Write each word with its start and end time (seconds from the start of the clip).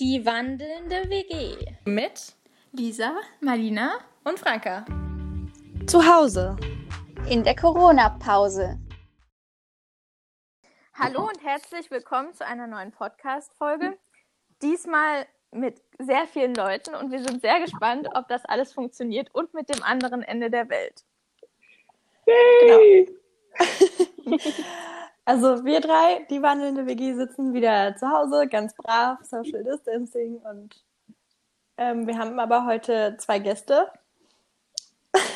Die 0.00 0.24
wandelnde 0.24 1.10
WG. 1.10 1.58
Mit 1.84 2.34
Lisa, 2.72 3.16
Marlina 3.42 3.98
und 4.24 4.38
Franka. 4.38 4.86
Zu 5.86 6.02
Hause. 6.02 6.56
In 7.28 7.44
der 7.44 7.54
Corona-Pause. 7.54 8.78
Hallo 10.94 11.28
und 11.28 11.44
herzlich 11.44 11.90
willkommen 11.90 12.32
zu 12.32 12.46
einer 12.46 12.66
neuen 12.66 12.92
Podcast-Folge. 12.92 13.98
Diesmal 14.62 15.26
mit 15.50 15.82
sehr 15.98 16.26
vielen 16.26 16.54
Leuten 16.54 16.94
und 16.94 17.10
wir 17.10 17.22
sind 17.22 17.42
sehr 17.42 17.60
gespannt, 17.60 18.08
ob 18.14 18.26
das 18.28 18.46
alles 18.46 18.72
funktioniert 18.72 19.28
und 19.34 19.52
mit 19.52 19.68
dem 19.68 19.82
anderen 19.82 20.22
Ende 20.22 20.50
der 20.50 20.70
Welt. 20.70 21.04
Genau. 22.24 23.12
also 25.30 25.64
wir 25.64 25.80
drei, 25.80 26.26
die 26.28 26.42
wandelnde 26.42 26.86
WG, 26.86 27.14
sitzen 27.14 27.54
wieder 27.54 27.94
zu 27.96 28.10
Hause, 28.10 28.48
ganz 28.48 28.74
brav, 28.74 29.18
Social 29.22 29.62
Distancing 29.62 30.38
und 30.38 30.84
ähm, 31.76 32.08
wir 32.08 32.18
haben 32.18 32.40
aber 32.40 32.66
heute 32.66 33.16
zwei 33.18 33.38
Gäste. 33.38 33.92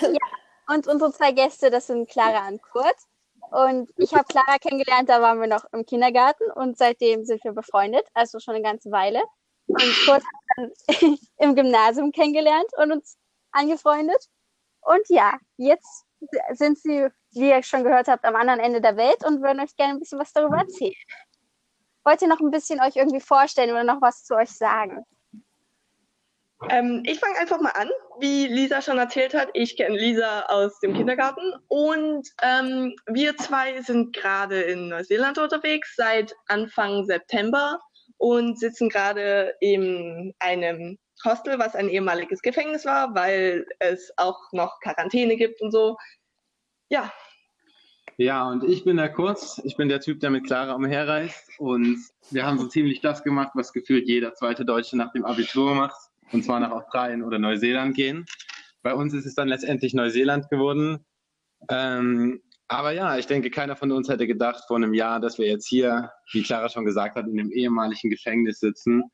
Ja, 0.00 0.74
und 0.74 0.88
unsere 0.88 1.12
zwei 1.12 1.30
Gäste, 1.30 1.70
das 1.70 1.86
sind 1.86 2.10
Clara 2.10 2.48
und 2.48 2.60
Kurt. 2.60 2.96
Und 3.52 3.88
ich 3.96 4.12
habe 4.12 4.24
Clara 4.24 4.59
kennengelernt, 4.59 5.09
da 5.09 5.22
waren 5.22 5.41
wir 5.41 5.46
noch 5.46 5.64
im 5.72 5.86
Kindergarten 5.86 6.50
und 6.50 6.77
seitdem 6.77 7.24
sind 7.24 7.45
wir 7.45 7.52
befreundet, 7.52 8.05
also 8.14 8.41
schon 8.41 8.55
eine 8.55 8.64
ganze 8.64 8.91
Weile. 8.91 9.22
Und 9.69 9.95
Kurt 10.05 10.24
haben 10.24 10.72
dann 10.88 11.19
im 11.38 11.55
Gymnasium 11.55 12.11
kennengelernt 12.11 12.70
und 12.77 12.91
uns 12.91 13.16
angefreundet. 13.52 14.28
Und 14.80 15.08
ja, 15.08 15.38
jetzt 15.56 16.05
sind 16.55 16.78
sie, 16.78 17.08
wie 17.34 17.51
ihr 17.51 17.62
schon 17.62 17.84
gehört 17.84 18.09
habt, 18.09 18.24
am 18.24 18.37
anderen 18.37 18.61
Ende 18.61 18.80
der 18.80 18.97
Welt 18.97 19.24
und 19.24 19.42
würden 19.42 19.61
euch 19.61 19.77
gerne 19.77 19.95
ein 19.95 20.01
bisschen 20.01 20.19
was 20.19 20.33
darüber 20.33 20.59
erzählen. 20.59 20.95
Wollt 22.05 22.23
ihr 22.23 22.29
noch 22.29 22.41
ein 22.41 22.51
bisschen 22.51 22.80
euch 22.80 22.97
irgendwie 22.97 23.20
vorstellen 23.20 23.70
oder 23.70 23.84
noch 23.84 24.02
was 24.02 24.25
zu 24.25 24.34
euch 24.34 24.51
sagen? 24.51 25.05
Ähm, 26.70 27.02
ich 27.06 27.19
fange 27.19 27.39
einfach 27.39 27.61
mal 27.61 27.70
an. 27.70 27.91
Wie 28.20 28.47
Lisa 28.47 28.81
schon 28.81 28.98
erzählt 28.98 29.34
hat, 29.34 29.50
ich 29.55 29.77
kenne 29.77 29.97
Lisa 29.97 30.42
aus 30.42 30.78
dem 30.81 30.95
Kindergarten 30.95 31.55
und 31.69 32.28
ähm, 32.42 32.95
wir 33.06 33.36
zwei 33.36 33.80
sind 33.83 34.14
gerade 34.14 34.62
in 34.62 34.89
Neuseeland 34.89 35.39
unterwegs 35.39 35.95
seit 35.97 36.34
Anfang 36.47 37.05
September 37.06 37.80
und 38.19 38.58
sitzen 38.58 38.89
gerade 38.89 39.55
in 39.61 40.33
einem 40.39 40.98
Hostel, 41.25 41.58
was 41.58 41.75
ein 41.75 41.89
ehemaliges 41.89 42.41
Gefängnis 42.42 42.84
war, 42.84 43.14
weil 43.14 43.67
es 43.78 44.12
auch 44.17 44.39
noch 44.53 44.78
Quarantäne 44.80 45.36
gibt 45.36 45.61
und 45.61 45.73
so. 45.73 45.97
Ja. 46.89 47.12
Ja, 48.16 48.48
und 48.48 48.64
ich 48.64 48.84
bin 48.84 48.97
der 48.97 49.12
Kurz. 49.12 49.60
Ich 49.64 49.77
bin 49.77 49.88
der 49.88 50.00
Typ, 50.00 50.20
der 50.20 50.30
mit 50.30 50.47
Clara 50.47 50.74
umherreist. 50.74 51.50
Und 51.58 51.98
wir 52.30 52.46
haben 52.46 52.58
so 52.58 52.69
ziemlich 52.69 53.00
das 53.00 53.24
gemacht, 53.24 53.50
was 53.55 53.72
gefühlt 53.72 54.06
jeder 54.06 54.34
zweite 54.34 54.64
Deutsche 54.64 54.96
nach 54.96 55.12
dem 55.12 55.24
Abitur 55.24 55.74
macht. 55.74 55.96
Und 56.33 56.44
zwar 56.44 56.61
nach 56.61 56.70
Australien 56.70 57.22
oder 57.22 57.38
Neuseeland 57.38 57.94
gehen. 57.96 58.24
Bei 58.83 58.94
uns 58.94 59.14
ist 59.14 59.27
es 59.27 59.34
dann 59.34 59.48
letztendlich 59.48 59.94
Neuseeland 59.94 60.48
geworden. 60.48 61.05
Ähm, 61.69 62.41
aber 62.69 62.92
ja, 62.92 63.19
ich 63.19 63.27
denke, 63.27 63.50
keiner 63.50 63.77
von 63.77 63.92
uns 63.92 64.08
hätte 64.08 64.27
gedacht 64.27 64.64
vor 64.66 64.77
einem 64.77 64.94
Jahr, 64.94 65.20
dass 65.20 65.39
wir 65.39 65.46
jetzt 65.46 65.66
hier, 65.66 66.11
wie 66.33 66.42
Clara 66.42 66.68
schon 66.68 66.84
gesagt 66.84 67.16
hat, 67.16 67.27
in 67.27 67.36
dem 67.36 67.50
ehemaligen 67.50 68.11
Gefängnis 68.11 68.61
sitzen 68.61 69.05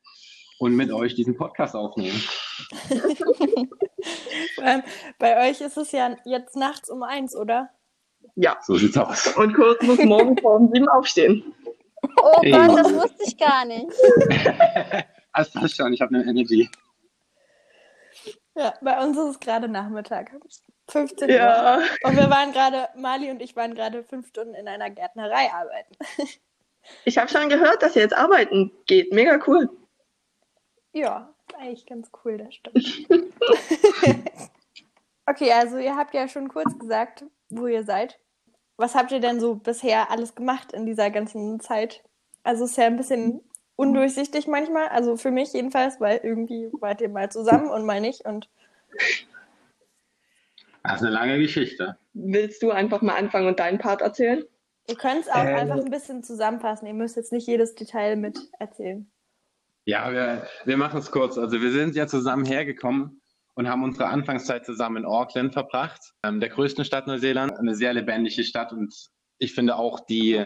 und 0.59 0.75
mit 0.75 0.91
euch 0.91 1.15
diesen 1.15 1.35
Podcast 1.35 1.75
aufnehmen. 1.75 2.21
bei 5.19 5.49
euch 5.49 5.59
ist 5.61 5.77
es 5.77 5.91
ja 5.91 6.15
jetzt 6.25 6.55
nachts 6.55 6.89
um 6.89 7.03
eins, 7.03 7.35
oder? 7.35 7.69
Ja. 8.35 8.57
So 8.61 8.75
sieht's 8.75 8.97
aus. 8.97 9.27
Und 9.35 9.53
Kurt 9.53 9.81
muss 9.83 9.99
morgen 9.99 10.37
vor 10.37 10.55
um 10.55 10.71
sieben 10.71 10.87
aufstehen. 10.89 11.53
Oh 12.21 12.39
hey. 12.41 12.51
Gott, 12.51 12.77
das 12.77 12.93
wusste 12.93 13.23
ich 13.25 13.37
gar 13.37 13.65
nicht. 13.65 13.87
Alles 15.33 15.51
passt 15.51 15.75
schon, 15.75 15.93
ich 15.93 16.01
habe 16.01 16.15
eine 16.15 16.29
Energy. 16.29 16.69
Ja, 18.55 18.73
bei 18.81 19.01
uns 19.01 19.17
ist 19.17 19.23
es 19.29 19.39
gerade 19.39 19.67
Nachmittag. 19.67 20.31
15 20.89 21.29
Ja. 21.29 21.77
Uhr. 21.77 21.83
Und 22.03 22.17
wir 22.17 22.29
waren 22.29 22.51
gerade, 22.51 22.89
Mali 22.95 23.31
und 23.31 23.41
ich 23.41 23.55
waren 23.55 23.75
gerade 23.75 24.03
fünf 24.03 24.27
Stunden 24.27 24.55
in 24.55 24.67
einer 24.67 24.89
Gärtnerei 24.89 25.51
arbeiten. 25.53 25.95
Ich 27.05 27.19
habe 27.19 27.29
schon 27.29 27.47
gehört, 27.47 27.83
dass 27.83 27.95
ihr 27.95 28.01
jetzt 28.01 28.17
arbeiten 28.17 28.71
geht. 28.87 29.13
Mega 29.13 29.39
cool. 29.45 29.69
Ja, 30.93 31.31
eigentlich 31.55 31.85
ganz 31.85 32.09
cool, 32.25 32.39
das 32.39 32.55
stimmt. 32.55 33.35
okay, 35.27 35.51
also 35.53 35.77
ihr 35.77 35.95
habt 35.95 36.15
ja 36.15 36.27
schon 36.27 36.47
kurz 36.49 36.77
gesagt, 36.79 37.23
wo 37.51 37.67
ihr 37.67 37.83
seid. 37.83 38.19
Was 38.81 38.95
habt 38.95 39.11
ihr 39.11 39.19
denn 39.19 39.39
so 39.39 39.53
bisher 39.53 40.09
alles 40.09 40.33
gemacht 40.33 40.73
in 40.73 40.87
dieser 40.87 41.11
ganzen 41.11 41.59
Zeit? 41.59 42.03
Also 42.41 42.65
es 42.65 42.71
ist 42.71 42.77
ja 42.77 42.87
ein 42.87 42.97
bisschen 42.97 43.41
undurchsichtig 43.75 44.47
manchmal, 44.47 44.87
also 44.87 45.17
für 45.17 45.29
mich 45.29 45.53
jedenfalls, 45.53 46.01
weil 46.01 46.19
irgendwie 46.23 46.71
wart 46.79 46.99
ihr 46.99 47.09
mal 47.09 47.31
zusammen 47.31 47.69
und 47.69 47.85
mal 47.85 48.01
nicht 48.01 48.25
und 48.25 48.49
das 50.83 50.95
ist 50.95 51.01
eine 51.03 51.11
lange 51.11 51.37
Geschichte. 51.37 51.95
Willst 52.13 52.63
du 52.63 52.71
einfach 52.71 53.03
mal 53.03 53.15
anfangen 53.15 53.47
und 53.47 53.59
deinen 53.59 53.77
Part 53.77 54.01
erzählen? 54.01 54.43
Ihr 54.89 54.95
könnt 54.95 55.21
es 55.21 55.29
auch 55.29 55.45
ähm, 55.45 55.55
einfach 55.55 55.77
ein 55.77 55.91
bisschen 55.91 56.23
zusammenfassen. 56.23 56.87
Ihr 56.87 56.95
müsst 56.95 57.15
jetzt 57.15 57.31
nicht 57.31 57.45
jedes 57.45 57.75
Detail 57.75 58.15
mit 58.15 58.39
erzählen. 58.57 59.11
Ja, 59.85 60.11
wir, 60.11 60.47
wir 60.65 60.77
machen 60.77 60.99
es 60.99 61.11
kurz. 61.11 61.37
Also 61.37 61.61
wir 61.61 61.71
sind 61.71 61.95
ja 61.95 62.07
zusammen 62.07 62.45
hergekommen 62.45 63.20
und 63.55 63.67
haben 63.67 63.83
unsere 63.83 64.07
Anfangszeit 64.07 64.65
zusammen 64.65 64.97
in 64.97 65.05
Auckland 65.05 65.53
verbracht, 65.53 66.13
ähm, 66.23 66.39
der 66.39 66.49
größten 66.49 66.85
Stadt 66.85 67.07
Neuseeland, 67.07 67.57
eine 67.57 67.75
sehr 67.75 67.93
lebendige 67.93 68.43
Stadt 68.43 68.71
und 68.71 68.93
ich 69.39 69.53
finde 69.53 69.75
auch 69.75 69.99
die 70.01 70.45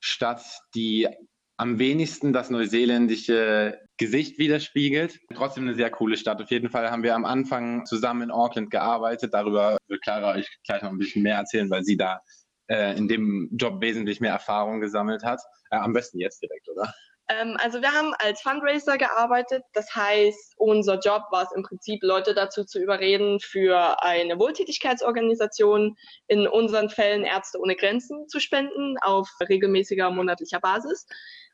Stadt, 0.00 0.42
die 0.74 1.08
am 1.56 1.78
wenigsten 1.78 2.32
das 2.32 2.50
neuseeländische 2.50 3.78
Gesicht 3.96 4.38
widerspiegelt. 4.38 5.20
Trotzdem 5.34 5.64
eine 5.64 5.76
sehr 5.76 5.90
coole 5.90 6.16
Stadt. 6.16 6.42
Auf 6.42 6.50
jeden 6.50 6.70
Fall 6.70 6.90
haben 6.90 7.02
wir 7.02 7.14
am 7.14 7.24
Anfang 7.24 7.86
zusammen 7.86 8.22
in 8.22 8.30
Auckland 8.30 8.70
gearbeitet. 8.70 9.32
Darüber 9.34 9.78
wird 9.86 10.02
Clara 10.02 10.34
euch 10.34 10.48
gleich 10.66 10.82
noch 10.82 10.90
ein 10.90 10.98
bisschen 10.98 11.22
mehr 11.22 11.36
erzählen, 11.36 11.70
weil 11.70 11.84
sie 11.84 11.96
da 11.96 12.20
äh, 12.68 12.96
in 12.96 13.06
dem 13.06 13.48
Job 13.52 13.80
wesentlich 13.80 14.20
mehr 14.20 14.32
Erfahrung 14.32 14.80
gesammelt 14.80 15.22
hat. 15.22 15.40
Äh, 15.70 15.76
am 15.76 15.92
besten 15.92 16.18
jetzt 16.18 16.42
direkt, 16.42 16.68
oder? 16.68 16.92
Ähm, 17.28 17.56
also 17.58 17.80
wir 17.80 17.92
haben 17.92 18.14
als 18.18 18.40
Fundraiser 18.40 18.98
gearbeitet. 18.98 19.62
Das 19.72 19.94
heißt, 19.94 20.54
unser 20.56 20.98
Job 20.98 21.22
war 21.30 21.44
es 21.44 21.52
im 21.54 21.62
Prinzip, 21.62 22.02
Leute 22.02 22.34
dazu 22.34 22.64
zu 22.64 22.80
überreden, 22.80 23.40
für 23.40 24.02
eine 24.02 24.38
Wohltätigkeitsorganisation, 24.38 25.96
in 26.26 26.46
unseren 26.46 26.90
Fällen 26.90 27.24
Ärzte 27.24 27.58
ohne 27.58 27.76
Grenzen, 27.76 28.28
zu 28.28 28.40
spenden 28.40 28.96
auf 29.00 29.28
regelmäßiger 29.48 30.10
monatlicher 30.10 30.60
Basis. 30.60 31.06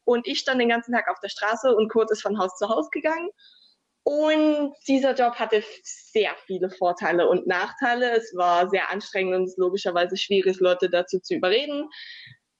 Und 0.04 0.26
ich 0.26 0.38
stand 0.38 0.60
den 0.60 0.70
ganzen 0.70 0.92
Tag 0.92 1.08
auf 1.10 1.20
der 1.20 1.28
Straße 1.28 1.74
und 1.74 1.90
Kurt 1.90 2.10
ist 2.10 2.22
von 2.22 2.38
Haus 2.38 2.56
zu 2.56 2.68
Haus 2.68 2.90
gegangen. 2.90 3.28
Und 4.04 4.72
dieser 4.86 5.14
Job 5.14 5.34
hatte 5.34 5.62
sehr 5.82 6.34
viele 6.46 6.70
Vorteile 6.70 7.28
und 7.28 7.46
Nachteile. 7.46 8.12
Es 8.12 8.34
war 8.34 8.70
sehr 8.70 8.90
anstrengend 8.90 9.34
und 9.34 9.52
logischerweise 9.58 10.16
schwierig, 10.16 10.60
Leute 10.60 10.88
dazu 10.88 11.20
zu 11.20 11.34
überreden. 11.34 11.90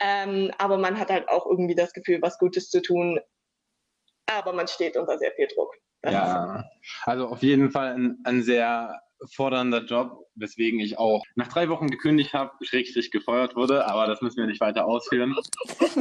Ähm, 0.01 0.53
aber 0.59 0.79
man 0.79 0.99
hat 0.99 1.11
halt 1.11 1.29
auch 1.29 1.47
irgendwie 1.47 1.75
das 1.75 1.93
Gefühl, 1.93 2.21
was 2.23 2.39
Gutes 2.39 2.71
zu 2.71 2.81
tun. 2.83 3.21
Aber 4.27 4.53
man 4.53 4.69
steht 4.69 4.97
unter 4.97 5.19
sehr 5.19 5.33
viel 5.33 5.49
Druck. 5.55 5.75
Das 6.03 6.13
ja, 6.13 6.65
also 7.05 7.27
auf 7.27 7.43
jeden 7.43 7.71
Fall 7.71 7.95
ein, 7.95 8.19
ein 8.25 8.43
sehr 8.43 9.01
fordernder 9.33 9.85
Job, 9.85 10.27
weswegen 10.35 10.81
ich 10.81 10.99
auch 10.99 11.25
nach 11.35 11.49
drei 11.49 11.69
Wochen 11.69 11.89
gekündigt 11.89 12.35
habe, 12.35 12.53
schrägstrich 12.63 13.11
gefeuert 13.11 13.57
wurde, 13.57 13.87
aber 13.87 14.07
das 14.07 14.21
müssen 14.21 14.39
wir 14.39 14.47
nicht 14.47 14.61
weiter 14.61 14.87
ausführen. 14.87 15.35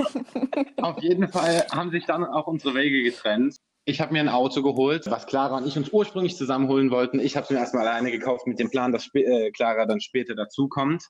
Auf 0.81 1.01
jeden 1.01 1.27
Fall 1.29 1.65
haben 1.71 1.91
sich 1.91 2.05
dann 2.05 2.23
auch 2.23 2.47
unsere 2.47 2.75
Wege 2.75 3.03
getrennt. 3.03 3.57
Ich 3.85 4.01
habe 4.01 4.13
mir 4.13 4.19
ein 4.19 4.29
Auto 4.29 4.61
geholt, 4.61 5.09
was 5.09 5.27
Clara 5.27 5.57
und 5.57 5.67
ich 5.67 5.77
uns 5.77 5.89
ursprünglich 5.89 6.35
zusammenholen 6.35 6.91
wollten. 6.91 7.19
Ich 7.19 7.37
habe 7.37 7.45
es 7.45 7.49
mir 7.49 7.57
erstmal 7.57 7.87
alleine 7.87 8.11
gekauft 8.11 8.45
mit 8.45 8.59
dem 8.59 8.69
Plan, 8.69 8.91
dass 8.91 9.09
äh, 9.13 9.49
Clara 9.51 9.85
dann 9.85 10.01
später 10.01 10.35
dazukommt. 10.35 11.03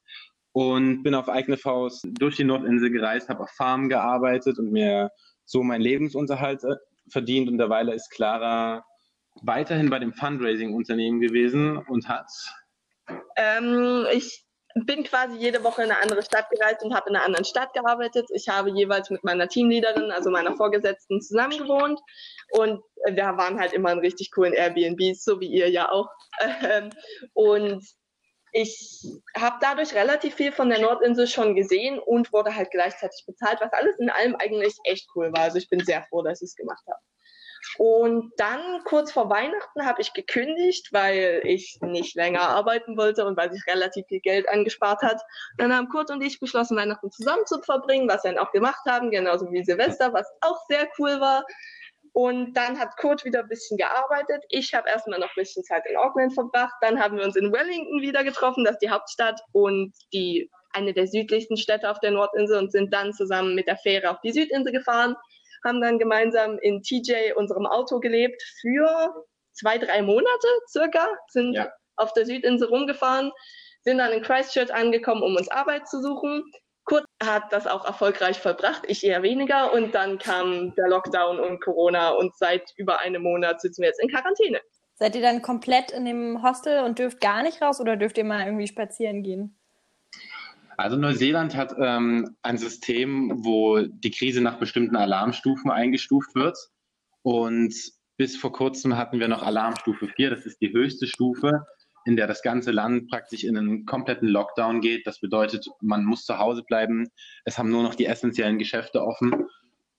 Und 0.57 1.03
bin 1.03 1.13
auf 1.13 1.29
eigene 1.29 1.55
Faust 1.55 2.03
durch 2.19 2.37
die 2.37 2.43
Nordinsel 2.43 2.89
gereist, 2.89 3.29
habe 3.29 3.43
auf 3.43 3.51
Farmen 3.51 3.89
gearbeitet 3.89 4.57
und 4.57 4.71
mir 4.71 5.11
so 5.45 5.61
meinen 5.61 5.81
Lebensunterhalt 5.81 6.63
äh, 6.63 6.77
verdient. 7.11 7.47
Und 7.47 7.59
derweil 7.59 7.89
ist 7.89 8.09
Clara 8.09 8.83
weiterhin 9.43 9.91
bei 9.91 9.99
dem 9.99 10.13
Fundraising-Unternehmen 10.13 11.19
gewesen 11.19 11.77
und 11.77 12.09
hat? 12.09 12.31
Ähm, 13.35 14.07
ich 14.11 14.47
bin 14.73 15.03
quasi 15.03 15.37
jede 15.37 15.63
Woche 15.63 15.83
in 15.83 15.91
eine 15.91 16.01
andere 16.01 16.23
Stadt 16.23 16.49
gereist 16.49 16.83
und 16.83 16.95
habe 16.95 17.11
in 17.11 17.15
einer 17.15 17.25
anderen 17.25 17.45
Stadt 17.45 17.71
gearbeitet. 17.73 18.27
Ich 18.33 18.49
habe 18.49 18.71
jeweils 18.71 19.11
mit 19.11 19.23
meiner 19.23 19.47
Teamleaderin, 19.47 20.09
also 20.09 20.31
meiner 20.31 20.55
Vorgesetzten, 20.55 21.21
zusammen 21.21 21.59
gewohnt 21.59 21.99
und 22.53 22.81
wir 23.05 23.37
waren 23.37 23.59
halt 23.59 23.73
immer 23.73 23.91
in 23.91 23.99
richtig 23.99 24.31
coolen 24.31 24.53
Airbnbs, 24.53 25.23
so 25.23 25.39
wie 25.39 25.49
ihr 25.51 25.69
ja 25.69 25.91
auch. 25.91 26.09
Ähm, 26.63 26.89
und 27.33 27.83
ich 28.51 29.05
habe 29.35 29.57
dadurch 29.61 29.93
relativ 29.93 30.35
viel 30.35 30.51
von 30.51 30.69
der 30.69 30.79
Nordinsel 30.79 31.27
schon 31.27 31.55
gesehen 31.55 31.99
und 31.99 32.31
wurde 32.33 32.55
halt 32.55 32.71
gleichzeitig 32.71 33.23
bezahlt, 33.25 33.59
was 33.61 33.73
alles 33.73 33.97
in 33.99 34.09
allem 34.09 34.35
eigentlich 34.35 34.75
echt 34.83 35.07
cool 35.15 35.31
war. 35.33 35.43
Also 35.43 35.57
ich 35.57 35.69
bin 35.69 35.83
sehr 35.83 36.03
froh, 36.03 36.21
dass 36.21 36.41
ich 36.41 36.49
es 36.49 36.55
gemacht 36.55 36.83
habe. 36.87 36.99
Und 37.77 38.31
dann 38.37 38.83
kurz 38.85 39.11
vor 39.11 39.29
Weihnachten 39.29 39.85
habe 39.85 40.01
ich 40.01 40.13
gekündigt, 40.13 40.93
weil 40.93 41.41
ich 41.43 41.77
nicht 41.81 42.15
länger 42.15 42.41
arbeiten 42.41 42.97
wollte 42.97 43.25
und 43.25 43.37
weil 43.37 43.51
sich 43.51 43.65
relativ 43.67 44.05
viel 44.07 44.21
Geld 44.21 44.47
angespart 44.49 45.01
hat. 45.01 45.21
Dann 45.57 45.75
haben 45.75 45.89
Kurt 45.89 46.09
und 46.09 46.21
ich 46.23 46.39
beschlossen, 46.39 46.77
Weihnachten 46.77 47.11
zusammen 47.11 47.45
zu 47.45 47.61
verbringen, 47.61 48.07
was 48.07 48.23
wir 48.23 48.33
dann 48.33 48.43
auch 48.43 48.51
gemacht 48.51 48.81
haben, 48.87 49.11
genauso 49.11 49.51
wie 49.51 49.63
Silvester, 49.63 50.13
was 50.13 50.27
auch 50.41 50.59
sehr 50.67 50.87
cool 50.97 51.19
war. 51.19 51.45
Und 52.17 52.53
dann 52.53 52.79
hat 52.79 52.97
Kurt 52.97 53.25
wieder 53.25 53.41
ein 53.41 53.47
bisschen 53.47 53.77
gearbeitet. 53.77 54.43
Ich 54.49 54.73
habe 54.73 54.89
erstmal 54.89 55.19
noch 55.19 55.27
ein 55.27 55.35
bisschen 55.35 55.63
Zeit 55.63 55.83
in 55.87 55.95
Auckland 55.97 56.33
verbracht. 56.33 56.73
Dann 56.81 56.99
haben 56.99 57.15
wir 57.15 57.23
uns 57.23 57.35
in 57.35 57.53
Wellington 57.53 58.01
wieder 58.01 58.23
getroffen, 58.23 58.63
das 58.63 58.73
ist 58.73 58.81
die 58.81 58.89
Hauptstadt 58.89 59.39
und 59.51 59.93
die 60.11 60.49
eine 60.71 60.95
der 60.95 61.05
südlichsten 61.05 61.57
Städte 61.57 61.87
auf 61.87 61.99
der 61.99 62.09
Nordinsel 62.09 62.57
und 62.57 62.71
sind 62.71 62.91
dann 62.91 63.13
zusammen 63.13 63.53
mit 63.53 63.67
der 63.67 63.77
Fähre 63.77 64.09
auf 64.09 64.19
die 64.21 64.31
Südinsel 64.31 64.73
gefahren, 64.73 65.15
haben 65.63 65.79
dann 65.79 65.99
gemeinsam 65.99 66.57
in 66.57 66.81
TJ 66.81 67.33
unserem 67.35 67.67
Auto 67.67 67.99
gelebt 67.99 68.41
für 68.61 69.13
zwei, 69.53 69.77
drei 69.77 70.01
Monate 70.01 70.47
circa, 70.67 71.07
sind 71.27 71.53
Ja. 71.53 71.71
auf 71.97 72.13
der 72.13 72.25
Südinsel 72.25 72.67
rumgefahren, 72.67 73.31
sind 73.83 73.99
dann 73.99 74.11
in 74.11 74.23
Christchurch 74.23 74.73
angekommen, 74.73 75.21
um 75.21 75.35
uns 75.35 75.49
Arbeit 75.49 75.87
zu 75.87 76.01
suchen. 76.01 76.43
Kurt 76.87 77.05
hat 77.21 77.51
das 77.51 77.67
auch 77.67 77.85
erfolgreich 77.85 78.39
vollbracht, 78.39 78.83
ich 78.87 79.03
eher 79.03 79.21
weniger. 79.21 79.73
Und 79.73 79.93
dann 79.93 80.17
kam 80.17 80.73
der 80.75 80.87
Lockdown 80.87 81.39
und 81.39 81.61
Corona 81.61 82.11
und 82.11 82.35
seit 82.35 82.73
über 82.77 83.01
einem 83.01 83.23
Monat 83.23 83.61
sitzen 83.61 83.81
wir 83.81 83.89
jetzt 83.89 84.01
in 84.01 84.09
Quarantäne. 84.09 84.61
Seid 84.95 85.15
ihr 85.15 85.21
dann 85.21 85.41
komplett 85.41 85.91
in 85.91 86.05
dem 86.05 86.41
Hostel 86.41 86.83
und 86.83 86.97
dürft 86.97 87.19
gar 87.19 87.43
nicht 87.43 87.61
raus 87.61 87.81
oder 87.81 87.97
dürft 87.97 88.17
ihr 88.17 88.23
mal 88.23 88.45
irgendwie 88.45 88.67
spazieren 88.67 89.21
gehen? 89.21 89.55
Also 90.77 90.95
Neuseeland 90.95 91.55
hat 91.55 91.75
ähm, 91.77 92.37
ein 92.41 92.57
System, 92.57 93.43
wo 93.43 93.81
die 93.81 94.11
Krise 94.11 94.41
nach 94.41 94.57
bestimmten 94.57 94.95
Alarmstufen 94.95 95.69
eingestuft 95.69 96.35
wird. 96.35 96.57
Und 97.21 97.75
bis 98.15 98.37
vor 98.37 98.53
kurzem 98.53 98.95
hatten 98.95 99.19
wir 99.19 99.27
noch 99.27 99.43
Alarmstufe 99.43 100.07
4. 100.07 100.29
Das 100.29 100.45
ist 100.45 100.61
die 100.61 100.71
höchste 100.71 101.05
Stufe, 101.05 101.65
in 102.07 102.15
der 102.15 102.25
das 102.25 102.41
ganze 102.41 102.71
Land 102.71 103.09
praktisch 103.09 103.43
in 103.43 103.57
einen 103.57 103.85
kompletten 103.85 104.29
Lockdown 104.29 104.79
geht. 104.79 105.05
Das 105.05 105.19
bedeutet, 105.19 105.67
man 105.81 106.05
muss 106.05 106.23
zu 106.23 106.37
Hause 106.37 106.63
bleiben. 106.63 107.09
Es 107.43 107.57
haben 107.57 107.69
nur 107.69 107.83
noch 107.83 107.95
die 107.95 108.05
essentiellen 108.05 108.57
Geschäfte 108.57 109.03
offen. 109.03 109.45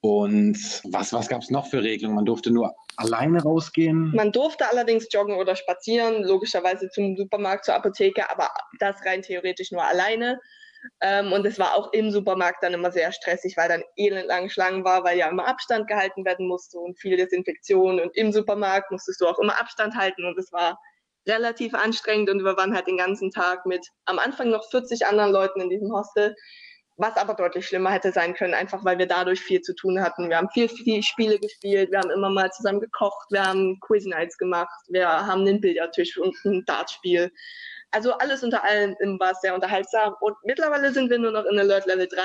Und 0.00 0.56
was, 0.84 1.12
was 1.12 1.28
gab 1.28 1.42
es 1.42 1.50
noch 1.50 1.66
für 1.66 1.82
Regelungen? 1.82 2.16
Man 2.16 2.24
durfte 2.24 2.50
nur 2.50 2.72
alleine 2.96 3.42
rausgehen. 3.42 4.12
Man 4.14 4.32
durfte 4.32 4.66
allerdings 4.70 5.08
joggen 5.12 5.36
oder 5.36 5.54
spazieren, 5.54 6.24
logischerweise 6.24 6.88
zum 6.88 7.14
Supermarkt, 7.16 7.66
zur 7.66 7.74
Apotheke, 7.74 8.30
aber 8.30 8.48
das 8.78 9.04
rein 9.04 9.20
theoretisch 9.20 9.70
nur 9.70 9.84
alleine. 9.84 10.40
Ähm, 11.00 11.32
und 11.32 11.44
es 11.44 11.58
war 11.58 11.74
auch 11.74 11.92
im 11.92 12.10
Supermarkt 12.10 12.62
dann 12.62 12.72
immer 12.72 12.90
sehr 12.90 13.12
stressig, 13.12 13.56
weil 13.56 13.68
dann 13.68 13.82
elendlange 13.96 14.48
Schlangen 14.48 14.84
war, 14.84 15.04
weil 15.04 15.18
ja 15.18 15.28
immer 15.28 15.46
Abstand 15.46 15.88
gehalten 15.88 16.24
werden 16.24 16.46
musste 16.46 16.78
und 16.78 16.98
viel 16.98 17.18
Desinfektion. 17.18 18.00
Und 18.00 18.16
im 18.16 18.32
Supermarkt 18.32 18.90
musstest 18.90 19.20
du 19.20 19.26
auch 19.26 19.38
immer 19.38 19.60
Abstand 19.60 19.94
halten 19.94 20.24
und 20.24 20.38
es 20.38 20.50
war 20.52 20.78
relativ 21.28 21.74
anstrengend 21.74 22.30
und 22.30 22.44
wir 22.44 22.56
waren 22.56 22.74
halt 22.74 22.86
den 22.86 22.96
ganzen 22.96 23.30
Tag 23.30 23.66
mit 23.66 23.86
am 24.06 24.18
Anfang 24.18 24.50
noch 24.50 24.68
40 24.70 25.06
anderen 25.06 25.32
Leuten 25.32 25.60
in 25.60 25.70
diesem 25.70 25.92
Hostel, 25.92 26.34
was 26.96 27.16
aber 27.16 27.34
deutlich 27.34 27.66
schlimmer 27.66 27.90
hätte 27.90 28.10
sein 28.10 28.34
können, 28.34 28.54
einfach 28.54 28.84
weil 28.84 28.98
wir 28.98 29.06
dadurch 29.06 29.40
viel 29.40 29.60
zu 29.60 29.74
tun 29.74 30.02
hatten. 30.02 30.28
Wir 30.28 30.36
haben 30.36 30.50
viel, 30.50 30.68
viel 30.68 31.02
Spiele 31.02 31.38
gespielt, 31.38 31.90
wir 31.92 32.00
haben 32.00 32.10
immer 32.10 32.30
mal 32.30 32.50
zusammen 32.50 32.80
gekocht, 32.80 33.28
wir 33.30 33.44
haben 33.44 33.78
Quiz 33.80 34.04
Nights 34.04 34.36
gemacht, 34.36 34.74
wir 34.88 35.08
haben 35.08 35.42
einen 35.42 35.60
Billardtisch 35.60 36.18
und 36.18 36.34
ein 36.44 36.64
Dartspiel. 36.66 37.30
Also 37.92 38.12
alles 38.14 38.42
unter 38.42 38.64
allem 38.64 38.96
war 39.18 39.30
es 39.30 39.40
sehr 39.40 39.54
unterhaltsam 39.54 40.14
und 40.20 40.36
mittlerweile 40.44 40.92
sind 40.92 41.08
wir 41.08 41.18
nur 41.18 41.32
noch 41.32 41.44
in 41.44 41.58
Alert 41.58 41.86
Level 41.86 42.08
3. 42.08 42.20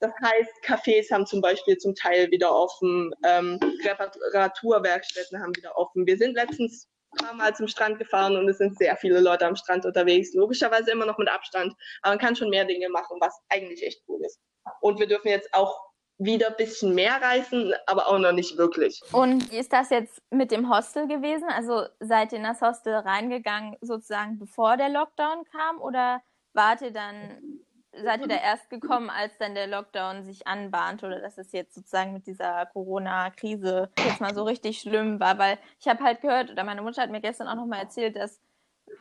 Das 0.00 0.12
heißt, 0.22 0.50
Cafés 0.62 1.10
haben 1.10 1.24
zum 1.24 1.40
Beispiel 1.40 1.78
zum 1.78 1.94
Teil 1.94 2.30
wieder 2.30 2.54
offen, 2.54 3.14
ähm, 3.24 3.58
Reparaturwerkstätten 3.84 5.40
haben 5.40 5.56
wieder 5.56 5.74
offen. 5.78 6.06
Wir 6.06 6.18
sind 6.18 6.34
letztens 6.34 6.88
paar 7.14 7.34
Mal 7.34 7.54
zum 7.54 7.68
Strand 7.68 7.98
gefahren 7.98 8.36
und 8.36 8.48
es 8.48 8.58
sind 8.58 8.76
sehr 8.78 8.96
viele 8.96 9.20
Leute 9.20 9.46
am 9.46 9.56
Strand 9.56 9.84
unterwegs. 9.86 10.34
Logischerweise 10.34 10.90
immer 10.90 11.06
noch 11.06 11.18
mit 11.18 11.28
Abstand, 11.28 11.74
aber 12.02 12.12
man 12.12 12.18
kann 12.18 12.36
schon 12.36 12.50
mehr 12.50 12.64
Dinge 12.64 12.88
machen, 12.88 13.18
was 13.20 13.40
eigentlich 13.48 13.84
echt 13.84 14.02
cool 14.08 14.20
ist. 14.24 14.40
Und 14.80 14.98
wir 14.98 15.06
dürfen 15.06 15.28
jetzt 15.28 15.52
auch 15.52 15.80
wieder 16.18 16.48
ein 16.48 16.56
bisschen 16.56 16.94
mehr 16.94 17.20
reisen, 17.20 17.74
aber 17.86 18.08
auch 18.08 18.18
noch 18.18 18.32
nicht 18.32 18.56
wirklich. 18.56 19.02
Und 19.12 19.50
wie 19.50 19.58
ist 19.58 19.72
das 19.72 19.90
jetzt 19.90 20.22
mit 20.30 20.52
dem 20.52 20.72
Hostel 20.72 21.08
gewesen? 21.08 21.48
Also 21.48 21.86
seid 21.98 22.32
ihr 22.32 22.38
in 22.38 22.44
das 22.44 22.60
Hostel 22.60 22.94
reingegangen, 22.94 23.76
sozusagen 23.80 24.38
bevor 24.38 24.76
der 24.76 24.90
Lockdown 24.90 25.44
kam? 25.50 25.80
Oder 25.80 26.22
wart 26.52 26.82
ihr 26.82 26.92
dann, 26.92 27.60
seid 28.02 28.20
ihr 28.20 28.28
da 28.28 28.36
erst 28.42 28.70
gekommen, 28.70 29.10
als 29.10 29.36
dann 29.38 29.54
der 29.54 29.66
Lockdown 29.66 30.24
sich 30.24 30.46
anbahnte? 30.46 31.06
Oder 31.06 31.20
dass 31.20 31.38
es 31.38 31.52
jetzt 31.52 31.74
sozusagen 31.74 32.12
mit 32.12 32.26
dieser 32.26 32.66
Corona-Krise 32.66 33.90
jetzt 34.04 34.20
mal 34.20 34.34
so 34.34 34.44
richtig 34.44 34.80
schlimm 34.80 35.20
war? 35.20 35.38
Weil 35.38 35.58
ich 35.80 35.88
habe 35.88 36.02
halt 36.02 36.20
gehört, 36.20 36.50
oder 36.50 36.64
meine 36.64 36.82
Mutter 36.82 37.02
hat 37.02 37.10
mir 37.10 37.20
gestern 37.20 37.48
auch 37.48 37.56
nochmal 37.56 37.80
erzählt, 37.80 38.16
dass 38.16 38.40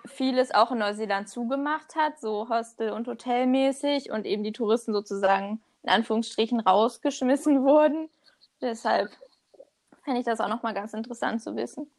vieles 0.06 0.54
auch 0.54 0.72
in 0.72 0.80
Neuseeland 0.80 1.30
zugemacht 1.30 1.96
hat, 1.96 2.20
so 2.20 2.50
Hostel- 2.50 2.92
und 2.92 3.08
Hotelmäßig 3.08 4.12
und 4.12 4.26
eben 4.26 4.44
die 4.44 4.52
Touristen 4.52 4.94
sozusagen 4.94 5.62
in 5.84 5.90
Anführungsstrichen 5.90 6.60
rausgeschmissen 6.60 7.64
wurden. 7.64 8.10
Deshalb 8.62 9.10
fände 10.04 10.20
ich 10.20 10.26
das 10.26 10.40
auch 10.40 10.50
nochmal 10.50 10.74
ganz 10.74 10.94
interessant 10.94 11.42
zu 11.42 11.56
wissen. 11.56 11.90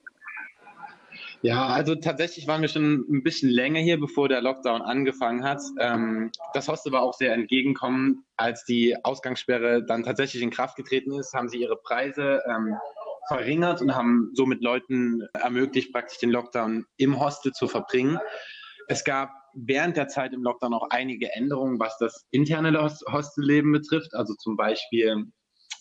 Ja, 1.44 1.66
also 1.66 1.94
tatsächlich 1.94 2.46
waren 2.46 2.62
wir 2.62 2.70
schon 2.70 3.04
ein 3.06 3.22
bisschen 3.22 3.50
länger 3.50 3.78
hier, 3.78 4.00
bevor 4.00 4.30
der 4.30 4.40
Lockdown 4.40 4.80
angefangen 4.80 5.44
hat. 5.44 5.60
Ähm, 5.78 6.30
das 6.54 6.68
Hostel 6.68 6.90
war 6.90 7.02
auch 7.02 7.12
sehr 7.12 7.34
entgegenkommen. 7.34 8.24
Als 8.38 8.64
die 8.64 8.96
Ausgangssperre 9.04 9.84
dann 9.84 10.04
tatsächlich 10.04 10.42
in 10.42 10.48
Kraft 10.48 10.74
getreten 10.74 11.12
ist, 11.12 11.34
haben 11.34 11.50
sie 11.50 11.58
ihre 11.58 11.76
Preise 11.76 12.40
ähm, 12.48 12.74
verringert 13.28 13.82
und 13.82 13.94
haben 13.94 14.30
somit 14.32 14.62
Leuten 14.62 15.20
ermöglicht, 15.34 15.92
praktisch 15.92 16.16
den 16.16 16.30
Lockdown 16.30 16.86
im 16.96 17.20
Hostel 17.20 17.52
zu 17.52 17.68
verbringen. 17.68 18.18
Es 18.88 19.04
gab 19.04 19.28
während 19.52 19.98
der 19.98 20.08
Zeit 20.08 20.32
im 20.32 20.42
Lockdown 20.42 20.72
auch 20.72 20.88
einige 20.88 21.30
Änderungen, 21.34 21.78
was 21.78 21.98
das 21.98 22.24
interne 22.30 22.82
Hos- 22.82 23.04
Hostelleben 23.12 23.70
betrifft. 23.70 24.14
Also 24.14 24.32
zum 24.36 24.56
Beispiel 24.56 25.26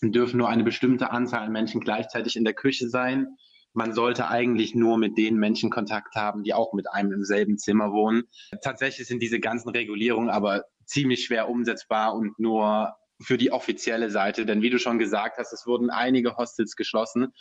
dürfen 0.02 0.36
nur 0.36 0.50
eine 0.50 0.62
bestimmte 0.62 1.10
Anzahl 1.10 1.46
an 1.46 1.52
Menschen 1.52 1.80
gleichzeitig 1.80 2.36
in 2.36 2.44
der 2.44 2.52
Küche 2.52 2.90
sein. 2.90 3.38
Man 3.74 3.92
sollte 3.92 4.28
eigentlich 4.28 4.74
nur 4.74 4.98
mit 4.98 5.18
den 5.18 5.36
Menschen 5.36 5.68
Kontakt 5.68 6.14
haben, 6.14 6.44
die 6.44 6.54
auch 6.54 6.72
mit 6.72 6.90
einem 6.90 7.12
im 7.12 7.24
selben 7.24 7.58
Zimmer 7.58 7.92
wohnen. 7.92 8.22
Tatsächlich 8.62 9.08
sind 9.08 9.20
diese 9.20 9.40
ganzen 9.40 9.70
Regulierungen 9.70 10.30
aber 10.30 10.64
ziemlich 10.86 11.24
schwer 11.24 11.48
umsetzbar 11.48 12.14
und 12.14 12.38
nur 12.38 12.94
für 13.20 13.36
die 13.36 13.50
offizielle 13.52 14.10
Seite. 14.10 14.46
Denn 14.46 14.62
wie 14.62 14.70
du 14.70 14.78
schon 14.78 14.98
gesagt 14.98 15.38
hast, 15.38 15.52
es 15.52 15.66
wurden 15.66 15.90
einige 15.90 16.36
Hostels 16.36 16.76
geschlossen 16.76 17.32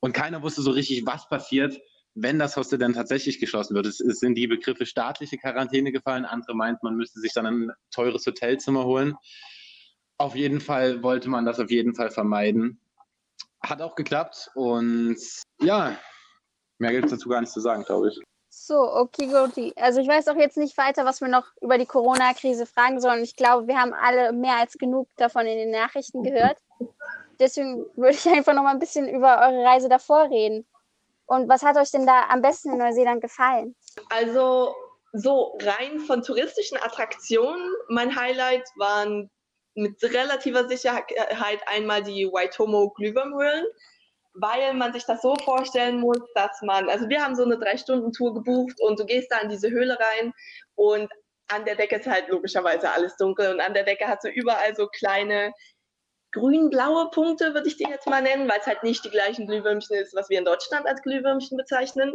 und 0.00 0.12
keiner 0.12 0.42
wusste 0.42 0.62
so 0.62 0.70
richtig, 0.70 1.06
was 1.06 1.28
passiert, 1.28 1.80
wenn 2.14 2.38
das 2.38 2.56
Hostel 2.56 2.78
dann 2.78 2.92
tatsächlich 2.92 3.38
geschlossen 3.38 3.74
wird. 3.74 3.86
Es, 3.86 4.00
es 4.00 4.18
sind 4.18 4.34
die 4.34 4.46
Begriffe 4.46 4.86
staatliche 4.86 5.38
Quarantäne 5.38 5.92
gefallen. 5.92 6.24
Andere 6.24 6.54
meinten, 6.54 6.80
man 6.84 6.96
müsste 6.96 7.20
sich 7.20 7.32
dann 7.32 7.46
ein 7.46 7.72
teures 7.90 8.26
Hotelzimmer 8.26 8.84
holen. 8.84 9.14
Auf 10.18 10.34
jeden 10.34 10.60
Fall 10.60 11.02
wollte 11.02 11.28
man 11.28 11.44
das 11.44 11.60
auf 11.60 11.70
jeden 11.70 11.94
Fall 11.94 12.10
vermeiden. 12.10 12.80
Hat 13.68 13.82
auch 13.82 13.94
geklappt 13.94 14.50
und 14.54 15.18
ja, 15.60 15.96
mehr 16.78 16.92
gibt 16.92 17.06
es 17.06 17.10
dazu 17.10 17.28
gar 17.28 17.40
nicht 17.40 17.52
zu 17.52 17.60
sagen, 17.60 17.84
glaube 17.84 18.08
ich. 18.08 18.20
So, 18.50 18.80
okay, 18.80 19.26
gut. 19.26 19.74
Also 19.76 20.00
ich 20.00 20.08
weiß 20.08 20.28
auch 20.28 20.36
jetzt 20.36 20.56
nicht 20.56 20.76
weiter, 20.78 21.04
was 21.04 21.20
wir 21.20 21.28
noch 21.28 21.46
über 21.60 21.78
die 21.78 21.86
Corona-Krise 21.86 22.66
fragen 22.66 23.00
sollen. 23.00 23.22
Ich 23.22 23.36
glaube, 23.36 23.66
wir 23.66 23.78
haben 23.78 23.92
alle 23.92 24.32
mehr 24.32 24.56
als 24.56 24.78
genug 24.78 25.08
davon 25.16 25.46
in 25.46 25.58
den 25.58 25.70
Nachrichten 25.70 26.22
gehört. 26.22 26.56
Deswegen 27.38 27.84
würde 27.94 28.14
ich 28.14 28.26
einfach 28.28 28.54
noch 28.54 28.62
mal 28.62 28.72
ein 28.72 28.78
bisschen 28.78 29.08
über 29.08 29.38
eure 29.40 29.64
Reise 29.64 29.88
davor 29.88 30.30
reden. 30.30 30.66
Und 31.26 31.48
was 31.48 31.62
hat 31.62 31.76
euch 31.76 31.90
denn 31.90 32.06
da 32.06 32.28
am 32.30 32.40
besten 32.40 32.72
in 32.72 32.78
Neuseeland 32.78 33.20
gefallen? 33.20 33.76
Also 34.08 34.74
so 35.12 35.58
rein 35.60 36.00
von 36.00 36.22
touristischen 36.22 36.78
Attraktionen, 36.78 37.70
mein 37.88 38.16
Highlight 38.16 38.64
waren 38.76 39.30
mit 39.78 40.02
relativer 40.02 40.68
Sicherheit 40.68 41.60
einmal 41.66 42.02
die 42.02 42.26
Waitomo 42.26 42.90
Glühwürmhöhlen, 42.90 43.64
weil 44.34 44.74
man 44.74 44.92
sich 44.92 45.04
das 45.04 45.22
so 45.22 45.36
vorstellen 45.36 46.00
muss, 46.00 46.18
dass 46.34 46.60
man, 46.62 46.88
also 46.88 47.08
wir 47.08 47.22
haben 47.22 47.36
so 47.36 47.44
eine 47.44 47.58
Drei-Stunden-Tour 47.58 48.34
gebucht 48.34 48.80
und 48.80 48.98
du 48.98 49.06
gehst 49.06 49.30
da 49.30 49.38
in 49.38 49.48
diese 49.48 49.70
Höhle 49.70 49.98
rein 49.98 50.32
und 50.74 51.08
an 51.48 51.64
der 51.64 51.76
Decke 51.76 51.96
ist 51.96 52.06
halt 52.06 52.28
logischerweise 52.28 52.90
alles 52.90 53.16
dunkel 53.16 53.52
und 53.52 53.60
an 53.60 53.72
der 53.72 53.84
Decke 53.84 54.06
hast 54.06 54.24
du 54.24 54.28
überall 54.28 54.74
so 54.74 54.88
kleine 54.88 55.52
grün-blaue 56.32 57.10
Punkte, 57.10 57.54
würde 57.54 57.68
ich 57.68 57.76
die 57.76 57.88
jetzt 57.88 58.06
mal 58.06 58.20
nennen, 58.20 58.48
weil 58.48 58.60
es 58.60 58.66
halt 58.66 58.82
nicht 58.82 59.04
die 59.04 59.10
gleichen 59.10 59.46
Glühwürmchen 59.46 59.96
ist, 59.96 60.14
was 60.14 60.28
wir 60.28 60.38
in 60.38 60.44
Deutschland 60.44 60.86
als 60.86 61.00
Glühwürmchen 61.02 61.56
bezeichnen. 61.56 62.12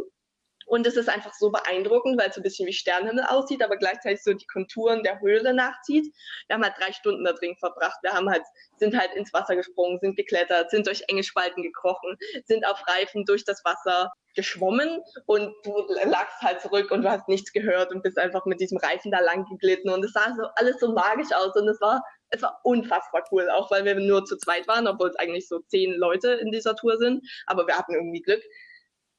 Und 0.66 0.86
es 0.86 0.96
ist 0.96 1.08
einfach 1.08 1.34
so 1.34 1.50
beeindruckend, 1.50 2.18
weil 2.18 2.28
es 2.28 2.34
so 2.34 2.40
ein 2.40 2.44
bisschen 2.44 2.66
wie 2.66 2.72
Sternenhimmel 2.72 3.24
aussieht, 3.24 3.62
aber 3.62 3.76
gleichzeitig 3.76 4.22
so 4.22 4.32
die 4.32 4.46
Konturen 4.46 5.02
der 5.02 5.20
Höhle 5.20 5.54
nachzieht. 5.54 6.12
Wir 6.46 6.54
haben 6.54 6.64
halt 6.64 6.74
drei 6.78 6.92
Stunden 6.92 7.24
da 7.24 7.32
drin 7.32 7.56
verbracht. 7.58 7.98
Wir 8.02 8.12
haben 8.12 8.30
halt, 8.30 8.42
sind 8.78 8.96
halt 8.98 9.12
ins 9.14 9.32
Wasser 9.32 9.56
gesprungen, 9.56 9.98
sind 10.00 10.16
geklettert, 10.16 10.70
sind 10.70 10.86
durch 10.86 11.02
enge 11.08 11.22
Spalten 11.22 11.62
gekrochen, 11.62 12.16
sind 12.46 12.66
auf 12.66 12.82
Reifen 12.86 13.24
durch 13.24 13.44
das 13.44 13.64
Wasser 13.64 14.10
geschwommen 14.34 15.00
und 15.26 15.54
du 15.64 15.86
lagst 16.04 16.40
halt 16.42 16.60
zurück 16.60 16.90
und 16.90 17.02
du 17.02 17.10
hast 17.10 17.28
nichts 17.28 17.52
gehört 17.52 17.92
und 17.92 18.02
bist 18.02 18.18
einfach 18.18 18.44
mit 18.46 18.60
diesem 18.60 18.78
Reifen 18.78 19.12
da 19.12 19.20
lang 19.20 19.44
geglitten 19.46 19.90
und 19.90 20.04
es 20.04 20.12
sah 20.12 20.34
so 20.36 20.42
alles 20.56 20.80
so 20.80 20.92
magisch 20.92 21.32
aus 21.32 21.54
und 21.54 21.68
es 21.68 21.80
war 21.80 22.02
es 22.30 22.42
war 22.42 22.60
unfassbar 22.64 23.24
cool, 23.30 23.48
auch 23.50 23.70
weil 23.70 23.84
wir 23.84 23.94
nur 23.94 24.24
zu 24.24 24.36
zweit 24.36 24.66
waren, 24.66 24.88
obwohl 24.88 25.08
es 25.08 25.16
eigentlich 25.16 25.46
so 25.46 25.60
zehn 25.60 25.94
Leute 25.94 26.32
in 26.32 26.50
dieser 26.50 26.74
Tour 26.74 26.96
sind, 26.96 27.24
aber 27.46 27.66
wir 27.66 27.78
hatten 27.78 27.94
irgendwie 27.94 28.22
Glück. 28.22 28.42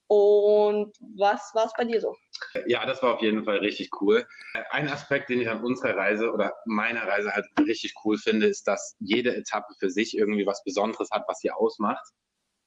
Und 0.07 0.95
was 1.17 1.51
war 1.55 1.65
es 1.65 1.73
bei 1.75 1.85
dir 1.85 1.99
so? 1.99 2.15
Ja, 2.67 2.85
das 2.85 3.01
war 3.01 3.15
auf 3.15 3.21
jeden 3.21 3.43
Fall 3.43 3.57
richtig 3.57 3.89
cool. 4.01 4.27
Ein 4.69 4.87
Aspekt, 4.89 5.29
den 5.29 5.41
ich 5.41 5.49
an 5.49 5.63
unserer 5.63 5.95
Reise 5.95 6.31
oder 6.31 6.53
meiner 6.65 7.07
Reise 7.07 7.31
halt 7.31 7.47
richtig 7.59 7.95
cool 8.03 8.17
finde, 8.17 8.45
ist, 8.45 8.67
dass 8.67 8.95
jede 8.99 9.35
Etappe 9.35 9.73
für 9.79 9.89
sich 9.89 10.15
irgendwie 10.15 10.45
was 10.45 10.63
Besonderes 10.63 11.09
hat, 11.11 11.25
was 11.27 11.39
sie 11.39 11.51
ausmacht. 11.51 12.05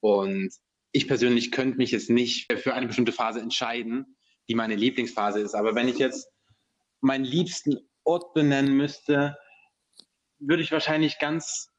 Und 0.01 0.53
ich 0.93 1.07
persönlich 1.07 1.53
könnte 1.53 1.77
mich 1.77 1.93
jetzt 1.93 2.11
nicht 2.11 2.53
für 2.53 2.75
eine 2.75 2.87
bestimmte 2.87 3.13
Phase 3.13 3.41
entscheiden, 3.41 4.17
die 4.49 4.55
meine 4.55 4.75
Lieblingsphase 4.75 5.41
ist. 5.41 5.55
Aber 5.55 5.75
wenn 5.75 5.89
ich 5.89 5.99
jetzt 5.99 6.29
meinen 7.01 7.25
liebsten 7.25 7.79
Ort 8.05 8.35
benennen 8.35 8.77
müsste, 8.77 9.37
würde 10.41 10.63
ich 10.63 10.73
wahrscheinlich 10.73 11.19
ganz 11.19 11.71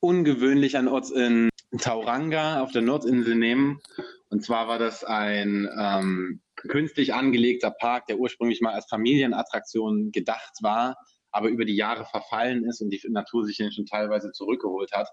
ungewöhnlich 0.00 0.76
einen 0.76 0.88
Ort 0.88 1.10
in 1.10 1.50
Tauranga 1.78 2.62
auf 2.62 2.72
der 2.72 2.82
Nordinsel 2.82 3.34
nehmen. 3.34 3.80
Und 4.28 4.44
zwar 4.44 4.68
war 4.68 4.78
das 4.78 5.04
ein 5.04 5.68
ähm, 5.78 6.42
künstlich 6.56 7.14
angelegter 7.14 7.70
Park, 7.70 8.06
der 8.06 8.18
ursprünglich 8.18 8.60
mal 8.60 8.74
als 8.74 8.86
Familienattraktion 8.86 10.10
gedacht 10.10 10.52
war, 10.62 10.96
aber 11.30 11.48
über 11.48 11.64
die 11.64 11.76
Jahre 11.76 12.04
verfallen 12.06 12.64
ist 12.64 12.80
und 12.80 12.90
die 12.90 13.00
Natur 13.08 13.44
sich 13.44 13.56
schon 13.56 13.86
teilweise 13.86 14.32
zurückgeholt 14.32 14.92
hat. 14.92 15.08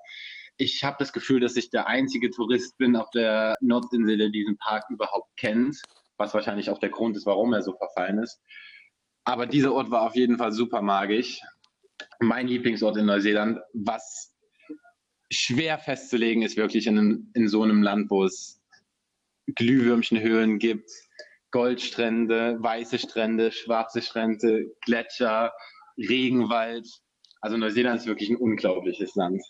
Ich 0.57 0.83
habe 0.83 0.97
das 0.99 1.13
Gefühl, 1.13 1.39
dass 1.39 1.55
ich 1.55 1.69
der 1.69 1.87
einzige 1.87 2.29
Tourist 2.29 2.77
bin 2.77 2.95
auf 2.95 3.09
der 3.11 3.55
Nordinsel, 3.59 4.17
der 4.17 4.29
diesen 4.29 4.57
Park 4.57 4.85
überhaupt 4.89 5.35
kennt, 5.37 5.81
was 6.17 6.33
wahrscheinlich 6.33 6.69
auch 6.69 6.79
der 6.79 6.89
Grund 6.89 7.17
ist, 7.17 7.25
warum 7.25 7.53
er 7.53 7.61
so 7.61 7.73
verfallen 7.73 8.19
ist. 8.19 8.39
Aber 9.25 9.45
dieser 9.45 9.73
Ort 9.73 9.89
war 9.91 10.01
auf 10.03 10.15
jeden 10.15 10.37
Fall 10.37 10.51
super 10.51 10.81
magisch. 10.81 11.41
Mein 12.19 12.47
Lieblingsort 12.47 12.97
in 12.97 13.05
Neuseeland, 13.05 13.59
was 13.73 14.35
schwer 15.31 15.79
festzulegen 15.79 16.43
ist, 16.43 16.57
wirklich 16.57 16.87
in, 16.87 17.31
in 17.33 17.47
so 17.47 17.63
einem 17.63 17.81
Land, 17.81 18.09
wo 18.09 18.23
es 18.23 18.62
Glühwürmchenhöhlen 19.47 20.59
gibt, 20.59 20.89
Goldstrände, 21.51 22.57
weiße 22.59 22.97
Strände, 22.97 23.51
schwarze 23.51 24.01
Strände, 24.01 24.65
Gletscher, 24.81 25.53
Regenwald. 25.97 26.87
Also 27.41 27.57
Neuseeland 27.57 27.99
ist 27.99 28.07
wirklich 28.07 28.29
ein 28.29 28.37
unglaubliches 28.37 29.15
Land. 29.15 29.41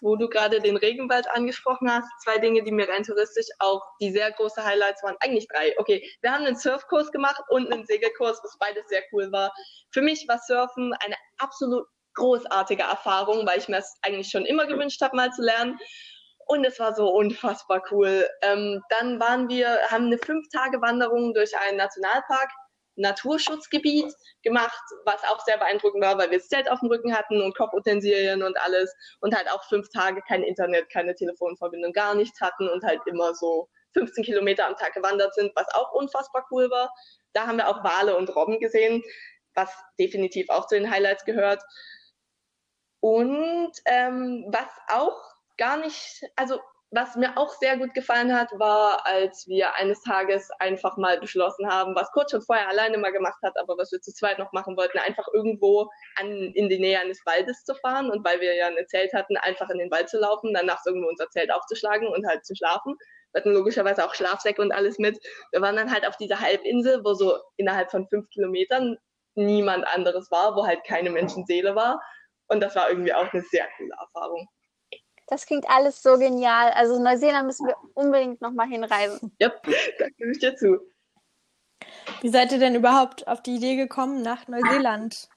Wo 0.00 0.16
du 0.16 0.28
gerade 0.28 0.60
den 0.60 0.76
Regenwald 0.76 1.28
angesprochen 1.30 1.88
hast, 1.88 2.08
zwei 2.24 2.38
Dinge, 2.38 2.64
die 2.64 2.72
mir 2.72 2.88
rein 2.88 3.04
touristisch 3.04 3.46
auch 3.60 3.80
die 4.00 4.10
sehr 4.10 4.32
große 4.32 4.64
Highlights 4.64 5.02
waren. 5.04 5.14
Eigentlich 5.20 5.46
drei. 5.46 5.78
Okay, 5.78 6.04
wir 6.22 6.32
haben 6.32 6.44
einen 6.44 6.56
Surfkurs 6.56 7.12
gemacht 7.12 7.40
und 7.50 7.72
einen 7.72 7.86
Segelkurs, 7.86 8.40
was 8.42 8.58
beides 8.58 8.88
sehr 8.88 9.02
cool 9.12 9.30
war. 9.30 9.52
Für 9.92 10.02
mich 10.02 10.26
war 10.26 10.38
Surfen 10.38 10.92
eine 10.94 11.14
absolut 11.38 11.86
großartige 12.14 12.82
Erfahrung, 12.82 13.46
weil 13.46 13.58
ich 13.58 13.68
mir 13.68 13.78
es 13.78 13.96
eigentlich 14.02 14.28
schon 14.28 14.44
immer 14.44 14.66
gewünscht 14.66 15.00
habe, 15.00 15.16
mal 15.16 15.30
zu 15.30 15.42
lernen. 15.42 15.78
Und 16.52 16.66
es 16.66 16.78
war 16.78 16.94
so 16.94 17.08
unfassbar 17.08 17.82
cool. 17.90 18.28
Ähm, 18.42 18.82
dann 18.90 19.18
waren 19.18 19.48
wir, 19.48 19.78
haben 19.88 20.06
eine 20.06 20.18
fünf 20.18 20.46
Tage 20.50 20.82
Wanderung 20.82 21.32
durch 21.32 21.56
einen 21.56 21.78
Nationalpark, 21.78 22.50
Naturschutzgebiet 22.96 24.12
gemacht, 24.42 24.82
was 25.06 25.24
auch 25.24 25.40
sehr 25.46 25.56
beeindruckend 25.56 26.04
war, 26.04 26.18
weil 26.18 26.30
wir 26.30 26.36
das 26.36 26.48
Zelt 26.48 26.70
auf 26.70 26.80
dem 26.80 26.90
Rücken 26.90 27.16
hatten 27.16 27.40
und 27.40 27.56
Kochutensilien 27.56 28.42
und 28.42 28.54
alles 28.60 28.94
und 29.20 29.34
halt 29.34 29.50
auch 29.50 29.64
fünf 29.64 29.88
Tage 29.88 30.20
kein 30.28 30.42
Internet, 30.42 30.90
keine 30.90 31.14
Telefonverbindung, 31.14 31.94
gar 31.94 32.14
nichts 32.14 32.38
hatten 32.38 32.68
und 32.68 32.84
halt 32.84 33.00
immer 33.06 33.34
so 33.34 33.70
15 33.94 34.22
Kilometer 34.22 34.66
am 34.66 34.76
Tag 34.76 34.92
gewandert 34.92 35.34
sind, 35.34 35.52
was 35.56 35.72
auch 35.74 35.92
unfassbar 35.92 36.46
cool 36.50 36.68
war. 36.70 36.92
Da 37.32 37.46
haben 37.46 37.56
wir 37.56 37.68
auch 37.68 37.82
Wale 37.82 38.14
und 38.14 38.28
Robben 38.36 38.60
gesehen, 38.60 39.02
was 39.54 39.70
definitiv 39.98 40.50
auch 40.50 40.66
zu 40.66 40.74
den 40.74 40.90
Highlights 40.90 41.24
gehört. 41.24 41.62
Und 43.00 43.72
ähm, 43.86 44.44
was 44.48 44.68
auch 44.88 45.32
gar 45.56 45.76
nicht, 45.76 46.22
also 46.36 46.60
was 46.94 47.16
mir 47.16 47.38
auch 47.38 47.50
sehr 47.54 47.78
gut 47.78 47.94
gefallen 47.94 48.34
hat, 48.38 48.50
war, 48.58 49.06
als 49.06 49.46
wir 49.48 49.74
eines 49.74 50.02
Tages 50.02 50.50
einfach 50.58 50.98
mal 50.98 51.18
beschlossen 51.18 51.66
haben, 51.66 51.94
was 51.94 52.12
Kurt 52.12 52.30
schon 52.30 52.42
vorher 52.42 52.68
alleine 52.68 52.98
mal 52.98 53.12
gemacht 53.12 53.40
hat, 53.42 53.58
aber 53.58 53.78
was 53.78 53.90
wir 53.92 54.00
zu 54.02 54.12
zweit 54.12 54.38
noch 54.38 54.52
machen 54.52 54.76
wollten, 54.76 54.98
einfach 54.98 55.26
irgendwo 55.32 55.88
an, 56.16 56.28
in 56.28 56.68
die 56.68 56.78
Nähe 56.78 57.00
eines 57.00 57.24
Waldes 57.24 57.64
zu 57.64 57.74
fahren 57.76 58.10
und 58.10 58.22
weil 58.26 58.40
wir 58.40 58.54
ja 58.54 58.66
ein 58.66 58.86
Zelt 58.88 59.14
hatten, 59.14 59.38
einfach 59.38 59.70
in 59.70 59.78
den 59.78 59.90
Wald 59.90 60.10
zu 60.10 60.18
laufen, 60.18 60.52
dann 60.52 60.66
nachts 60.66 60.84
irgendwo 60.84 61.08
unser 61.08 61.30
Zelt 61.30 61.50
aufzuschlagen 61.50 62.08
und 62.08 62.26
halt 62.26 62.44
zu 62.44 62.54
schlafen. 62.54 62.94
Wir 63.32 63.40
hatten 63.40 63.54
logischerweise 63.54 64.04
auch 64.04 64.14
Schlafsäcke 64.14 64.60
und 64.60 64.72
alles 64.72 64.98
mit. 64.98 65.18
Wir 65.50 65.62
waren 65.62 65.76
dann 65.76 65.90
halt 65.90 66.06
auf 66.06 66.18
dieser 66.18 66.40
Halbinsel, 66.40 67.02
wo 67.04 67.14
so 67.14 67.38
innerhalb 67.56 67.90
von 67.90 68.06
fünf 68.08 68.28
Kilometern 68.28 68.98
niemand 69.34 69.86
anderes 69.86 70.30
war, 70.30 70.54
wo 70.56 70.66
halt 70.66 70.84
keine 70.84 71.08
Menschenseele 71.08 71.74
war. 71.74 72.02
Und 72.48 72.60
das 72.60 72.76
war 72.76 72.90
irgendwie 72.90 73.14
auch 73.14 73.32
eine 73.32 73.42
sehr 73.50 73.66
coole 73.78 73.94
Erfahrung. 73.98 74.46
Das 75.26 75.46
klingt 75.46 75.68
alles 75.68 76.02
so 76.02 76.18
genial. 76.18 76.70
Also 76.72 77.02
Neuseeland 77.02 77.46
müssen 77.46 77.66
wir 77.66 77.76
unbedingt 77.94 78.40
nochmal 78.40 78.68
hinreisen. 78.68 79.34
Ja, 79.40 79.50
da 79.98 80.08
gebe 80.16 80.32
ich 80.32 80.38
dir 80.38 80.56
zu. 80.56 80.78
Wie 82.20 82.28
seid 82.28 82.52
ihr 82.52 82.58
denn 82.58 82.74
überhaupt 82.74 83.26
auf 83.26 83.42
die 83.42 83.56
Idee 83.56 83.76
gekommen, 83.76 84.22
nach 84.22 84.46
Neuseeland 84.48 85.28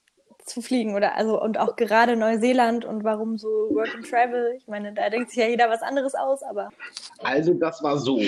zu 0.46 0.62
fliegen? 0.62 0.96
Oder 0.96 1.16
also 1.16 1.42
und 1.42 1.58
auch 1.58 1.76
gerade 1.76 2.16
Neuseeland 2.16 2.86
und 2.86 3.04
warum 3.04 3.38
so 3.38 3.48
Work 3.48 3.96
and 3.96 4.10
Travel? 4.10 4.54
Ich 4.58 4.68
meine, 4.68 4.94
da 4.94 5.10
denkt 5.10 5.30
sich 5.30 5.40
ja 5.40 5.48
jeder 5.48 5.70
was 5.70 5.82
anderes 5.82 6.16
aus, 6.16 6.44
aber. 6.44 6.70
Also 7.20 7.54
das 7.54 7.82
war 7.82 7.98
so. 7.98 8.20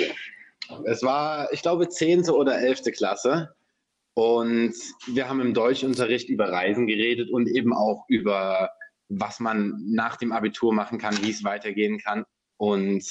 Es 0.86 1.04
war, 1.04 1.52
ich 1.54 1.62
glaube, 1.62 1.88
10. 1.88 2.30
oder 2.30 2.60
11. 2.60 2.84
Klasse. 2.96 3.54
Und 4.14 4.74
wir 5.06 5.30
haben 5.30 5.42
im 5.42 5.54
Deutschunterricht 5.54 6.28
über 6.28 6.52
Reisen 6.52 6.88
geredet 6.88 7.30
und 7.30 7.48
eben 7.48 7.72
auch 7.72 8.04
über, 8.08 8.72
was 9.10 9.40
man 9.40 9.76
nach 9.86 10.18
dem 10.18 10.32
Abitur 10.32 10.74
machen 10.74 10.98
kann, 10.98 11.22
wie 11.24 11.32
es 11.32 11.44
weitergehen 11.44 12.00
kann 12.00 12.26
und 12.58 13.04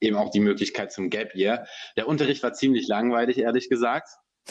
eben 0.00 0.16
auch 0.16 0.30
die 0.30 0.40
Möglichkeit 0.40 0.92
zum 0.92 1.10
Gap 1.10 1.34
Year. 1.34 1.66
Der 1.96 2.08
Unterricht 2.08 2.42
war 2.42 2.52
ziemlich 2.52 2.88
langweilig, 2.88 3.38
ehrlich 3.38 3.68
gesagt. 3.68 4.08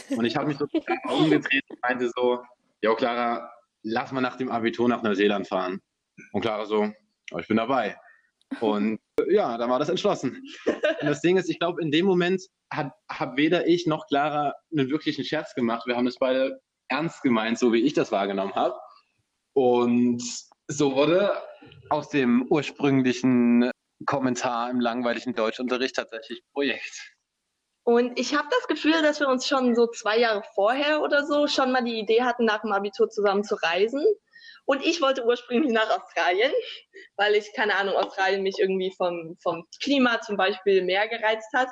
Und 0.09 0.25
ich 0.25 0.35
habe 0.35 0.47
mich 0.47 0.57
so 0.57 0.65
umgedreht 1.09 1.63
und 1.69 1.81
meinte 1.81 2.11
so, 2.15 2.43
ja 2.81 2.93
Clara, 2.95 3.51
lass 3.83 4.11
mal 4.11 4.21
nach 4.21 4.37
dem 4.37 4.49
Abitur 4.49 4.89
nach 4.89 5.03
Neuseeland 5.03 5.47
fahren. 5.47 5.79
Und 6.31 6.41
Clara 6.41 6.65
so, 6.65 6.91
oh, 7.31 7.37
ich 7.39 7.47
bin 7.47 7.57
dabei. 7.57 7.97
Und 8.59 8.99
ja, 9.29 9.57
dann 9.57 9.69
war 9.69 9.79
das 9.79 9.89
entschlossen. 9.89 10.43
Und 10.65 11.07
das 11.07 11.21
Ding 11.21 11.37
ist, 11.37 11.49
ich 11.49 11.59
glaube, 11.59 11.81
in 11.81 11.91
dem 11.91 12.05
Moment 12.05 12.41
hat, 12.71 12.91
hat 13.09 13.37
weder 13.37 13.67
ich 13.67 13.87
noch 13.87 14.07
Clara 14.07 14.53
einen 14.71 14.89
wirklichen 14.89 15.23
Scherz 15.23 15.53
gemacht. 15.55 15.87
Wir 15.87 15.95
haben 15.95 16.07
es 16.07 16.17
beide 16.17 16.59
ernst 16.89 17.21
gemeint, 17.21 17.57
so 17.57 17.73
wie 17.73 17.81
ich 17.81 17.93
das 17.93 18.11
wahrgenommen 18.11 18.53
habe. 18.55 18.75
Und 19.53 20.23
so 20.67 20.95
wurde 20.95 21.31
aus 21.89 22.09
dem 22.09 22.47
ursprünglichen 22.49 23.71
Kommentar 24.05 24.69
im 24.69 24.79
langweiligen 24.79 25.33
Deutschunterricht 25.33 25.95
tatsächlich 25.95 26.41
Projekt. 26.53 27.15
Und 27.83 28.19
ich 28.19 28.35
habe 28.35 28.47
das 28.49 28.67
Gefühl, 28.67 29.01
dass 29.03 29.19
wir 29.19 29.27
uns 29.27 29.47
schon 29.47 29.75
so 29.75 29.87
zwei 29.87 30.17
Jahre 30.17 30.43
vorher 30.55 31.01
oder 31.01 31.25
so 31.25 31.47
schon 31.47 31.71
mal 31.71 31.83
die 31.83 31.99
Idee 31.99 32.23
hatten, 32.23 32.45
nach 32.45 32.61
dem 32.61 32.71
Abitur 32.71 33.09
zusammen 33.09 33.43
zu 33.43 33.55
reisen. 33.55 34.03
Und 34.65 34.83
ich 34.83 35.01
wollte 35.01 35.23
ursprünglich 35.23 35.71
nach 35.71 35.89
Australien, 35.91 36.51
weil 37.15 37.35
ich, 37.35 37.53
keine 37.53 37.75
Ahnung, 37.75 37.95
Australien 37.95 38.41
mich 38.41 38.55
irgendwie 38.57 38.91
vom, 38.97 39.37
vom 39.39 39.67
Klima 39.79 40.19
zum 40.21 40.35
Beispiel 40.35 40.83
mehr 40.83 41.07
gereizt 41.07 41.53
hat. 41.53 41.69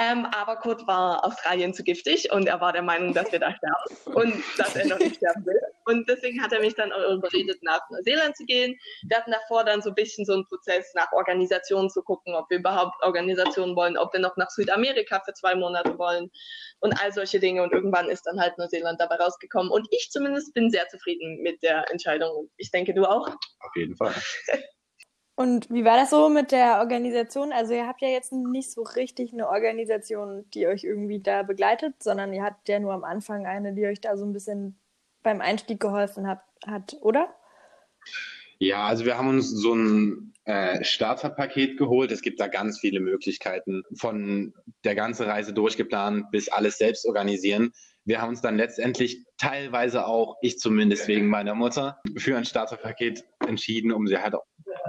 Ähm, 0.00 0.26
aber 0.26 0.56
Kurt 0.56 0.86
war 0.86 1.24
Australien 1.24 1.74
zu 1.74 1.82
giftig 1.82 2.30
und 2.30 2.46
er 2.46 2.60
war 2.60 2.72
der 2.72 2.82
Meinung, 2.82 3.12
dass 3.14 3.32
wir 3.32 3.40
da 3.40 3.52
sterben 3.52 4.14
und 4.14 4.44
dass 4.56 4.76
er 4.76 4.86
noch 4.86 4.98
nicht 5.00 5.16
sterben 5.16 5.44
will. 5.44 5.60
Und 5.86 6.08
deswegen 6.08 6.40
hat 6.40 6.52
er 6.52 6.60
mich 6.60 6.76
dann 6.76 6.92
überredet, 6.92 7.62
nach 7.62 7.80
Neuseeland 7.90 8.36
zu 8.36 8.44
gehen. 8.44 8.78
Wir 9.08 9.16
hatten 9.16 9.32
davor 9.32 9.64
dann 9.64 9.82
so 9.82 9.88
ein 9.88 9.96
bisschen 9.96 10.24
so 10.24 10.34
einen 10.34 10.46
Prozess, 10.46 10.92
nach 10.94 11.10
Organisationen 11.10 11.90
zu 11.90 12.02
gucken, 12.02 12.34
ob 12.34 12.48
wir 12.48 12.58
überhaupt 12.58 13.02
Organisationen 13.02 13.74
wollen, 13.74 13.98
ob 13.98 14.12
wir 14.12 14.20
noch 14.20 14.36
nach 14.36 14.50
Südamerika 14.50 15.20
für 15.24 15.32
zwei 15.32 15.56
Monate 15.56 15.98
wollen 15.98 16.30
und 16.78 16.92
all 17.02 17.12
solche 17.12 17.40
Dinge. 17.40 17.64
Und 17.64 17.72
irgendwann 17.72 18.08
ist 18.08 18.22
dann 18.22 18.38
halt 18.38 18.56
Neuseeland 18.56 19.00
dabei 19.00 19.16
rausgekommen. 19.16 19.72
Und 19.72 19.88
ich 19.90 20.10
zumindest 20.12 20.54
bin 20.54 20.70
sehr 20.70 20.86
zufrieden 20.88 21.42
mit 21.42 21.60
der 21.64 21.90
Entscheidung. 21.90 22.48
Ich 22.56 22.70
denke, 22.70 22.94
du 22.94 23.04
auch. 23.04 23.26
Auf 23.26 23.74
jeden 23.74 23.96
Fall. 23.96 24.14
Und 25.38 25.70
wie 25.70 25.84
war 25.84 25.96
das 25.96 26.10
so 26.10 26.28
mit 26.28 26.50
der 26.50 26.80
Organisation? 26.80 27.52
Also 27.52 27.72
ihr 27.72 27.86
habt 27.86 28.02
ja 28.02 28.08
jetzt 28.08 28.32
nicht 28.32 28.72
so 28.72 28.82
richtig 28.82 29.32
eine 29.32 29.48
Organisation, 29.48 30.44
die 30.52 30.66
euch 30.66 30.82
irgendwie 30.82 31.20
da 31.20 31.44
begleitet, 31.44 32.02
sondern 32.02 32.32
ihr 32.32 32.42
habt 32.42 32.68
ja 32.68 32.80
nur 32.80 32.92
am 32.92 33.04
Anfang 33.04 33.46
eine, 33.46 33.72
die 33.72 33.86
euch 33.86 34.00
da 34.00 34.16
so 34.16 34.24
ein 34.24 34.32
bisschen 34.32 34.76
beim 35.22 35.40
Einstieg 35.40 35.78
geholfen 35.78 36.26
hat, 36.26 36.40
hat 36.66 36.96
oder? 37.02 37.32
Ja, 38.58 38.88
also 38.88 39.04
wir 39.04 39.16
haben 39.16 39.28
uns 39.28 39.48
so 39.48 39.74
ein 39.74 40.34
äh, 40.42 40.82
Starterpaket 40.82 41.78
geholt. 41.78 42.10
Es 42.10 42.22
gibt 42.22 42.40
da 42.40 42.48
ganz 42.48 42.80
viele 42.80 42.98
Möglichkeiten, 42.98 43.84
von 43.94 44.52
der 44.82 44.96
ganzen 44.96 45.24
Reise 45.24 45.52
durchgeplant 45.52 46.32
bis 46.32 46.48
alles 46.48 46.78
selbst 46.78 47.06
organisieren. 47.06 47.72
Wir 48.08 48.22
haben 48.22 48.30
uns 48.30 48.40
dann 48.40 48.56
letztendlich 48.56 49.26
teilweise 49.36 50.06
auch, 50.06 50.38
ich 50.40 50.58
zumindest 50.58 51.08
wegen 51.08 51.28
meiner 51.28 51.54
Mutter, 51.54 52.00
für 52.16 52.38
ein 52.38 52.46
Starterpaket 52.46 53.22
entschieden, 53.46 53.92
um 53.92 54.06
sie 54.06 54.16
halt 54.16 54.34
auch 54.34 54.44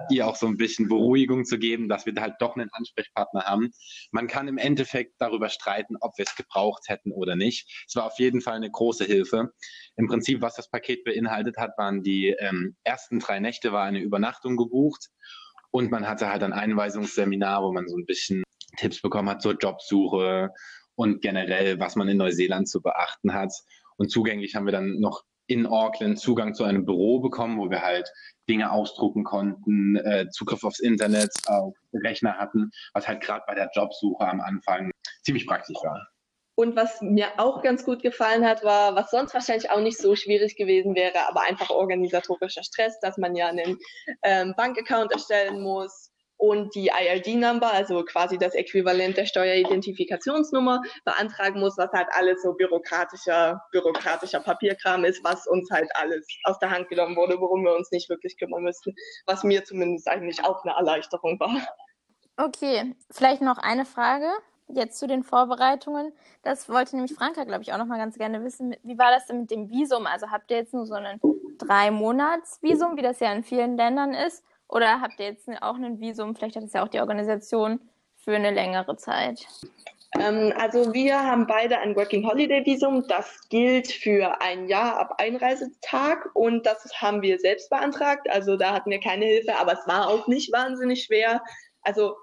ihr 0.10 0.26
auch 0.26 0.38
so 0.38 0.48
ein 0.48 0.56
bisschen 0.56 0.88
Beruhigung 0.88 1.44
zu 1.44 1.60
geben, 1.60 1.90
dass 1.90 2.06
wir 2.06 2.14
halt 2.18 2.36
doch 2.40 2.56
einen 2.56 2.70
Ansprechpartner 2.72 3.44
haben. 3.44 3.72
Man 4.12 4.28
kann 4.28 4.48
im 4.48 4.58
Endeffekt 4.58 5.16
darüber 5.20 5.50
streiten, 5.50 5.98
ob 6.00 6.18
wir 6.18 6.24
es 6.24 6.36
gebraucht 6.38 6.84
hätten 6.88 7.12
oder 7.12 7.36
nicht. 7.36 7.70
Es 7.86 7.96
war 7.98 8.06
auf 8.06 8.18
jeden 8.20 8.40
Fall 8.40 8.56
eine 8.56 8.72
große 8.72 9.04
Hilfe. 9.04 9.52
Im 9.98 10.08
Prinzip, 10.08 10.42
was 10.42 10.56
das 10.56 10.70
Paket 10.70 11.04
beinhaltet 11.04 11.58
hat, 11.58 11.72
waren 11.78 12.02
die 12.02 12.30
ähm, 12.40 12.78
ersten 12.86 13.20
drei 13.20 13.42
Nächte 13.42 13.74
war 13.74 13.84
eine 13.84 14.00
Übernachtung 14.00 14.56
gebucht 14.56 15.10
und 15.72 15.92
man 15.92 16.08
hatte 16.08 16.30
halt 16.30 16.42
ein 16.42 16.54
Einweisungsseminar, 16.54 17.64
wo 17.64 17.74
man 17.74 17.86
so 17.86 17.98
ein 17.98 18.06
bisschen 18.06 18.44
Tipps 18.78 19.02
bekommen 19.02 19.30
hat 19.30 19.42
zur 19.42 19.58
Jobsuche 19.58 20.52
und 21.00 21.22
generell, 21.22 21.80
was 21.80 21.96
man 21.96 22.10
in 22.10 22.18
Neuseeland 22.18 22.68
zu 22.68 22.82
beachten 22.82 23.34
hat. 23.34 23.54
Und 23.96 24.12
zugänglich 24.12 24.56
haben 24.56 24.66
wir 24.66 24.74
dann 24.74 25.00
noch 25.00 25.24
in 25.48 25.66
Auckland 25.66 26.20
Zugang 26.20 26.54
zu 26.54 26.66
einem 26.66 26.84
Büro 26.84 27.22
bekommen, 27.22 27.58
wo 27.58 27.70
wir 27.70 27.82
halt 27.82 28.12
Dinge 28.50 28.70
ausdrucken 28.70 29.24
konnten, 29.24 29.96
äh, 29.96 30.28
Zugriff 30.30 30.66
aufs 30.66 30.82
Internet, 30.82 31.32
auf 31.48 31.74
Rechner 31.94 32.38
hatten, 32.38 32.72
was 32.94 33.08
halt 33.08 33.22
gerade 33.22 33.46
bei 33.48 33.56
der 33.56 33.70
Jobsuche 33.74 34.28
am 34.28 34.42
Anfang 34.42 34.92
ziemlich 35.24 35.48
praktisch 35.48 35.78
war. 35.82 36.06
Und 36.56 36.76
was 36.76 37.02
mir 37.02 37.28
auch 37.38 37.62
ganz 37.62 37.86
gut 37.86 38.02
gefallen 38.02 38.46
hat, 38.46 38.66
war, 38.66 38.94
was 38.94 39.10
sonst 39.10 39.34
wahrscheinlich 39.34 39.72
auch 39.72 39.80
nicht 39.80 39.98
so 39.98 40.18
schwierig 40.18 40.58
gewesen 40.58 40.96
wäre, 40.96 41.30
aber 41.30 41.44
einfach 41.44 41.70
organisatorischer 41.70 42.64
Stress, 42.64 43.00
dass 43.00 43.18
man 43.18 43.38
ja 43.38 43.48
einen 43.48 43.78
ähm, 44.24 44.54
Bankaccount 44.58 45.14
erstellen 45.14 45.62
muss 45.62 46.09
und 46.40 46.74
die 46.74 46.88
IRD-Number, 46.88 47.72
also 47.72 48.04
quasi 48.06 48.38
das 48.38 48.56
Äquivalent 48.56 49.18
der 49.18 49.26
Steueridentifikationsnummer, 49.26 50.82
beantragen 51.04 51.60
muss, 51.60 51.78
was 51.78 51.92
halt 51.92 52.08
alles 52.14 52.42
so 52.42 52.54
bürokratischer, 52.54 53.62
bürokratischer 53.74 54.40
Papierkram 54.40 55.04
ist, 55.04 55.22
was 55.24 55.46
uns 55.48 55.70
halt 55.70 55.90
alles 55.96 56.26
aus 56.46 56.58
der 56.60 56.72
Hand 56.72 56.88
genommen 56.88 57.18
wurde, 57.18 57.40
worum 57.42 57.66
wir 57.66 57.76
uns 57.76 57.92
nicht 57.92 58.10
wirklich 58.10 58.38
kümmern 58.38 58.64
müssten, 58.64 58.96
was 59.26 59.44
mir 59.44 59.66
zumindest 59.66 60.08
eigentlich 60.08 60.42
auch 60.44 60.64
eine 60.64 60.74
Erleichterung 60.76 61.38
war. 61.42 61.52
Okay, 62.38 62.96
vielleicht 63.12 63.42
noch 63.42 63.58
eine 63.58 63.84
Frage 63.84 64.30
jetzt 64.70 64.98
zu 64.98 65.08
den 65.08 65.24
Vorbereitungen. 65.24 66.14
Das 66.44 66.70
wollte 66.70 66.96
nämlich 66.96 67.16
Franka, 67.16 67.44
glaube 67.44 67.64
ich, 67.64 67.74
auch 67.74 67.78
noch 67.78 67.86
mal 67.86 67.98
ganz 67.98 68.18
gerne 68.18 68.46
wissen. 68.46 68.76
Wie 68.84 68.98
war 68.98 69.12
das 69.12 69.26
denn 69.28 69.42
mit 69.42 69.52
dem 69.52 69.70
Visum? 69.70 70.08
Also 70.08 70.30
habt 70.30 70.52
ihr 70.52 70.58
jetzt 70.58 70.74
nur 70.74 70.86
so 70.86 70.94
ein 70.94 71.20
Drei-Monats-Visum, 71.58 72.96
wie 72.96 73.02
das 73.02 73.20
ja 73.20 73.34
in 73.34 73.44
vielen 73.44 73.76
Ländern 73.76 74.14
ist? 74.14 74.46
Oder 74.70 75.02
habt 75.02 75.20
ihr 75.20 75.26
jetzt 75.26 75.50
auch 75.62 75.76
ein 75.76 76.00
Visum? 76.00 76.36
Vielleicht 76.36 76.56
hat 76.56 76.64
es 76.64 76.74
ja 76.74 76.84
auch 76.84 76.88
die 76.88 77.00
Organisation 77.00 77.82
für 78.16 78.36
eine 78.36 78.52
längere 78.52 78.96
Zeit. 78.98 79.48
Ähm, 80.20 80.54
also 80.58 80.94
wir 80.94 81.20
haben 81.20 81.48
beide 81.48 81.80
ein 81.80 81.96
Working 81.96 82.26
Holiday 82.26 82.66
Visum. 82.66 83.08
Das 83.08 83.48
gilt 83.50 83.92
für 83.92 84.42
ein 84.42 84.68
Jahr 84.68 84.98
ab 84.98 85.16
Einreisetag 85.18 86.30
und 86.36 86.66
das 86.66 86.88
haben 86.96 87.22
wir 87.22 87.40
selbst 87.40 87.70
beantragt. 87.70 88.28
Also 88.30 88.58
da 88.58 88.74
hatten 88.74 88.92
wir 88.92 89.00
keine 89.00 89.26
Hilfe, 89.26 89.58
aber 89.58 89.74
es 89.74 89.88
war 89.88 90.08
auch 90.08 90.28
nicht 90.28 90.52
wahnsinnig 90.54 91.04
schwer. 91.04 91.42
Also 91.82 92.16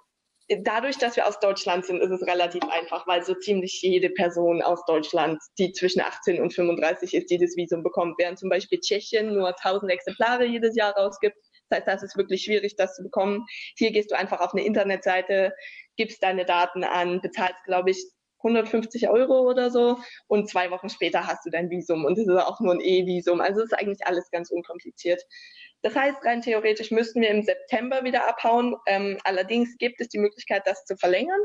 dadurch, 0.49 0.99
dass 0.99 1.17
wir 1.17 1.27
aus 1.27 1.41
Deutschland 1.41 1.85
sind, 1.85 2.01
ist 2.01 2.11
es 2.11 2.27
relativ 2.27 2.63
einfach, 2.71 3.07
weil 3.07 3.25
so 3.25 3.35
ziemlich 3.35 3.81
jede 3.83 4.11
Person 4.11 4.63
aus 4.63 4.85
Deutschland, 4.87 5.41
die 5.59 5.73
zwischen 5.73 6.01
18 6.01 6.41
und 6.41 6.55
35 6.55 7.15
ist, 7.15 7.31
dieses 7.31 7.57
Visum 7.57 7.83
bekommt, 7.83 8.17
während 8.19 8.39
zum 8.39 8.49
Beispiel 8.49 8.79
Tschechien 8.79 9.35
nur 9.35 9.49
1000 9.49 9.91
Exemplare 9.91 10.45
jedes 10.45 10.77
Jahr 10.77 10.93
rausgibt. 10.97 11.37
Das 11.69 11.79
heißt, 11.79 11.89
das 11.89 12.03
ist 12.03 12.17
wirklich 12.17 12.43
schwierig, 12.43 12.77
das 12.77 12.95
zu 12.95 13.03
bekommen. 13.03 13.47
Hier 13.77 13.91
gehst 13.93 14.11
du 14.11 14.17
einfach 14.17 14.41
auf 14.41 14.53
eine 14.53 14.65
Internetseite, 14.65 15.55
gibst 15.97 16.23
deine 16.23 16.45
Daten 16.45 16.85
an, 16.85 17.21
bezahlst, 17.21 17.65
glaube 17.65 17.91
ich, 17.91 18.05
150 18.39 19.09
Euro 19.09 19.49
oder 19.49 19.71
so 19.71 19.99
und 20.29 20.49
zwei 20.49 20.71
Wochen 20.71 20.89
später 20.89 21.27
hast 21.27 21.45
du 21.45 21.51
dein 21.51 21.71
Visum 21.71 22.05
und 22.05 22.19
es 22.19 22.29
ist 22.29 22.37
auch 22.37 22.61
nur 22.61 22.75
ein 22.75 22.81
E-Visum. 22.81 23.41
Also 23.41 23.63
ist 23.63 23.73
eigentlich 23.73 24.07
alles 24.07 24.31
ganz 24.31 24.51
unkompliziert. 24.51 25.23
Das 25.83 25.95
heißt, 25.95 26.25
rein 26.25 26.43
theoretisch 26.43 26.91
müssten 26.91 27.21
wir 27.21 27.31
im 27.31 27.43
September 27.43 28.05
wieder 28.05 28.29
abhauen. 28.29 28.77
Ähm, 28.87 29.19
allerdings 29.25 29.77
gibt 29.79 30.01
es 30.01 30.09
die 30.09 30.19
Möglichkeit, 30.19 30.63
das 30.67 30.85
zu 30.85 30.97
verlängern. 30.97 31.41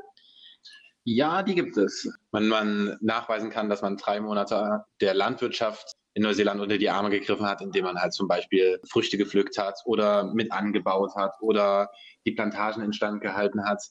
Ja, 1.04 1.42
die 1.42 1.56
gibt 1.56 1.78
es. 1.78 2.08
Wenn 2.32 2.48
man 2.48 2.98
nachweisen 3.02 3.50
kann, 3.50 3.70
dass 3.70 3.82
man 3.82 3.98
drei 3.98 4.20
Monate 4.20 4.86
der 5.00 5.14
Landwirtschaft 5.14 5.94
in 6.14 6.24
Neuseeland 6.24 6.60
unter 6.60 6.78
die 6.78 6.90
Arme 6.90 7.10
gegriffen 7.10 7.46
hat, 7.46 7.62
indem 7.62 7.86
man 7.86 7.98
halt 7.98 8.14
zum 8.14 8.28
Beispiel 8.28 8.80
Früchte 8.90 9.18
gepflückt 9.18 9.58
hat 9.58 9.80
oder 9.86 10.26
mit 10.34 10.52
angebaut 10.52 11.16
hat 11.16 11.34
oder 11.40 11.90
die 12.26 12.32
Plantagen 12.32 12.84
instand 12.84 13.22
gehalten 13.22 13.66
hat, 13.66 13.82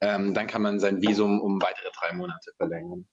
ähm, 0.00 0.34
dann 0.34 0.46
kann 0.46 0.62
man 0.62 0.78
sein 0.80 1.02
Visum 1.02 1.40
um 1.40 1.60
weitere 1.60 1.90
drei 1.98 2.14
Monate 2.14 2.52
verlängern. 2.56 3.06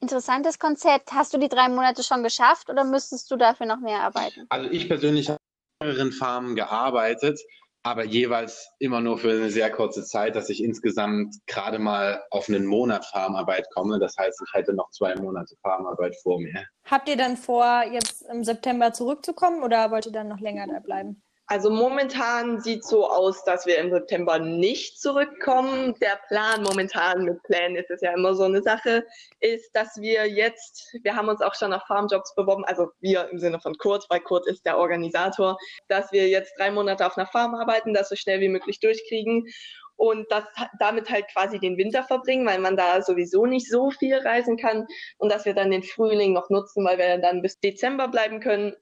Interessantes 0.00 0.58
Konzept. 0.58 1.12
Hast 1.12 1.32
du 1.32 1.38
die 1.38 1.48
drei 1.48 1.68
Monate 1.68 2.02
schon 2.02 2.22
geschafft 2.22 2.68
oder 2.68 2.84
müsstest 2.84 3.30
du 3.30 3.36
dafür 3.36 3.66
noch 3.66 3.80
mehr 3.80 4.00
arbeiten? 4.00 4.46
Also 4.50 4.70
ich 4.70 4.88
persönlich 4.88 5.28
habe 5.28 5.38
in 5.80 5.88
mehreren 5.88 6.12
Farmen 6.12 6.54
gearbeitet, 6.54 7.40
aber 7.86 8.04
jeweils 8.04 8.74
immer 8.80 9.00
nur 9.00 9.16
für 9.16 9.30
eine 9.30 9.48
sehr 9.48 9.70
kurze 9.70 10.02
Zeit, 10.02 10.34
dass 10.34 10.50
ich 10.50 10.60
insgesamt 10.60 11.36
gerade 11.46 11.78
mal 11.78 12.20
auf 12.30 12.48
einen 12.48 12.66
Monat 12.66 13.04
Farmarbeit 13.04 13.68
komme. 13.72 14.00
Das 14.00 14.16
heißt, 14.18 14.42
ich 14.44 14.54
hätte 14.54 14.74
noch 14.74 14.90
zwei 14.90 15.14
Monate 15.14 15.54
Farmarbeit 15.62 16.16
vor 16.16 16.40
mir. 16.40 16.66
Habt 16.84 17.08
ihr 17.08 17.16
dann 17.16 17.36
vor, 17.36 17.84
jetzt 17.92 18.22
im 18.22 18.42
September 18.42 18.92
zurückzukommen 18.92 19.62
oder 19.62 19.92
wollt 19.92 20.06
ihr 20.06 20.12
dann 20.12 20.26
noch 20.26 20.40
länger 20.40 20.66
da 20.66 20.80
bleiben? 20.80 21.22
Also 21.48 21.70
momentan 21.70 22.60
sieht 22.60 22.84
so 22.84 23.08
aus, 23.08 23.44
dass 23.44 23.66
wir 23.66 23.78
im 23.78 23.92
September 23.92 24.40
nicht 24.40 25.00
zurückkommen. 25.00 25.94
Der 26.00 26.18
Plan 26.26 26.64
momentan 26.64 27.24
mit 27.24 27.40
Plänen 27.44 27.76
ist 27.76 27.88
es 27.88 28.00
ja 28.00 28.12
immer 28.12 28.34
so 28.34 28.42
eine 28.42 28.62
Sache, 28.62 29.06
ist, 29.38 29.70
dass 29.72 30.00
wir 30.00 30.26
jetzt, 30.28 30.96
wir 31.04 31.14
haben 31.14 31.28
uns 31.28 31.42
auch 31.42 31.54
schon 31.54 31.72
auf 31.72 31.84
Farmjobs 31.86 32.34
beworben, 32.34 32.64
also 32.64 32.88
wir 33.00 33.28
im 33.30 33.38
Sinne 33.38 33.60
von 33.60 33.78
Kurt, 33.78 34.06
weil 34.10 34.20
Kurt 34.20 34.48
ist 34.48 34.66
der 34.66 34.76
Organisator, 34.76 35.56
dass 35.86 36.10
wir 36.10 36.28
jetzt 36.28 36.52
drei 36.58 36.72
Monate 36.72 37.06
auf 37.06 37.16
einer 37.16 37.28
Farm 37.28 37.54
arbeiten, 37.54 37.94
das 37.94 38.08
so 38.08 38.16
schnell 38.16 38.40
wie 38.40 38.48
möglich 38.48 38.80
durchkriegen 38.80 39.46
und 39.94 40.26
das 40.30 40.44
damit 40.80 41.10
halt 41.10 41.28
quasi 41.32 41.60
den 41.60 41.78
Winter 41.78 42.02
verbringen, 42.02 42.46
weil 42.46 42.58
man 42.58 42.76
da 42.76 43.00
sowieso 43.02 43.46
nicht 43.46 43.70
so 43.70 43.92
viel 43.92 44.16
reisen 44.16 44.56
kann 44.56 44.86
und 45.18 45.30
dass 45.30 45.44
wir 45.44 45.54
dann 45.54 45.70
den 45.70 45.84
Frühling 45.84 46.32
noch 46.32 46.50
nutzen, 46.50 46.84
weil 46.84 46.98
wir 46.98 47.18
dann 47.18 47.40
bis 47.40 47.60
Dezember 47.60 48.08
bleiben 48.08 48.40
können 48.40 48.74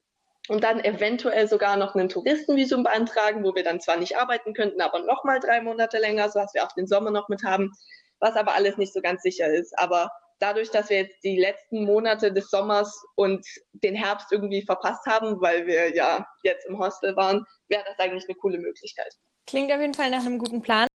und 0.48 0.62
dann 0.62 0.80
eventuell 0.80 1.48
sogar 1.48 1.76
noch 1.76 1.94
ein 1.94 2.09
Touristenvisum 2.09 2.83
beantragen, 2.83 3.44
wo 3.44 3.54
wir 3.54 3.64
dann 3.64 3.80
zwar 3.80 3.96
nicht 3.96 4.16
arbeiten 4.16 4.52
könnten, 4.52 4.80
aber 4.80 5.00
nochmal 5.00 5.40
drei 5.40 5.61
Monate 5.61 5.98
länger, 5.98 6.28
so 6.28 6.38
dass 6.40 6.54
wir 6.54 6.64
auch 6.64 6.72
den 6.72 6.87
Sommer 6.87 7.11
noch 7.11 7.28
mit 7.28 7.44
haben, 7.44 7.72
was 8.20 8.37
aber 8.37 8.54
alles 8.54 8.76
nicht 8.76 8.92
so 8.92 9.00
ganz 9.00 9.22
sicher 9.22 9.48
ist. 9.48 9.76
Aber 9.78 10.11
dadurch, 10.38 10.70
dass 10.70 10.90
wir 10.90 10.98
jetzt 10.98 11.22
die 11.24 11.38
letzten 11.38 11.85
Monate 11.85 12.33
des 12.33 12.50
Sommers 12.50 13.02
und 13.16 13.46
den 13.72 13.94
Herbst 13.94 14.33
irgendwie 14.33 14.62
verpasst 14.62 15.07
haben, 15.07 15.40
weil 15.40 15.66
wir 15.66 15.94
ja 15.94 16.26
jetzt 16.42 16.66
im 16.66 16.78
Hostel 16.78 17.16
waren, 17.16 17.44
wäre 17.68 17.85
das 17.87 17.98
eigentlich 17.98 18.24
eine 18.28 18.37
coole 18.37 18.59
Möglichkeit. 18.59 19.12
Klingt 19.46 19.72
auf 19.72 19.80
jeden 19.80 19.94
Fall 19.94 20.11
nach 20.11 20.24
einem 20.24 20.38
guten 20.38 20.62
Plan. 20.62 20.87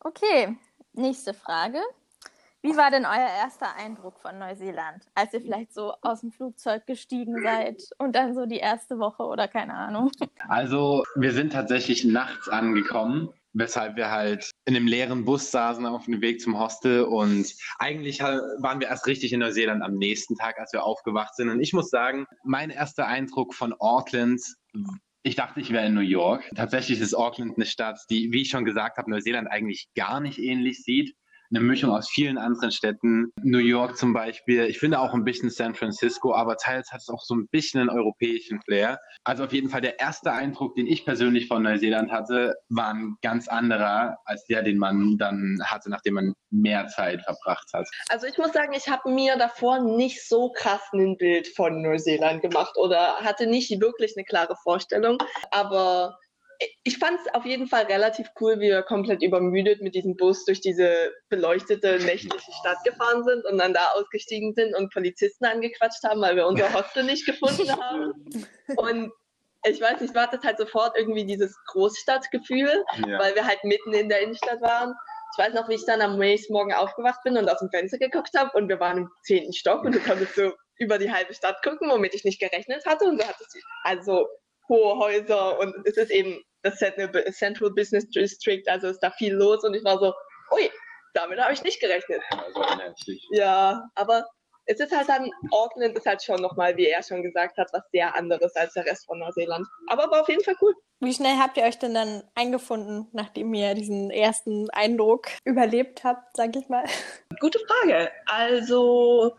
Okay, 0.00 0.56
nächste 0.92 1.32
Frage. 1.32 1.80
Wie 2.64 2.78
war 2.78 2.90
denn 2.90 3.04
euer 3.04 3.28
erster 3.42 3.76
Eindruck 3.76 4.18
von 4.18 4.38
Neuseeland, 4.38 5.04
als 5.14 5.34
ihr 5.34 5.42
vielleicht 5.42 5.74
so 5.74 5.92
aus 6.00 6.22
dem 6.22 6.32
Flugzeug 6.32 6.86
gestiegen 6.86 7.42
seid 7.42 7.82
und 7.98 8.16
dann 8.16 8.34
so 8.34 8.46
die 8.46 8.56
erste 8.56 8.98
Woche 8.98 9.24
oder 9.24 9.48
keine 9.48 9.74
Ahnung? 9.74 10.10
Also 10.48 11.04
wir 11.14 11.32
sind 11.32 11.52
tatsächlich 11.52 12.06
nachts 12.06 12.48
angekommen, 12.48 13.28
weshalb 13.52 13.96
wir 13.96 14.10
halt 14.10 14.50
in 14.64 14.74
einem 14.74 14.86
leeren 14.86 15.26
Bus 15.26 15.50
saßen 15.50 15.84
auf 15.84 16.06
dem 16.06 16.22
Weg 16.22 16.40
zum 16.40 16.58
Hostel 16.58 17.02
und 17.02 17.52
eigentlich 17.78 18.20
waren 18.20 18.80
wir 18.80 18.88
erst 18.88 19.06
richtig 19.06 19.34
in 19.34 19.40
Neuseeland 19.40 19.82
am 19.82 19.96
nächsten 19.96 20.34
Tag, 20.34 20.58
als 20.58 20.72
wir 20.72 20.84
aufgewacht 20.84 21.36
sind. 21.36 21.50
Und 21.50 21.60
ich 21.60 21.74
muss 21.74 21.90
sagen, 21.90 22.24
mein 22.44 22.70
erster 22.70 23.06
Eindruck 23.06 23.52
von 23.52 23.74
Auckland 23.78 24.40
ich 25.26 25.36
dachte, 25.36 25.60
ich 25.60 25.70
wäre 25.70 25.86
in 25.86 25.94
New 25.94 26.00
York. 26.00 26.44
Tatsächlich 26.54 27.00
ist 27.00 27.14
Auckland 27.14 27.56
eine 27.56 27.64
Stadt, 27.64 27.98
die, 28.10 28.30
wie 28.32 28.42
ich 28.42 28.50
schon 28.50 28.66
gesagt 28.66 28.98
habe, 28.98 29.10
Neuseeland 29.10 29.50
eigentlich 29.50 29.88
gar 29.94 30.20
nicht 30.20 30.38
ähnlich 30.38 30.82
sieht 30.82 31.14
eine 31.50 31.60
Mischung 31.60 31.90
aus 31.90 32.08
vielen 32.08 32.38
anderen 32.38 32.72
Städten. 32.72 33.32
New 33.42 33.58
York 33.58 33.96
zum 33.96 34.12
Beispiel. 34.12 34.64
Ich 34.64 34.78
finde 34.78 34.98
auch 34.98 35.14
ein 35.14 35.24
bisschen 35.24 35.50
San 35.50 35.74
Francisco, 35.74 36.34
aber 36.34 36.56
teils 36.56 36.92
hat 36.92 37.00
es 37.00 37.08
auch 37.08 37.22
so 37.22 37.34
ein 37.34 37.48
bisschen 37.48 37.80
einen 37.80 37.90
europäischen 37.90 38.60
Flair. 38.62 38.98
Also 39.24 39.44
auf 39.44 39.52
jeden 39.52 39.68
Fall 39.68 39.80
der 39.80 40.00
erste 40.00 40.32
Eindruck, 40.32 40.74
den 40.74 40.86
ich 40.86 41.04
persönlich 41.04 41.48
von 41.48 41.62
Neuseeland 41.62 42.10
hatte, 42.10 42.54
war 42.68 42.92
ein 42.92 43.16
ganz 43.22 43.48
anderer 43.48 44.18
als 44.24 44.44
der, 44.46 44.62
den 44.62 44.78
man 44.78 45.16
dann 45.18 45.58
hatte, 45.64 45.90
nachdem 45.90 46.14
man 46.14 46.34
mehr 46.50 46.86
Zeit 46.88 47.22
verbracht 47.22 47.68
hat. 47.72 47.88
Also 48.08 48.26
ich 48.26 48.38
muss 48.38 48.52
sagen, 48.52 48.72
ich 48.72 48.88
habe 48.88 49.10
mir 49.10 49.36
davor 49.36 49.80
nicht 49.80 50.26
so 50.26 50.50
krass 50.52 50.82
ein 50.92 51.16
Bild 51.16 51.48
von 51.48 51.82
Neuseeland 51.82 52.42
gemacht 52.42 52.76
oder 52.76 53.16
hatte 53.16 53.46
nicht 53.46 53.80
wirklich 53.80 54.14
eine 54.16 54.24
klare 54.24 54.56
Vorstellung. 54.62 55.18
Aber 55.50 56.18
ich 56.82 56.98
fand 56.98 57.18
es 57.20 57.34
auf 57.34 57.44
jeden 57.44 57.66
Fall 57.66 57.84
relativ 57.84 58.28
cool, 58.40 58.60
wie 58.60 58.68
wir 58.68 58.82
komplett 58.82 59.22
übermüdet 59.22 59.80
mit 59.80 59.94
diesem 59.94 60.16
Bus 60.16 60.44
durch 60.44 60.60
diese 60.60 61.12
beleuchtete 61.28 61.98
nächtliche 62.00 62.52
Stadt 62.60 62.82
gefahren 62.84 63.24
sind 63.24 63.44
und 63.46 63.58
dann 63.58 63.74
da 63.74 63.88
ausgestiegen 63.94 64.54
sind 64.54 64.74
und 64.74 64.92
Polizisten 64.92 65.44
angequatscht 65.44 66.02
haben, 66.04 66.20
weil 66.20 66.36
wir 66.36 66.46
unser 66.46 66.72
Hostel 66.72 67.04
nicht 67.04 67.26
gefunden 67.26 67.70
haben. 67.80 68.12
Und 68.76 69.12
ich 69.66 69.80
weiß 69.80 70.00
nicht, 70.00 70.14
war 70.14 70.28
das 70.28 70.42
halt 70.42 70.58
sofort 70.58 70.96
irgendwie 70.96 71.24
dieses 71.24 71.56
Großstadtgefühl, 71.66 72.84
ja. 73.06 73.18
weil 73.18 73.34
wir 73.34 73.46
halt 73.46 73.64
mitten 73.64 73.92
in 73.94 74.08
der 74.08 74.20
Innenstadt 74.20 74.60
waren. 74.60 74.94
Ich 75.36 75.44
weiß 75.44 75.54
noch, 75.54 75.68
wie 75.68 75.74
ich 75.74 75.86
dann 75.86 76.00
am 76.00 76.18
nächsten 76.18 76.52
Morgen 76.52 76.72
aufgewacht 76.72 77.20
bin 77.24 77.36
und 77.36 77.48
aus 77.48 77.58
dem 77.58 77.70
Fenster 77.70 77.98
geguckt 77.98 78.30
habe 78.36 78.56
und 78.56 78.68
wir 78.68 78.78
waren 78.78 78.98
im 78.98 79.10
zehnten 79.22 79.52
Stock 79.52 79.82
und 79.84 79.94
du 79.94 80.00
konntest 80.00 80.34
so 80.36 80.52
über 80.76 80.98
die 80.98 81.10
halbe 81.10 81.34
Stadt 81.34 81.62
gucken, 81.62 81.90
womit 81.90 82.14
ich 82.14 82.24
nicht 82.24 82.40
gerechnet 82.40 82.84
hatte. 82.86 83.06
Und 83.06 83.20
du 83.20 83.26
hattest 83.26 83.56
also 83.82 84.28
hohe 84.68 84.98
Häuser 84.98 85.58
und 85.58 85.74
es 85.86 85.96
ist 85.96 86.10
eben 86.10 86.42
das 86.62 86.78
Central 86.78 87.70
Business 87.70 88.08
District, 88.08 88.62
also 88.66 88.88
ist 88.88 89.00
da 89.00 89.10
viel 89.10 89.34
los 89.34 89.64
und 89.64 89.74
ich 89.74 89.84
war 89.84 89.98
so, 89.98 90.14
ui, 90.52 90.70
damit 91.12 91.38
habe 91.38 91.52
ich 91.52 91.62
nicht 91.62 91.80
gerechnet. 91.80 92.22
Also 92.30 92.64
ja, 93.30 93.84
aber 93.94 94.26
es 94.66 94.80
ist 94.80 94.96
halt 94.96 95.08
dann, 95.08 95.30
Auckland 95.50 95.96
ist 95.96 96.06
halt 96.06 96.22
schon 96.22 96.40
nochmal, 96.40 96.76
wie 96.76 96.86
er 96.86 97.02
schon 97.02 97.22
gesagt 97.22 97.58
hat, 97.58 97.68
was 97.72 97.82
sehr 97.92 98.14
anderes 98.16 98.56
als 98.56 98.72
der 98.72 98.86
Rest 98.86 99.04
von 99.06 99.18
Neuseeland. 99.18 99.66
Aber 99.88 100.10
war 100.10 100.22
auf 100.22 100.28
jeden 100.28 100.42
Fall 100.42 100.56
cool. 100.62 100.74
Wie 101.00 101.12
schnell 101.12 101.36
habt 101.38 101.58
ihr 101.58 101.64
euch 101.64 101.78
denn 101.78 101.92
dann 101.92 102.22
eingefunden, 102.34 103.08
nachdem 103.12 103.52
ihr 103.52 103.74
diesen 103.74 104.10
ersten 104.10 104.70
Eindruck 104.70 105.26
überlebt 105.44 106.02
habt, 106.02 106.34
sag 106.34 106.56
ich 106.56 106.68
mal? 106.70 106.84
Gute 107.40 107.58
Frage. 107.58 108.10
Also 108.24 109.36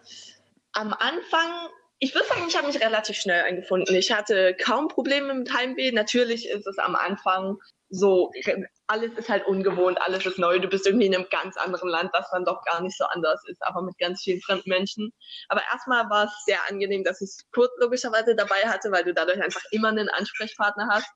am 0.73 0.93
Anfang 0.93 1.69
ich 1.99 2.13
würde 2.13 2.27
sagen, 2.27 2.45
ich 2.47 2.57
habe 2.57 2.67
mich 2.67 2.81
relativ 2.81 3.15
schnell 3.17 3.43
eingefunden. 3.43 3.95
Ich 3.95 4.11
hatte 4.11 4.55
kaum 4.55 4.87
Probleme 4.87 5.33
mit 5.33 5.53
Heimweh. 5.53 5.91
Natürlich 5.91 6.49
ist 6.49 6.67
es 6.67 6.77
am 6.77 6.95
Anfang 6.95 7.57
so, 7.89 8.31
alles 8.87 9.13
ist 9.17 9.29
halt 9.29 9.45
ungewohnt, 9.45 10.01
alles 10.01 10.25
ist 10.25 10.37
neu. 10.37 10.59
Du 10.59 10.67
bist 10.67 10.85
irgendwie 10.85 11.05
in 11.05 11.15
einem 11.15 11.27
ganz 11.29 11.55
anderen 11.55 11.89
Land, 11.89 12.09
das 12.13 12.29
dann 12.31 12.43
doch 12.43 12.63
gar 12.65 12.81
nicht 12.81 12.97
so 12.97 13.05
anders 13.05 13.41
ist, 13.47 13.61
aber 13.63 13.81
mit 13.81 13.97
ganz 13.97 14.21
vielen 14.23 14.41
fremden 14.41 14.69
Menschen. 14.69 15.13
Aber 15.47 15.61
erstmal 15.71 16.09
war 16.09 16.25
es 16.25 16.31
sehr 16.45 16.59
angenehm, 16.69 17.03
dass 17.03 17.21
ich 17.21 17.31
Kurt 17.53 17.71
logischerweise 17.79 18.35
dabei 18.35 18.67
hatte, 18.67 18.91
weil 18.91 19.03
du 19.03 19.13
dadurch 19.13 19.41
einfach 19.41 19.61
immer 19.71 19.89
einen 19.89 20.09
Ansprechpartner 20.09 20.87
hast 20.91 21.09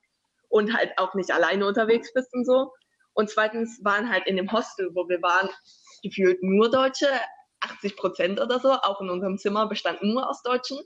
und 0.48 0.74
halt 0.74 0.92
auch 0.96 1.14
nicht 1.14 1.30
alleine 1.30 1.66
unterwegs 1.66 2.12
bist 2.12 2.32
und 2.32 2.46
so. 2.46 2.72
Und 3.12 3.28
zweitens 3.28 3.80
waren 3.82 4.10
halt 4.10 4.26
in 4.26 4.36
dem 4.36 4.50
Hostel, 4.50 4.90
wo 4.94 5.08
wir 5.08 5.20
waren, 5.20 5.50
gefühlt 6.02 6.42
nur 6.42 6.70
Deutsche. 6.70 7.08
80 7.60 7.96
Prozent 7.96 8.40
oder 8.40 8.58
so, 8.58 8.72
auch 8.72 9.00
in 9.00 9.10
unserem 9.10 9.38
Zimmer, 9.38 9.68
bestanden 9.68 10.12
nur 10.12 10.28
aus 10.28 10.42
Deutschen. 10.42 10.78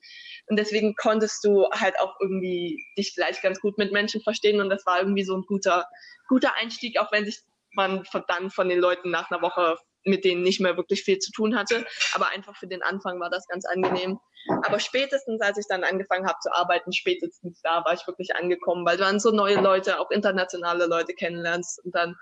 Und 0.47 0.59
deswegen 0.59 0.95
konntest 0.95 1.45
du 1.45 1.69
halt 1.71 1.99
auch 2.01 2.15
irgendwie 2.21 2.85
dich 2.99 3.15
gleich 3.15 3.41
ganz 3.43 3.61
gut 3.61 3.79
mit 3.79 3.93
Menschen 3.93 4.21
verstehen. 4.23 4.61
Und 4.61 4.71
das 4.71 4.85
war 4.87 4.99
irgendwie 4.99 5.25
so 5.25 5.37
ein 5.37 5.45
guter, 5.47 5.87
guter 6.29 6.55
Einstieg, 6.57 6.99
auch 6.99 7.13
wenn 7.13 7.25
sich 7.25 7.41
man 7.77 8.05
dann 8.29 8.51
von 8.51 8.69
den 8.69 8.79
Leuten 8.79 9.11
nach 9.11 9.31
einer 9.31 9.43
Woche 9.43 9.77
mit 10.05 10.25
denen 10.25 10.43
nicht 10.43 10.61
mehr 10.61 10.77
wirklich 10.77 11.03
viel 11.03 11.19
zu 11.19 11.33
tun 11.33 11.57
hatte. 11.57 11.85
Aber 12.13 12.29
einfach 12.29 12.57
für 12.57 12.67
den 12.67 12.83
Anfang 12.83 13.19
war 13.21 13.31
das 13.31 13.47
ganz 13.49 13.65
angenehm. 13.65 14.19
Aber 14.65 14.79
spätestens, 14.79 15.41
als 15.41 15.59
ich 15.59 15.67
dann 15.69 15.85
angefangen 15.85 16.27
habe 16.27 16.39
zu 16.41 16.53
arbeiten, 16.53 16.93
spätestens 16.93 17.61
da 17.63 17.85
war 17.85 17.95
ich 17.95 18.07
wirklich 18.07 18.37
angekommen, 18.37 18.85
weil 18.85 18.99
du 18.99 19.05
dann 19.05 19.19
so 19.19 19.31
neue 19.31 19.61
Leute, 19.61 19.99
auch 19.99 20.11
internationale 20.11 20.87
Leute 20.87 21.15
kennenlernst 21.15 21.83
und 21.85 21.95
dann 21.95 22.17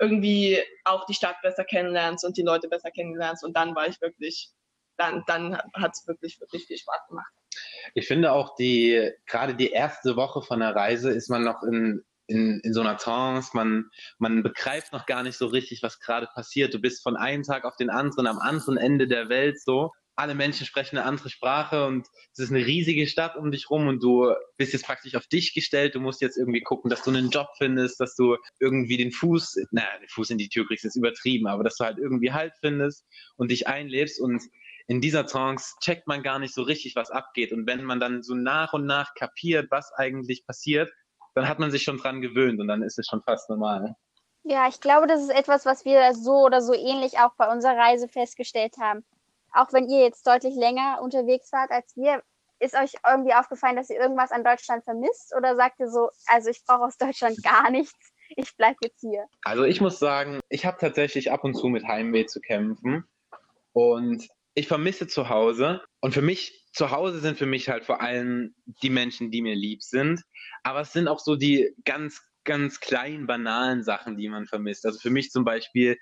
irgendwie 0.00 0.58
auch 0.84 1.06
die 1.06 1.14
Stadt 1.14 1.36
besser 1.42 1.64
kennenlernst 1.64 2.24
und 2.24 2.36
die 2.36 2.42
Leute 2.42 2.68
besser 2.68 2.90
kennenlernst. 2.90 3.44
Und 3.44 3.56
dann 3.56 3.74
war 3.74 3.88
ich 3.88 4.00
wirklich, 4.00 4.50
dann, 4.96 5.24
dann 5.26 5.56
hat 5.74 5.92
es 5.94 6.06
wirklich, 6.06 6.40
wirklich 6.40 6.66
viel 6.66 6.78
Spaß 6.78 7.08
gemacht. 7.08 7.32
Ich 7.94 8.06
finde 8.06 8.32
auch 8.32 8.54
die, 8.56 9.10
gerade 9.26 9.54
die 9.54 9.70
erste 9.70 10.16
Woche 10.16 10.42
von 10.42 10.60
der 10.60 10.74
Reise 10.74 11.10
ist 11.10 11.30
man 11.30 11.42
noch 11.42 11.62
in, 11.62 12.04
in, 12.26 12.60
in 12.62 12.74
so 12.74 12.80
einer 12.80 12.96
Trance, 12.96 13.50
man, 13.54 13.90
man 14.18 14.42
begreift 14.42 14.92
noch 14.92 15.06
gar 15.06 15.22
nicht 15.22 15.38
so 15.38 15.46
richtig, 15.46 15.82
was 15.82 16.00
gerade 16.00 16.26
passiert. 16.26 16.74
Du 16.74 16.80
bist 16.80 17.02
von 17.02 17.16
einem 17.16 17.42
Tag 17.42 17.64
auf 17.64 17.76
den 17.76 17.90
anderen 17.90 18.26
am 18.26 18.38
anderen 18.38 18.76
Ende 18.76 19.06
der 19.06 19.28
Welt 19.28 19.60
so 19.60 19.92
alle 20.16 20.34
Menschen 20.34 20.66
sprechen 20.66 20.96
eine 20.96 21.06
andere 21.06 21.28
Sprache 21.28 21.86
und 21.86 22.08
es 22.32 22.38
ist 22.38 22.50
eine 22.50 22.64
riesige 22.64 23.06
Stadt 23.06 23.36
um 23.36 23.50
dich 23.50 23.68
rum 23.70 23.86
und 23.86 24.02
du 24.02 24.32
bist 24.56 24.72
jetzt 24.72 24.86
praktisch 24.86 25.14
auf 25.14 25.26
dich 25.26 25.52
gestellt. 25.54 25.94
Du 25.94 26.00
musst 26.00 26.22
jetzt 26.22 26.38
irgendwie 26.38 26.62
gucken, 26.62 26.88
dass 26.88 27.02
du 27.02 27.10
einen 27.10 27.28
Job 27.28 27.48
findest, 27.58 28.00
dass 28.00 28.16
du 28.16 28.36
irgendwie 28.58 28.96
den 28.96 29.12
Fuß, 29.12 29.66
naja, 29.72 29.98
den 30.00 30.08
Fuß 30.08 30.30
in 30.30 30.38
die 30.38 30.48
Tür 30.48 30.66
kriegst, 30.66 30.86
ist 30.86 30.96
übertrieben, 30.96 31.46
aber 31.46 31.64
dass 31.64 31.76
du 31.76 31.84
halt 31.84 31.98
irgendwie 31.98 32.32
Halt 32.32 32.54
findest 32.60 33.06
und 33.36 33.50
dich 33.50 33.68
einlebst 33.68 34.20
und 34.20 34.42
in 34.88 35.00
dieser 35.00 35.26
Trance 35.26 35.74
checkt 35.80 36.06
man 36.06 36.22
gar 36.22 36.38
nicht 36.38 36.54
so 36.54 36.62
richtig, 36.62 36.96
was 36.96 37.10
abgeht. 37.10 37.52
Und 37.52 37.66
wenn 37.66 37.84
man 37.84 38.00
dann 38.00 38.22
so 38.22 38.34
nach 38.34 38.72
und 38.72 38.86
nach 38.86 39.14
kapiert, 39.14 39.70
was 39.70 39.92
eigentlich 39.92 40.46
passiert, 40.46 40.90
dann 41.34 41.48
hat 41.48 41.58
man 41.58 41.70
sich 41.70 41.82
schon 41.82 41.98
dran 41.98 42.20
gewöhnt 42.22 42.60
und 42.60 42.68
dann 42.68 42.82
ist 42.82 42.98
es 42.98 43.06
schon 43.06 43.22
fast 43.22 43.50
normal. 43.50 43.94
Ja, 44.44 44.68
ich 44.68 44.80
glaube, 44.80 45.08
das 45.08 45.22
ist 45.22 45.30
etwas, 45.30 45.66
was 45.66 45.84
wir 45.84 46.14
so 46.14 46.44
oder 46.44 46.62
so 46.62 46.72
ähnlich 46.72 47.18
auch 47.18 47.34
bei 47.36 47.52
unserer 47.52 47.76
Reise 47.76 48.08
festgestellt 48.08 48.74
haben 48.78 49.04
auch 49.56 49.72
wenn 49.72 49.88
ihr 49.88 50.00
jetzt 50.00 50.26
deutlich 50.26 50.54
länger 50.54 51.00
unterwegs 51.02 51.52
wart 51.52 51.70
als 51.70 51.96
wir, 51.96 52.22
ist 52.58 52.74
euch 52.74 52.92
irgendwie 53.06 53.34
aufgefallen, 53.34 53.76
dass 53.76 53.90
ihr 53.90 54.00
irgendwas 54.00 54.30
an 54.30 54.44
Deutschland 54.44 54.84
vermisst? 54.84 55.34
Oder 55.36 55.56
sagt 55.56 55.80
ihr 55.80 55.90
so, 55.90 56.10
also 56.26 56.50
ich 56.50 56.64
brauche 56.64 56.84
aus 56.84 56.96
Deutschland 56.96 57.42
gar 57.42 57.70
nichts, 57.70 58.12
ich 58.36 58.56
bleibe 58.56 58.76
jetzt 58.82 59.00
hier? 59.00 59.26
Also 59.42 59.64
ich 59.64 59.80
muss 59.80 59.98
sagen, 59.98 60.40
ich 60.48 60.64
habe 60.66 60.78
tatsächlich 60.80 61.30
ab 61.30 61.44
und 61.44 61.54
zu 61.54 61.68
mit 61.68 61.84
Heimweh 61.84 62.26
zu 62.26 62.40
kämpfen. 62.40 63.04
Und 63.72 64.28
ich 64.54 64.68
vermisse 64.68 65.06
zu 65.06 65.28
Hause. 65.28 65.82
Und 66.00 66.14
für 66.14 66.22
mich, 66.22 66.64
zu 66.72 66.90
Hause 66.90 67.20
sind 67.20 67.38
für 67.38 67.46
mich 67.46 67.68
halt 67.68 67.84
vor 67.84 68.00
allem 68.00 68.54
die 68.82 68.90
Menschen, 68.90 69.30
die 69.30 69.42
mir 69.42 69.54
lieb 69.54 69.82
sind. 69.82 70.22
Aber 70.62 70.80
es 70.80 70.92
sind 70.92 71.08
auch 71.08 71.20
so 71.20 71.36
die 71.36 71.74
ganz, 71.84 72.22
ganz 72.44 72.80
kleinen, 72.80 73.26
banalen 73.26 73.82
Sachen, 73.82 74.16
die 74.16 74.28
man 74.28 74.46
vermisst. 74.46 74.86
Also 74.86 74.98
für 74.98 75.10
mich 75.10 75.30
zum 75.30 75.44
Beispiel 75.44 75.98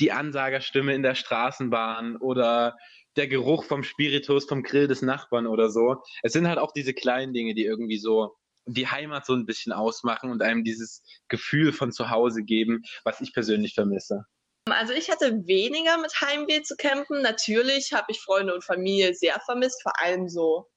die 0.00 0.12
Ansagerstimme 0.12 0.94
in 0.94 1.02
der 1.02 1.14
Straßenbahn 1.14 2.16
oder 2.16 2.76
der 3.18 3.28
Geruch 3.28 3.64
vom 3.64 3.82
Spiritus 3.82 4.46
vom 4.46 4.62
Grill 4.62 4.88
des 4.88 5.02
Nachbarn 5.02 5.46
oder 5.46 5.70
so. 5.70 6.02
Es 6.22 6.32
sind 6.32 6.48
halt 6.48 6.58
auch 6.58 6.72
diese 6.72 6.94
kleinen 6.94 7.34
Dinge, 7.34 7.54
die 7.54 7.64
irgendwie 7.64 7.98
so 7.98 8.36
die 8.66 8.86
Heimat 8.86 9.26
so 9.26 9.34
ein 9.34 9.46
bisschen 9.46 9.72
ausmachen 9.72 10.30
und 10.30 10.42
einem 10.42 10.64
dieses 10.64 11.02
Gefühl 11.28 11.72
von 11.72 11.92
zu 11.92 12.10
Hause 12.10 12.42
geben, 12.42 12.82
was 13.04 13.20
ich 13.20 13.32
persönlich 13.32 13.74
vermisse. 13.74 14.24
Also 14.70 14.92
ich 14.92 15.10
hatte 15.10 15.46
weniger 15.46 15.98
mit 15.98 16.12
Heimweh 16.20 16.62
zu 16.62 16.76
kämpfen. 16.76 17.22
Natürlich 17.22 17.92
habe 17.92 18.06
ich 18.10 18.20
Freunde 18.20 18.54
und 18.54 18.64
Familie 18.64 19.14
sehr 19.14 19.40
vermisst, 19.40 19.82
vor 19.82 19.98
allem 20.00 20.28
so, 20.28 20.68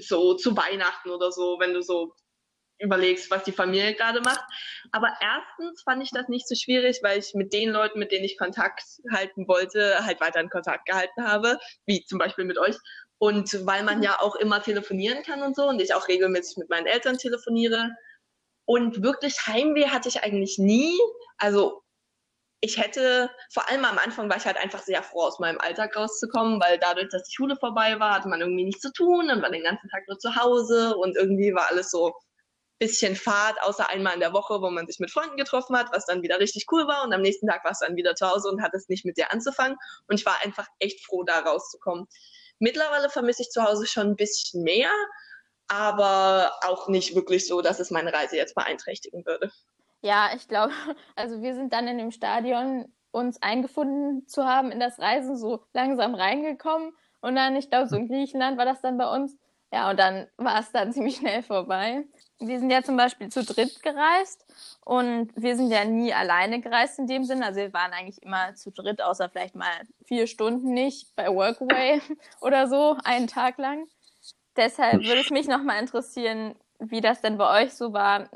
so 0.00 0.34
zu 0.34 0.56
Weihnachten 0.56 1.10
oder 1.10 1.30
so, 1.30 1.58
wenn 1.60 1.74
du 1.74 1.82
so 1.82 2.12
überlegst, 2.82 3.30
was 3.30 3.44
die 3.44 3.52
Familie 3.52 3.94
gerade 3.94 4.20
macht. 4.20 4.44
Aber 4.90 5.12
erstens 5.20 5.82
fand 5.82 6.02
ich 6.02 6.10
das 6.10 6.28
nicht 6.28 6.48
so 6.48 6.54
schwierig, 6.54 7.00
weil 7.02 7.18
ich 7.18 7.34
mit 7.34 7.52
den 7.52 7.70
Leuten, 7.70 7.98
mit 7.98 8.12
denen 8.12 8.24
ich 8.24 8.38
Kontakt 8.38 8.82
halten 9.10 9.48
wollte, 9.48 10.04
halt 10.04 10.20
weiter 10.20 10.40
in 10.40 10.50
Kontakt 10.50 10.86
gehalten 10.86 11.24
habe, 11.24 11.58
wie 11.86 12.04
zum 12.04 12.18
Beispiel 12.18 12.44
mit 12.44 12.58
euch. 12.58 12.76
Und 13.18 13.64
weil 13.66 13.84
man 13.84 14.02
ja 14.02 14.20
auch 14.20 14.34
immer 14.34 14.62
telefonieren 14.62 15.22
kann 15.22 15.42
und 15.42 15.54
so 15.54 15.68
und 15.68 15.80
ich 15.80 15.94
auch 15.94 16.08
regelmäßig 16.08 16.56
mit 16.56 16.70
meinen 16.70 16.86
Eltern 16.86 17.18
telefoniere. 17.18 17.90
Und 18.64 19.02
wirklich 19.02 19.46
Heimweh 19.46 19.88
hatte 19.88 20.08
ich 20.08 20.22
eigentlich 20.22 20.58
nie. 20.58 20.98
Also 21.38 21.82
ich 22.64 22.78
hätte, 22.78 23.28
vor 23.52 23.68
allem 23.68 23.84
am 23.84 23.98
Anfang 23.98 24.30
war 24.30 24.36
ich 24.36 24.46
halt 24.46 24.56
einfach 24.56 24.80
sehr 24.80 25.02
froh, 25.02 25.22
aus 25.22 25.40
meinem 25.40 25.58
Alltag 25.60 25.96
rauszukommen, 25.96 26.60
weil 26.60 26.78
dadurch, 26.78 27.08
dass 27.10 27.24
die 27.24 27.34
Schule 27.34 27.56
vorbei 27.56 27.98
war, 27.98 28.14
hatte 28.14 28.28
man 28.28 28.40
irgendwie 28.40 28.64
nichts 28.64 28.82
zu 28.82 28.92
tun 28.92 29.30
und 29.30 29.42
war 29.42 29.50
den 29.50 29.64
ganzen 29.64 29.88
Tag 29.88 30.04
nur 30.06 30.18
zu 30.18 30.36
Hause 30.36 30.96
und 30.96 31.16
irgendwie 31.16 31.52
war 31.54 31.68
alles 31.70 31.90
so 31.90 32.14
bisschen 32.82 33.14
Fahrt, 33.14 33.62
außer 33.62 33.88
einmal 33.88 34.14
in 34.14 34.20
der 34.20 34.32
Woche, 34.32 34.60
wo 34.60 34.68
man 34.68 34.88
sich 34.88 34.98
mit 34.98 35.12
Freunden 35.12 35.36
getroffen 35.36 35.76
hat, 35.76 35.92
was 35.92 36.04
dann 36.04 36.22
wieder 36.22 36.40
richtig 36.40 36.66
cool 36.72 36.88
war. 36.88 37.04
Und 37.04 37.12
am 37.12 37.22
nächsten 37.22 37.46
Tag 37.46 37.64
warst 37.64 37.80
du 37.80 37.86
dann 37.86 37.94
wieder 37.94 38.16
zu 38.16 38.28
Hause 38.28 38.48
und 38.48 38.60
hattest 38.60 38.90
nicht 38.90 39.04
mit 39.04 39.16
dir 39.16 39.30
anzufangen. 39.30 39.76
Und 40.08 40.18
ich 40.18 40.26
war 40.26 40.42
einfach 40.42 40.66
echt 40.80 41.06
froh, 41.06 41.22
da 41.22 41.38
rauszukommen. 41.38 42.08
Mittlerweile 42.58 43.08
vermisse 43.08 43.42
ich 43.42 43.50
zu 43.50 43.62
Hause 43.62 43.86
schon 43.86 44.08
ein 44.08 44.16
bisschen 44.16 44.64
mehr, 44.64 44.90
aber 45.68 46.50
auch 46.64 46.88
nicht 46.88 47.14
wirklich 47.14 47.46
so, 47.46 47.60
dass 47.62 47.78
es 47.78 47.92
meine 47.92 48.12
Reise 48.12 48.36
jetzt 48.36 48.56
beeinträchtigen 48.56 49.24
würde. 49.24 49.52
Ja, 50.00 50.30
ich 50.34 50.48
glaube, 50.48 50.72
also 51.14 51.40
wir 51.40 51.54
sind 51.54 51.72
dann 51.72 51.86
in 51.86 51.98
dem 51.98 52.10
Stadion 52.10 52.92
uns 53.12 53.40
eingefunden 53.42 54.26
zu 54.26 54.44
haben 54.44 54.72
in 54.72 54.80
das 54.80 54.98
Reisen, 54.98 55.36
so 55.36 55.64
langsam 55.72 56.16
reingekommen. 56.16 56.96
Und 57.20 57.36
dann, 57.36 57.54
ich 57.54 57.70
glaube, 57.70 57.88
so 57.88 57.94
in 57.94 58.08
Griechenland 58.08 58.58
war 58.58 58.64
das 58.64 58.80
dann 58.80 58.98
bei 58.98 59.08
uns. 59.08 59.36
Ja, 59.72 59.88
und 59.88 60.00
dann 60.00 60.26
war 60.36 60.58
es 60.58 60.72
dann 60.72 60.92
ziemlich 60.92 61.18
schnell 61.18 61.44
vorbei 61.44 62.06
wir 62.46 62.58
sind 62.58 62.70
ja 62.70 62.82
zum 62.82 62.96
Beispiel 62.96 63.28
zu 63.28 63.44
dritt 63.44 63.82
gereist 63.82 64.44
und 64.84 65.30
wir 65.36 65.56
sind 65.56 65.70
ja 65.70 65.84
nie 65.84 66.12
alleine 66.12 66.60
gereist 66.60 66.98
in 66.98 67.06
dem 67.06 67.24
Sinne. 67.24 67.46
Also 67.46 67.60
wir 67.60 67.72
waren 67.72 67.92
eigentlich 67.92 68.22
immer 68.22 68.54
zu 68.54 68.70
dritt, 68.70 69.02
außer 69.02 69.28
vielleicht 69.28 69.54
mal 69.54 69.72
vier 70.04 70.26
Stunden 70.26 70.72
nicht 70.72 71.14
bei 71.16 71.28
Workaway 71.28 72.00
oder 72.40 72.66
so, 72.66 72.96
einen 73.04 73.26
Tag 73.26 73.58
lang. 73.58 73.86
Deshalb 74.56 75.04
würde 75.04 75.20
es 75.20 75.30
mich 75.30 75.48
nochmal 75.48 75.80
interessieren, 75.80 76.54
wie 76.78 77.00
das 77.00 77.20
denn 77.20 77.38
bei 77.38 77.62
euch 77.62 77.72
so 77.72 77.92
war, 77.92 78.28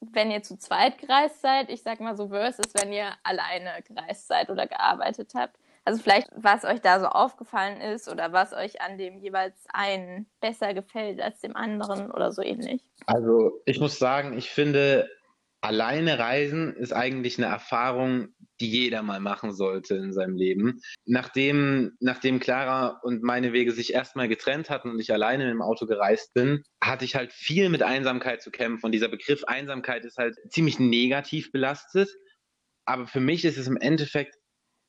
wenn 0.00 0.30
ihr 0.30 0.42
zu 0.42 0.58
zweit 0.58 0.98
gereist 0.98 1.40
seid. 1.40 1.70
Ich 1.70 1.82
sag 1.82 2.00
mal 2.00 2.16
so 2.16 2.28
versus, 2.28 2.66
wenn 2.74 2.92
ihr 2.92 3.12
alleine 3.22 3.82
gereist 3.82 4.28
seid 4.28 4.50
oder 4.50 4.66
gearbeitet 4.66 5.32
habt. 5.34 5.56
Also 5.86 6.02
vielleicht, 6.02 6.28
was 6.34 6.64
euch 6.64 6.80
da 6.80 6.98
so 6.98 7.06
aufgefallen 7.06 7.80
ist 7.80 8.08
oder 8.08 8.32
was 8.32 8.52
euch 8.52 8.80
an 8.82 8.98
dem 8.98 9.18
jeweils 9.18 9.54
einen 9.72 10.26
besser 10.40 10.74
gefällt 10.74 11.20
als 11.20 11.40
dem 11.40 11.54
anderen 11.54 12.10
oder 12.10 12.32
so 12.32 12.42
ähnlich. 12.42 12.82
Also 13.06 13.62
ich 13.66 13.78
muss 13.78 13.96
sagen, 13.96 14.36
ich 14.36 14.50
finde, 14.50 15.08
alleine 15.60 16.18
reisen 16.18 16.74
ist 16.74 16.92
eigentlich 16.92 17.38
eine 17.38 17.46
Erfahrung, 17.46 18.34
die 18.58 18.68
jeder 18.68 19.04
mal 19.04 19.20
machen 19.20 19.52
sollte 19.52 19.94
in 19.94 20.12
seinem 20.12 20.34
Leben. 20.34 20.80
Nachdem, 21.04 21.92
nachdem 22.00 22.40
Clara 22.40 22.98
und 23.04 23.22
meine 23.22 23.52
Wege 23.52 23.70
sich 23.70 23.92
erstmal 23.92 24.26
getrennt 24.26 24.70
hatten 24.70 24.90
und 24.90 24.98
ich 24.98 25.12
alleine 25.12 25.48
im 25.48 25.62
Auto 25.62 25.86
gereist 25.86 26.34
bin, 26.34 26.64
hatte 26.82 27.04
ich 27.04 27.14
halt 27.14 27.32
viel 27.32 27.68
mit 27.68 27.84
Einsamkeit 27.84 28.42
zu 28.42 28.50
kämpfen. 28.50 28.86
Und 28.86 28.92
dieser 28.92 29.08
Begriff 29.08 29.44
Einsamkeit 29.44 30.04
ist 30.04 30.18
halt 30.18 30.36
ziemlich 30.48 30.80
negativ 30.80 31.52
belastet. 31.52 32.08
Aber 32.86 33.06
für 33.06 33.20
mich 33.20 33.44
ist 33.44 33.56
es 33.56 33.68
im 33.68 33.76
Endeffekt 33.76 34.34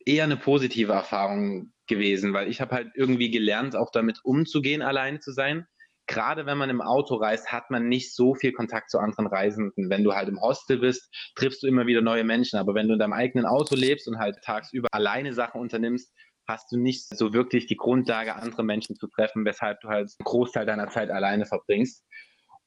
eher 0.07 0.23
eine 0.23 0.37
positive 0.37 0.93
Erfahrung 0.93 1.73
gewesen, 1.87 2.33
weil 2.33 2.49
ich 2.49 2.61
habe 2.61 2.75
halt 2.75 2.91
irgendwie 2.95 3.29
gelernt, 3.29 3.75
auch 3.75 3.91
damit 3.91 4.19
umzugehen, 4.23 4.81
alleine 4.81 5.19
zu 5.19 5.31
sein. 5.31 5.67
Gerade 6.09 6.45
wenn 6.45 6.57
man 6.57 6.69
im 6.69 6.81
Auto 6.81 7.15
reist, 7.15 7.51
hat 7.51 7.69
man 7.69 7.89
nicht 7.89 8.15
so 8.15 8.33
viel 8.33 8.53
Kontakt 8.53 8.89
zu 8.89 8.97
anderen 8.99 9.27
Reisenden. 9.27 9.89
Wenn 9.89 10.05
du 10.05 10.13
halt 10.13 10.29
im 10.29 10.39
Hostel 10.39 10.79
bist, 10.79 11.13
triffst 11.35 11.61
du 11.61 11.67
immer 11.67 11.85
wieder 11.85 12.01
neue 12.01 12.23
Menschen. 12.23 12.57
Aber 12.57 12.73
wenn 12.75 12.87
du 12.87 12.93
in 12.93 12.99
deinem 12.99 13.11
eigenen 13.11 13.45
Auto 13.45 13.75
lebst 13.75 14.07
und 14.07 14.17
halt 14.17 14.37
tagsüber 14.41 14.87
alleine 14.93 15.33
Sachen 15.33 15.59
unternimmst, 15.59 16.13
hast 16.47 16.71
du 16.71 16.77
nicht 16.77 17.05
so 17.09 17.33
wirklich 17.33 17.65
die 17.65 17.75
Grundlage, 17.75 18.35
andere 18.35 18.63
Menschen 18.63 18.95
zu 18.95 19.07
treffen, 19.07 19.43
weshalb 19.43 19.81
du 19.81 19.89
halt 19.89 20.09
einen 20.17 20.23
Großteil 20.23 20.65
deiner 20.65 20.87
Zeit 20.87 21.09
alleine 21.09 21.45
verbringst. 21.45 22.05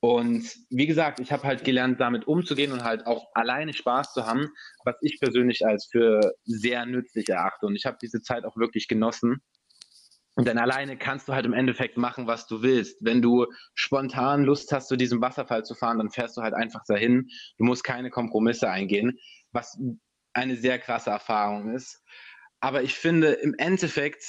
Und 0.00 0.56
wie 0.70 0.86
gesagt, 0.86 1.20
ich 1.20 1.30
habe 1.30 1.42
halt 1.42 1.62
gelernt, 1.62 2.00
damit 2.00 2.26
umzugehen 2.26 2.72
und 2.72 2.84
halt 2.84 3.06
auch 3.06 3.26
alleine 3.34 3.74
Spaß 3.74 4.14
zu 4.14 4.26
haben, 4.26 4.48
was 4.84 4.96
ich 5.02 5.20
persönlich 5.20 5.66
als 5.66 5.88
für 5.90 6.34
sehr 6.44 6.86
nützlich 6.86 7.28
erachte. 7.28 7.66
Und 7.66 7.76
ich 7.76 7.84
habe 7.84 7.98
diese 8.00 8.22
Zeit 8.22 8.44
auch 8.44 8.56
wirklich 8.56 8.88
genossen. 8.88 9.42
Und 10.36 10.48
dann 10.48 10.56
alleine 10.56 10.96
kannst 10.96 11.28
du 11.28 11.34
halt 11.34 11.44
im 11.44 11.52
Endeffekt 11.52 11.98
machen, 11.98 12.26
was 12.26 12.46
du 12.46 12.62
willst. 12.62 12.96
Wenn 13.00 13.20
du 13.20 13.46
spontan 13.74 14.44
Lust 14.44 14.72
hast, 14.72 14.88
zu 14.88 14.96
diesem 14.96 15.20
Wasserfall 15.20 15.66
zu 15.66 15.74
fahren, 15.74 15.98
dann 15.98 16.10
fährst 16.10 16.38
du 16.38 16.40
halt 16.40 16.54
einfach 16.54 16.82
dahin. 16.86 17.28
Du 17.58 17.64
musst 17.64 17.84
keine 17.84 18.08
Kompromisse 18.08 18.70
eingehen, 18.70 19.18
was 19.52 19.78
eine 20.32 20.56
sehr 20.56 20.78
krasse 20.78 21.10
Erfahrung 21.10 21.74
ist. 21.74 22.02
Aber 22.60 22.82
ich 22.82 22.94
finde, 22.94 23.32
im 23.32 23.54
Endeffekt 23.58 24.24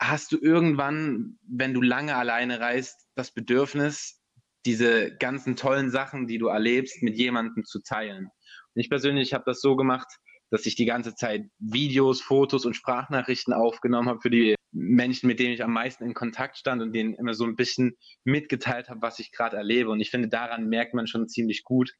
hast 0.00 0.32
du 0.32 0.38
irgendwann, 0.40 1.38
wenn 1.46 1.74
du 1.74 1.82
lange 1.82 2.16
alleine 2.16 2.60
reist, 2.60 3.06
das 3.14 3.32
Bedürfnis, 3.32 4.23
diese 4.66 5.14
ganzen 5.16 5.56
tollen 5.56 5.90
Sachen, 5.90 6.26
die 6.26 6.38
du 6.38 6.48
erlebst, 6.48 7.02
mit 7.02 7.16
jemandem 7.16 7.64
zu 7.64 7.80
teilen. 7.82 8.24
Und 8.26 8.80
ich 8.80 8.88
persönlich 8.88 9.34
habe 9.34 9.44
das 9.46 9.60
so 9.60 9.76
gemacht, 9.76 10.08
dass 10.50 10.66
ich 10.66 10.76
die 10.76 10.86
ganze 10.86 11.14
Zeit 11.14 11.42
Videos, 11.58 12.20
Fotos 12.20 12.64
und 12.64 12.74
Sprachnachrichten 12.74 13.52
aufgenommen 13.52 14.08
habe 14.08 14.20
für 14.20 14.30
die 14.30 14.54
Menschen, 14.72 15.26
mit 15.26 15.38
denen 15.38 15.54
ich 15.54 15.62
am 15.62 15.72
meisten 15.72 16.04
in 16.04 16.14
Kontakt 16.14 16.56
stand 16.56 16.82
und 16.82 16.92
denen 16.92 17.14
immer 17.14 17.34
so 17.34 17.44
ein 17.44 17.56
bisschen 17.56 17.96
mitgeteilt 18.24 18.88
habe, 18.88 19.02
was 19.02 19.18
ich 19.18 19.32
gerade 19.32 19.56
erlebe. 19.56 19.90
Und 19.90 20.00
ich 20.00 20.10
finde, 20.10 20.28
daran 20.28 20.68
merkt 20.68 20.94
man 20.94 21.06
schon 21.06 21.28
ziemlich 21.28 21.64
gut, 21.64 21.92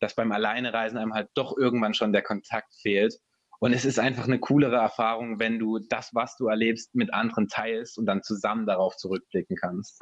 dass 0.00 0.14
beim 0.14 0.32
Alleinereisen 0.32 0.98
einem 0.98 1.14
halt 1.14 1.28
doch 1.34 1.56
irgendwann 1.56 1.94
schon 1.94 2.12
der 2.12 2.22
Kontakt 2.22 2.74
fehlt. 2.80 3.14
Und 3.60 3.72
es 3.72 3.84
ist 3.84 3.98
einfach 3.98 4.24
eine 4.24 4.40
coolere 4.40 4.76
Erfahrung, 4.76 5.38
wenn 5.38 5.58
du 5.58 5.78
das, 5.78 6.10
was 6.12 6.36
du 6.36 6.48
erlebst, 6.48 6.94
mit 6.94 7.14
anderen 7.14 7.48
teilst 7.48 7.96
und 7.96 8.06
dann 8.06 8.22
zusammen 8.22 8.66
darauf 8.66 8.96
zurückblicken 8.96 9.56
kannst 9.56 10.00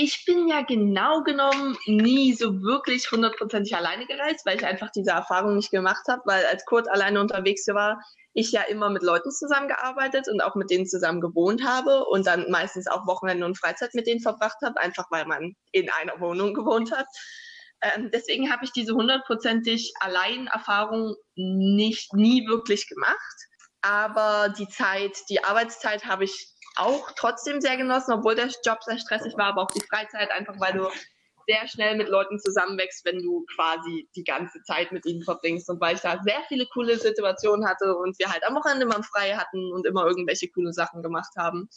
ich 0.00 0.24
bin 0.24 0.46
ja 0.46 0.62
genau 0.62 1.24
genommen 1.24 1.76
nie 1.86 2.32
so 2.32 2.62
wirklich 2.62 3.10
hundertprozentig 3.10 3.74
alleine 3.74 4.06
gereist, 4.06 4.46
weil 4.46 4.56
ich 4.56 4.64
einfach 4.64 4.90
diese 4.92 5.10
Erfahrung 5.10 5.56
nicht 5.56 5.72
gemacht 5.72 6.04
habe, 6.08 6.22
weil 6.24 6.46
als 6.46 6.64
Kurt 6.66 6.88
alleine 6.88 7.20
unterwegs 7.20 7.66
war, 7.66 8.00
ich 8.32 8.52
ja 8.52 8.62
immer 8.62 8.90
mit 8.90 9.02
Leuten 9.02 9.32
zusammengearbeitet 9.32 10.28
und 10.28 10.40
auch 10.40 10.54
mit 10.54 10.70
denen 10.70 10.86
zusammen 10.86 11.20
gewohnt 11.20 11.64
habe 11.64 12.04
und 12.04 12.28
dann 12.28 12.48
meistens 12.48 12.86
auch 12.86 13.08
Wochenende 13.08 13.44
und 13.44 13.58
Freizeit 13.58 13.92
mit 13.94 14.06
denen 14.06 14.20
verbracht 14.20 14.58
habe, 14.62 14.80
einfach 14.80 15.06
weil 15.10 15.26
man 15.26 15.56
in 15.72 15.90
einer 15.90 16.20
Wohnung 16.20 16.54
gewohnt 16.54 16.92
hat. 16.92 17.08
Ähm, 17.82 18.10
deswegen 18.14 18.52
habe 18.52 18.64
ich 18.64 18.70
diese 18.70 18.94
hundertprozentig 18.94 19.94
Allein-Erfahrung 19.98 21.16
nicht 21.34 22.14
nie 22.14 22.46
wirklich 22.46 22.88
gemacht. 22.88 23.18
Aber 23.80 24.54
die 24.56 24.68
Zeit, 24.68 25.16
die 25.28 25.42
Arbeitszeit 25.42 26.04
habe 26.04 26.22
ich 26.22 26.54
auch 26.78 27.10
trotzdem 27.16 27.60
sehr 27.60 27.76
genossen, 27.76 28.12
obwohl 28.12 28.34
der 28.34 28.48
Job 28.64 28.82
sehr 28.84 28.98
stressig 28.98 29.36
war, 29.36 29.46
aber 29.46 29.62
auch 29.62 29.70
die 29.70 29.80
Freizeit, 29.80 30.30
einfach 30.30 30.54
weil 30.58 30.74
du 30.74 30.88
sehr 31.48 31.66
schnell 31.66 31.96
mit 31.96 32.08
Leuten 32.08 32.38
zusammenwächst, 32.38 33.04
wenn 33.06 33.22
du 33.22 33.44
quasi 33.54 34.08
die 34.14 34.24
ganze 34.24 34.62
Zeit 34.62 34.92
mit 34.92 35.06
ihnen 35.06 35.22
verbringst. 35.22 35.68
Und 35.70 35.80
weil 35.80 35.94
ich 35.94 36.02
da 36.02 36.20
sehr 36.22 36.42
viele 36.48 36.66
coole 36.72 36.98
Situationen 36.98 37.66
hatte 37.66 37.96
und 37.96 38.18
wir 38.18 38.30
halt 38.30 38.44
am 38.46 38.54
Wochenende 38.54 38.84
immer 38.84 39.02
frei 39.02 39.34
hatten 39.34 39.72
und 39.72 39.86
immer 39.86 40.06
irgendwelche 40.06 40.48
coole 40.50 40.72
Sachen 40.72 41.02
gemacht 41.02 41.32
haben. 41.38 41.68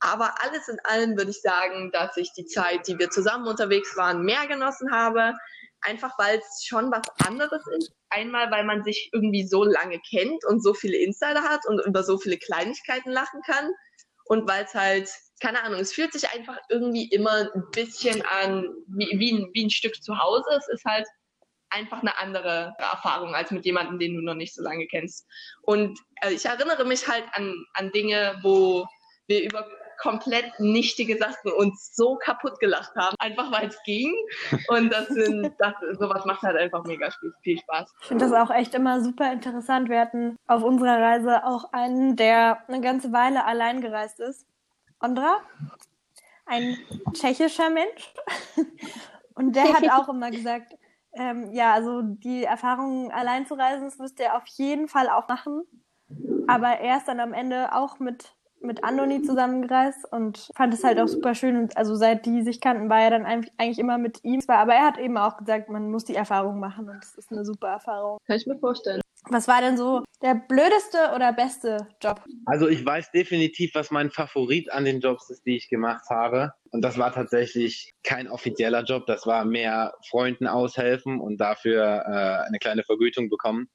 Aber 0.00 0.34
alles 0.42 0.68
in 0.68 0.78
allem 0.84 1.16
würde 1.16 1.30
ich 1.30 1.40
sagen, 1.40 1.90
dass 1.92 2.16
ich 2.16 2.32
die 2.36 2.44
Zeit, 2.44 2.88
die 2.88 2.98
wir 2.98 3.08
zusammen 3.08 3.46
unterwegs 3.46 3.96
waren, 3.96 4.22
mehr 4.22 4.46
genossen 4.48 4.90
habe. 4.92 5.32
Einfach 5.80 6.18
weil 6.18 6.38
es 6.38 6.64
schon 6.66 6.90
was 6.90 7.06
anderes 7.26 7.62
ist. 7.78 7.92
Einmal, 8.10 8.50
weil 8.50 8.64
man 8.64 8.82
sich 8.82 9.10
irgendwie 9.12 9.46
so 9.46 9.64
lange 9.64 10.00
kennt 10.10 10.44
und 10.46 10.62
so 10.62 10.74
viele 10.74 10.96
Insider 10.96 11.42
hat 11.42 11.60
und 11.66 11.80
über 11.86 12.02
so 12.02 12.18
viele 12.18 12.38
Kleinigkeiten 12.38 13.10
lachen 13.10 13.40
kann 13.46 13.70
und 14.24 14.48
weil 14.48 14.64
es 14.64 14.74
halt, 14.74 15.08
keine 15.40 15.62
Ahnung, 15.62 15.80
es 15.80 15.92
fühlt 15.92 16.12
sich 16.12 16.28
einfach 16.32 16.58
irgendwie 16.68 17.08
immer 17.10 17.48
ein 17.54 17.64
bisschen 17.72 18.22
an 18.22 18.68
wie, 18.88 19.18
wie, 19.18 19.32
ein, 19.32 19.50
wie 19.52 19.64
ein 19.66 19.70
Stück 19.70 20.02
zu 20.02 20.18
Hause. 20.18 20.48
Es 20.56 20.68
ist 20.68 20.84
halt 20.84 21.06
einfach 21.70 22.00
eine 22.00 22.16
andere 22.18 22.74
Erfahrung 22.78 23.34
als 23.34 23.50
mit 23.50 23.64
jemandem, 23.64 23.98
den 23.98 24.14
du 24.14 24.22
noch 24.22 24.34
nicht 24.34 24.54
so 24.54 24.62
lange 24.62 24.86
kennst. 24.86 25.26
Und 25.62 25.98
also 26.20 26.34
ich 26.34 26.44
erinnere 26.46 26.84
mich 26.84 27.06
halt 27.08 27.24
an, 27.32 27.54
an 27.74 27.90
Dinge, 27.90 28.38
wo 28.42 28.86
wir 29.26 29.42
über 29.42 29.68
komplett 29.98 30.58
nichtige 30.58 31.18
Sachen 31.18 31.52
uns 31.52 31.94
so 31.94 32.16
kaputt 32.16 32.58
gelacht 32.60 32.94
haben, 32.96 33.14
einfach 33.18 33.50
weil 33.52 33.68
es 33.68 33.82
ging. 33.84 34.14
Und 34.68 34.92
das 34.92 35.08
sind, 35.08 35.52
das, 35.58 35.74
sowas 35.98 36.24
macht 36.24 36.42
halt 36.42 36.56
einfach 36.56 36.84
mega 36.84 37.08
viel 37.42 37.58
Spaß. 37.58 37.92
Ich 38.02 38.08
finde 38.08 38.28
das 38.28 38.34
auch 38.34 38.50
echt 38.50 38.74
immer 38.74 39.00
super 39.00 39.32
interessant. 39.32 39.88
Wir 39.88 40.00
hatten 40.00 40.36
auf 40.46 40.62
unserer 40.62 41.00
Reise 41.00 41.44
auch 41.44 41.72
einen, 41.72 42.16
der 42.16 42.68
eine 42.68 42.80
ganze 42.80 43.12
Weile 43.12 43.44
allein 43.44 43.80
gereist 43.80 44.20
ist. 44.20 44.46
Ondra, 45.00 45.36
ein 46.46 46.78
tschechischer 47.12 47.70
Mensch. 47.70 48.12
Und 49.34 49.56
der 49.56 49.74
hat 49.74 49.90
auch 49.90 50.08
immer 50.08 50.30
gesagt, 50.30 50.74
ähm, 51.12 51.52
ja, 51.52 51.72
also 51.72 52.02
die 52.02 52.44
Erfahrung 52.44 53.10
allein 53.12 53.46
zu 53.46 53.54
reisen, 53.54 53.84
das 53.84 53.98
müsst 53.98 54.18
ihr 54.20 54.34
auf 54.34 54.46
jeden 54.56 54.88
Fall 54.88 55.08
auch 55.08 55.28
machen. 55.28 55.62
Aber 56.46 56.68
er 56.68 56.98
ist 56.98 57.08
dann 57.08 57.20
am 57.20 57.32
Ende 57.32 57.72
auch 57.72 57.98
mit 57.98 58.34
mit 58.64 58.82
Andoni 58.82 59.22
zusammengereist 59.22 60.10
und 60.10 60.50
fand 60.56 60.74
es 60.74 60.84
halt 60.84 60.98
auch 60.98 61.08
super 61.08 61.34
schön. 61.34 61.56
Und 61.56 61.76
also 61.76 61.94
seit 61.94 62.26
die 62.26 62.42
sich 62.42 62.60
kannten, 62.60 62.90
war 62.90 63.00
er 63.00 63.10
dann 63.10 63.24
eigentlich 63.24 63.78
immer 63.78 63.98
mit 63.98 64.24
ihm. 64.24 64.40
Aber 64.48 64.74
er 64.74 64.86
hat 64.86 64.98
eben 64.98 65.16
auch 65.16 65.36
gesagt, 65.36 65.68
man 65.68 65.90
muss 65.90 66.04
die 66.04 66.14
Erfahrung 66.14 66.58
machen 66.58 66.88
und 66.88 67.02
es 67.02 67.14
ist 67.14 67.30
eine 67.30 67.44
super 67.44 67.68
Erfahrung. 67.68 68.18
Kann 68.26 68.36
ich 68.36 68.46
mir 68.46 68.58
vorstellen. 68.58 69.00
Was 69.30 69.48
war 69.48 69.62
denn 69.62 69.78
so 69.78 70.04
der 70.22 70.34
blödeste 70.34 71.12
oder 71.14 71.32
beste 71.32 71.88
Job? 72.02 72.22
Also 72.44 72.68
ich 72.68 72.84
weiß 72.84 73.10
definitiv, 73.10 73.74
was 73.74 73.90
mein 73.90 74.10
Favorit 74.10 74.70
an 74.70 74.84
den 74.84 75.00
Jobs 75.00 75.30
ist, 75.30 75.46
die 75.46 75.56
ich 75.56 75.70
gemacht 75.70 76.04
habe. 76.10 76.52
Und 76.70 76.82
das 76.82 76.98
war 76.98 77.12
tatsächlich 77.12 77.94
kein 78.02 78.28
offizieller 78.28 78.82
Job, 78.82 79.06
das 79.06 79.26
war 79.26 79.44
mehr 79.46 79.94
Freunden 80.10 80.46
aushelfen 80.46 81.20
und 81.20 81.38
dafür 81.38 82.04
äh, 82.06 82.46
eine 82.46 82.58
kleine 82.58 82.82
Vergütung 82.84 83.30
bekommen. 83.30 83.68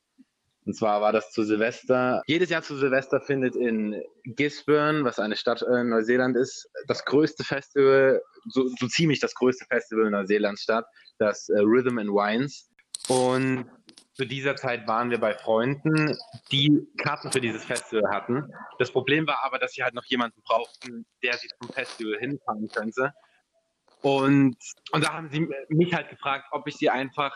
Und 0.69 0.75
zwar 0.75 1.01
war 1.01 1.11
das 1.11 1.31
zu 1.31 1.43
Silvester. 1.43 2.21
Jedes 2.27 2.51
Jahr 2.51 2.61
zu 2.61 2.77
Silvester 2.77 3.19
findet 3.19 3.55
in 3.55 4.03
Gisborne, 4.23 5.03
was 5.03 5.17
eine 5.17 5.35
Stadt 5.35 5.63
in 5.63 5.89
Neuseeland 5.89 6.37
ist, 6.37 6.69
das 6.85 7.05
größte 7.05 7.43
Festival, 7.43 8.21
so, 8.49 8.67
so 8.79 8.85
ziemlich 8.85 9.19
das 9.19 9.33
größte 9.33 9.65
Festival 9.65 10.05
in 10.05 10.11
Neuseeland 10.11 10.59
statt, 10.59 10.85
das 11.17 11.49
äh, 11.49 11.57
Rhythm 11.57 11.97
and 11.97 12.11
Wines. 12.11 12.69
Und 13.07 13.65
zu 14.13 14.25
dieser 14.25 14.57
Zeit 14.57 14.87
waren 14.87 15.09
wir 15.09 15.19
bei 15.19 15.33
Freunden, 15.33 16.15
die 16.51 16.87
Karten 16.99 17.31
für 17.31 17.41
dieses 17.41 17.65
Festival 17.65 18.07
hatten. 18.11 18.53
Das 18.77 18.91
Problem 18.91 19.25
war 19.25 19.43
aber, 19.43 19.57
dass 19.57 19.71
sie 19.71 19.81
halt 19.81 19.95
noch 19.95 20.05
jemanden 20.05 20.39
brauchten, 20.43 21.07
der 21.23 21.35
sie 21.39 21.47
zum 21.59 21.73
Festival 21.73 22.19
hinfahren 22.19 22.67
könnte. 22.67 23.11
Und, 24.03 24.55
und 24.91 25.03
da 25.03 25.13
haben 25.13 25.29
sie 25.31 25.47
mich 25.69 25.95
halt 25.95 26.09
gefragt, 26.09 26.45
ob 26.51 26.67
ich 26.67 26.75
sie 26.75 26.91
einfach 26.91 27.35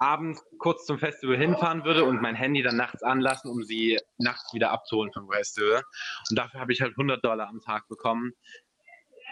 abends 0.00 0.42
kurz 0.58 0.86
zum 0.86 0.98
Festival 0.98 1.36
hinfahren 1.36 1.84
würde 1.84 2.04
und 2.04 2.22
mein 2.22 2.34
Handy 2.34 2.62
dann 2.62 2.76
nachts 2.76 3.02
anlassen, 3.02 3.50
um 3.50 3.62
sie 3.62 3.98
nachts 4.18 4.52
wieder 4.54 4.70
abzuholen 4.70 5.12
vom 5.12 5.30
Festival. 5.30 5.82
Und 6.30 6.38
dafür 6.38 6.60
habe 6.60 6.72
ich 6.72 6.80
halt 6.80 6.92
100 6.92 7.24
Dollar 7.24 7.48
am 7.48 7.60
Tag 7.60 7.86
bekommen. 7.88 8.32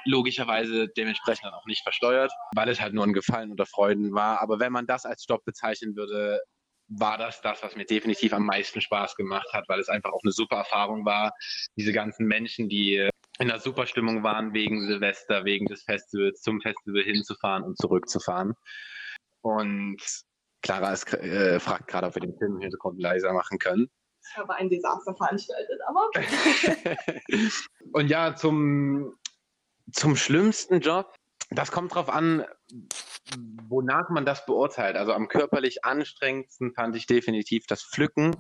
Logischerweise 0.05 0.89
dementsprechend 0.89 1.47
dann 1.47 1.55
auch 1.55 1.67
nicht 1.67 1.83
versteuert, 1.83 2.31
weil 2.55 2.69
es 2.69 2.81
halt 2.81 2.95
nur 2.95 3.05
ein 3.05 3.15
Gefallen 3.15 3.51
oder 3.51 3.67
Freuden 3.67 4.13
war. 4.13 4.41
Aber 4.41 4.61
wenn 4.61 4.73
man 4.73 4.87
das 4.87 5.07
als 5.07 5.27
Job 5.27 5.45
bezeichnen 5.45 5.97
würde, 5.97 6.41
war 6.89 7.19
das 7.19 7.41
das, 7.41 7.63
was 7.63 7.75
mir 7.77 7.85
definitiv 7.85 8.33
am 8.33 8.47
meisten 8.47 8.81
Spaß 8.81 9.17
gemacht 9.17 9.49
hat, 9.53 9.69
weil 9.69 9.81
es 9.81 9.89
einfach 9.89 10.13
auch 10.13 10.23
eine 10.23 10.33
super 10.33 10.57
Erfahrung 10.57 11.05
war. 11.05 11.33
Diese 11.77 11.93
ganzen 11.93 12.27
Menschen, 12.27 12.69
die 12.69 13.09
in 13.39 13.51
einer 13.51 13.61
super 13.61 13.87
Stimmung 13.87 14.23
waren 14.23 14.53
wegen 14.53 14.87
Silvester, 14.87 15.45
wegen 15.45 15.67
des 15.67 15.83
Festivals, 15.85 16.41
zum 16.41 16.61
Festival 16.61 17.03
hinzufahren 17.03 17.63
und 17.63 17.79
zurückzufahren. 17.79 18.55
Und 19.43 20.03
Clara 20.63 20.93
ist, 20.93 21.13
äh, 21.13 21.61
fragt 21.61 21.89
gerade, 21.89 22.07
ob 22.09 22.15
wir 22.15 22.23
den 22.23 22.37
Film 22.37 22.57
im 22.57 22.61
Hintergrund 22.61 23.01
leiser 23.01 23.33
machen 23.33 23.59
können. 23.59 23.91
Ich 24.31 24.37
habe 24.37 24.55
ein 24.55 24.69
Desaster 24.69 25.15
veranstaltet, 25.15 25.81
aber. 25.87 26.11
Und 27.93 28.09
ja, 28.09 28.35
zum, 28.35 29.15
zum 29.93 30.17
schlimmsten 30.17 30.81
Job, 30.81 31.15
das 31.51 31.71
kommt 31.71 31.95
drauf 31.95 32.09
an, 32.11 32.45
wonach 33.69 34.11
man 34.11 34.27
das 34.27 34.45
beurteilt. 34.45 34.97
Also 34.97 35.13
am 35.13 35.29
körperlich 35.29 35.85
anstrengendsten 35.85 36.75
fand 36.75 36.97
ich 36.97 37.07
definitiv 37.07 37.67
das 37.67 37.83
Pflücken, 37.83 38.37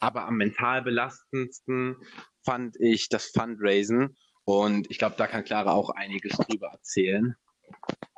aber 0.00 0.24
am 0.26 0.36
mental 0.36 0.82
belastendsten 0.82 1.96
fand 2.44 2.76
ich 2.80 3.08
das 3.08 3.26
Fundraisen. 3.26 4.16
Und 4.44 4.90
ich 4.90 4.98
glaube, 4.98 5.14
da 5.16 5.26
kann 5.26 5.44
Clara 5.44 5.72
auch 5.72 5.90
einiges 5.90 6.36
drüber 6.38 6.68
erzählen. 6.68 7.36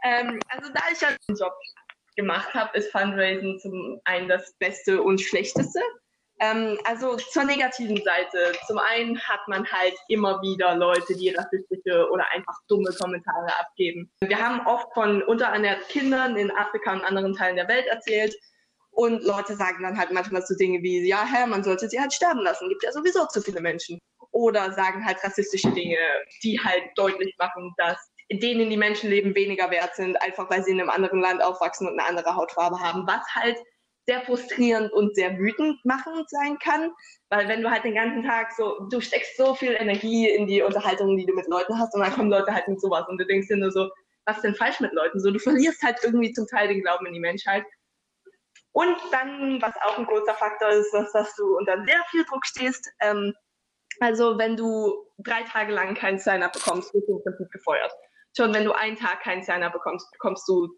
Ähm, 0.04 0.40
also 0.48 0.72
da 0.72 0.80
ich 0.92 1.00
ja 1.00 1.08
einen 1.08 1.36
Job 1.36 1.52
gemacht 2.16 2.52
habe, 2.54 2.76
ist 2.76 2.90
Fundraising 2.92 3.58
zum 3.58 4.00
einen 4.04 4.28
das 4.28 4.54
Beste 4.58 5.02
und 5.02 5.20
Schlechteste. 5.20 5.80
Ähm, 6.40 6.76
also 6.84 7.16
zur 7.16 7.44
negativen 7.44 8.02
Seite. 8.02 8.52
Zum 8.66 8.78
einen 8.78 9.18
hat 9.20 9.46
man 9.46 9.64
halt 9.70 9.94
immer 10.08 10.42
wieder 10.42 10.74
Leute, 10.74 11.14
die 11.14 11.30
rassistische 11.30 12.08
oder 12.10 12.24
einfach 12.32 12.58
dumme 12.68 12.90
Kommentare 12.98 13.56
abgeben. 13.60 14.10
Wir 14.20 14.38
haben 14.38 14.66
oft 14.66 14.92
von 14.92 15.22
unterernährten 15.22 15.86
Kindern 15.88 16.36
in 16.36 16.50
Afrika 16.50 16.92
und 16.94 17.04
anderen 17.04 17.34
Teilen 17.34 17.56
der 17.56 17.68
Welt 17.68 17.86
erzählt. 17.86 18.34
Und 18.90 19.24
Leute 19.24 19.56
sagen 19.56 19.82
dann 19.82 19.96
halt 19.96 20.12
manchmal 20.12 20.42
so 20.42 20.54
Dinge 20.54 20.82
wie, 20.82 21.06
ja, 21.08 21.24
Herr, 21.24 21.46
man 21.46 21.64
sollte 21.64 21.88
sie 21.88 21.98
halt 21.98 22.12
sterben 22.12 22.40
lassen, 22.40 22.68
gibt 22.68 22.82
ja 22.82 22.92
sowieso 22.92 23.26
zu 23.26 23.40
viele 23.40 23.60
Menschen. 23.60 23.98
Oder 24.32 24.72
sagen 24.72 25.04
halt 25.04 25.22
rassistische 25.22 25.70
Dinge, 25.70 25.98
die 26.42 26.58
halt 26.58 26.84
deutlich 26.96 27.34
machen, 27.38 27.72
dass 27.76 28.11
denen 28.38 28.70
die 28.70 28.76
Menschenleben 28.76 29.34
weniger 29.34 29.70
wert 29.70 29.94
sind, 29.94 30.20
einfach 30.22 30.48
weil 30.50 30.62
sie 30.64 30.72
in 30.72 30.80
einem 30.80 30.90
anderen 30.90 31.20
Land 31.20 31.42
aufwachsen 31.42 31.86
und 31.86 31.98
eine 31.98 32.08
andere 32.08 32.36
Hautfarbe 32.36 32.80
haben, 32.80 33.06
was 33.06 33.22
halt 33.34 33.56
sehr 34.06 34.22
frustrierend 34.22 34.92
und 34.92 35.14
sehr 35.14 35.38
wütend 35.38 35.84
machend 35.84 36.28
sein 36.28 36.58
kann, 36.58 36.92
weil 37.30 37.48
wenn 37.48 37.62
du 37.62 37.70
halt 37.70 37.84
den 37.84 37.94
ganzen 37.94 38.24
Tag 38.24 38.52
so, 38.52 38.86
du 38.90 39.00
steckst 39.00 39.36
so 39.36 39.54
viel 39.54 39.72
Energie 39.72 40.28
in 40.28 40.46
die 40.46 40.62
Unterhaltungen, 40.62 41.16
die 41.16 41.26
du 41.26 41.34
mit 41.34 41.46
Leuten 41.46 41.78
hast 41.78 41.94
und 41.94 42.00
dann 42.00 42.12
kommen 42.12 42.30
Leute 42.30 42.52
halt 42.52 42.66
mit 42.66 42.80
sowas 42.80 43.06
und 43.08 43.18
du 43.18 43.26
denkst 43.26 43.48
dir 43.48 43.56
nur 43.56 43.70
so, 43.70 43.90
was 44.24 44.36
ist 44.36 44.42
denn 44.42 44.54
falsch 44.54 44.80
mit 44.80 44.92
Leuten? 44.92 45.20
So, 45.20 45.30
du 45.30 45.38
verlierst 45.38 45.82
halt 45.82 45.98
irgendwie 46.02 46.32
zum 46.32 46.46
Teil 46.46 46.68
den 46.68 46.82
Glauben 46.82 47.06
in 47.06 47.12
die 47.12 47.20
Menschheit. 47.20 47.64
Und 48.72 48.96
dann, 49.10 49.60
was 49.60 49.74
auch 49.82 49.98
ein 49.98 50.06
großer 50.06 50.34
Faktor 50.34 50.70
ist, 50.70 50.92
dass, 50.92 51.12
dass 51.12 51.34
du 51.36 51.58
unter 51.58 51.84
sehr 51.84 52.02
viel 52.10 52.24
Druck 52.24 52.46
stehst. 52.46 52.90
Ähm, 53.00 53.34
also 54.00 54.38
wenn 54.38 54.56
du 54.56 55.06
drei 55.18 55.42
Tage 55.42 55.72
lang 55.72 55.94
keinen 55.94 56.18
Sign-up 56.18 56.52
bekommst, 56.52 56.94
wirst 56.94 57.08
du 57.08 57.18
im 57.18 57.22
Prinzip 57.22 57.50
gefeuert. 57.50 57.92
Schon 58.36 58.54
wenn 58.54 58.64
du 58.64 58.72
einen 58.72 58.96
Tag 58.96 59.20
keinen 59.22 59.42
Sign-up 59.42 59.72
bekommst, 59.72 60.10
bekommst 60.12 60.48
du 60.48 60.68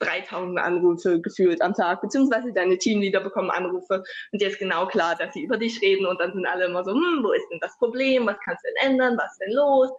3000 0.00 0.58
Anrufe 0.58 1.20
gefühlt 1.20 1.62
am 1.62 1.74
Tag, 1.74 2.00
beziehungsweise 2.02 2.52
deine 2.52 2.76
Teamleader 2.78 3.20
bekommen 3.20 3.50
Anrufe. 3.50 4.02
Und 4.32 4.42
dir 4.42 4.48
ist 4.48 4.58
genau 4.58 4.86
klar, 4.86 5.16
dass 5.16 5.32
sie 5.32 5.44
über 5.44 5.56
dich 5.56 5.80
reden 5.80 6.06
und 6.06 6.20
dann 6.20 6.32
sind 6.32 6.46
alle 6.46 6.66
immer 6.66 6.84
so, 6.84 6.92
hm, 6.92 7.20
wo 7.22 7.32
ist 7.32 7.46
denn 7.50 7.60
das 7.60 7.76
Problem, 7.78 8.26
was 8.26 8.36
kannst 8.44 8.64
du 8.64 8.68
denn 8.68 8.92
ändern, 8.92 9.16
was 9.16 9.32
ist 9.32 9.40
denn 9.40 9.52
los, 9.52 9.90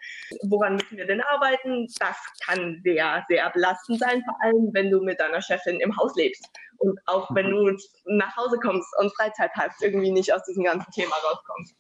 woran 0.43 0.75
müssen 0.75 0.97
wir 0.97 1.07
denn 1.07 1.21
arbeiten? 1.21 1.87
Das 1.99 2.17
kann 2.45 2.79
sehr, 2.83 3.25
sehr 3.27 3.49
belastend 3.49 3.99
sein, 3.99 4.23
vor 4.23 4.35
allem 4.41 4.69
wenn 4.73 4.91
du 4.91 5.01
mit 5.01 5.19
deiner 5.19 5.41
Chefin 5.41 5.79
im 5.79 5.95
Haus 5.97 6.15
lebst. 6.15 6.45
Und 6.79 6.99
auch 7.07 7.33
wenn 7.33 7.49
du 7.49 7.75
nach 8.05 8.35
Hause 8.37 8.59
kommst 8.59 8.87
und 8.99 9.15
Freizeit 9.15 9.51
hast, 9.55 9.81
irgendwie 9.81 10.11
nicht 10.11 10.31
aus 10.31 10.43
diesem 10.43 10.63
ganzen 10.63 10.91
Thema 10.91 11.15
rauskommst. 11.15 11.75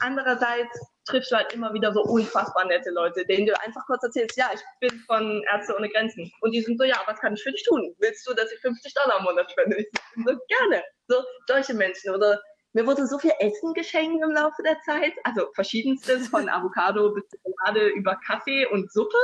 Andererseits 0.00 0.95
triffst 1.06 1.32
du 1.32 1.36
halt 1.36 1.52
immer 1.52 1.72
wieder 1.72 1.92
so 1.92 2.02
unfassbar 2.02 2.64
nette 2.66 2.90
Leute, 2.90 3.24
denen 3.24 3.46
du 3.46 3.58
einfach 3.60 3.84
kurz 3.86 4.02
erzählst, 4.02 4.36
ja, 4.36 4.50
ich 4.52 4.60
bin 4.80 4.98
von 5.00 5.42
Ärzte 5.52 5.74
ohne 5.76 5.88
Grenzen. 5.88 6.30
Und 6.40 6.52
die 6.52 6.60
sind 6.60 6.78
so, 6.78 6.84
ja, 6.84 7.00
was 7.06 7.20
kann 7.20 7.34
ich 7.34 7.42
für 7.42 7.52
dich 7.52 7.64
tun? 7.64 7.94
Willst 7.98 8.26
du, 8.28 8.34
dass 8.34 8.52
ich 8.52 8.60
50 8.60 8.94
Dollar 8.94 9.18
im 9.18 9.24
Monat 9.24 9.50
spende? 9.50 9.76
Ich 9.78 9.88
so, 10.16 10.36
gerne. 10.48 10.82
So, 11.08 11.22
solche 11.46 11.74
Menschen. 11.74 12.14
Oder 12.14 12.40
mir 12.72 12.86
wurde 12.86 13.06
so 13.06 13.18
viel 13.18 13.32
Essen 13.38 13.72
geschenkt 13.74 14.22
im 14.22 14.32
Laufe 14.32 14.62
der 14.62 14.78
Zeit. 14.84 15.12
Also 15.24 15.48
verschiedenstes, 15.54 16.28
von 16.28 16.48
Avocado 16.48 17.12
bis 17.14 17.24
Schokolade 17.30 17.88
über 17.88 18.18
Kaffee 18.26 18.66
und 18.66 18.92
Suppe. 18.92 19.18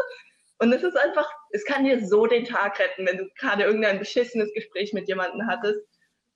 Und 0.59 0.73
es 0.73 0.85
ist 0.85 0.97
einfach, 0.97 1.29
es 1.51 1.65
kann 1.65 1.85
dir 1.85 2.07
so 2.07 2.27
den 2.27 2.45
Tag 2.45 2.79
retten, 2.79 3.07
wenn 3.07 3.19
du 3.19 3.29
gerade 3.39 3.65
irgendein 3.65 3.99
beschissenes 3.99 4.53
Gespräch 4.55 4.93
mit 4.93 5.09
jemandem 5.09 5.47
hattest 5.49 5.81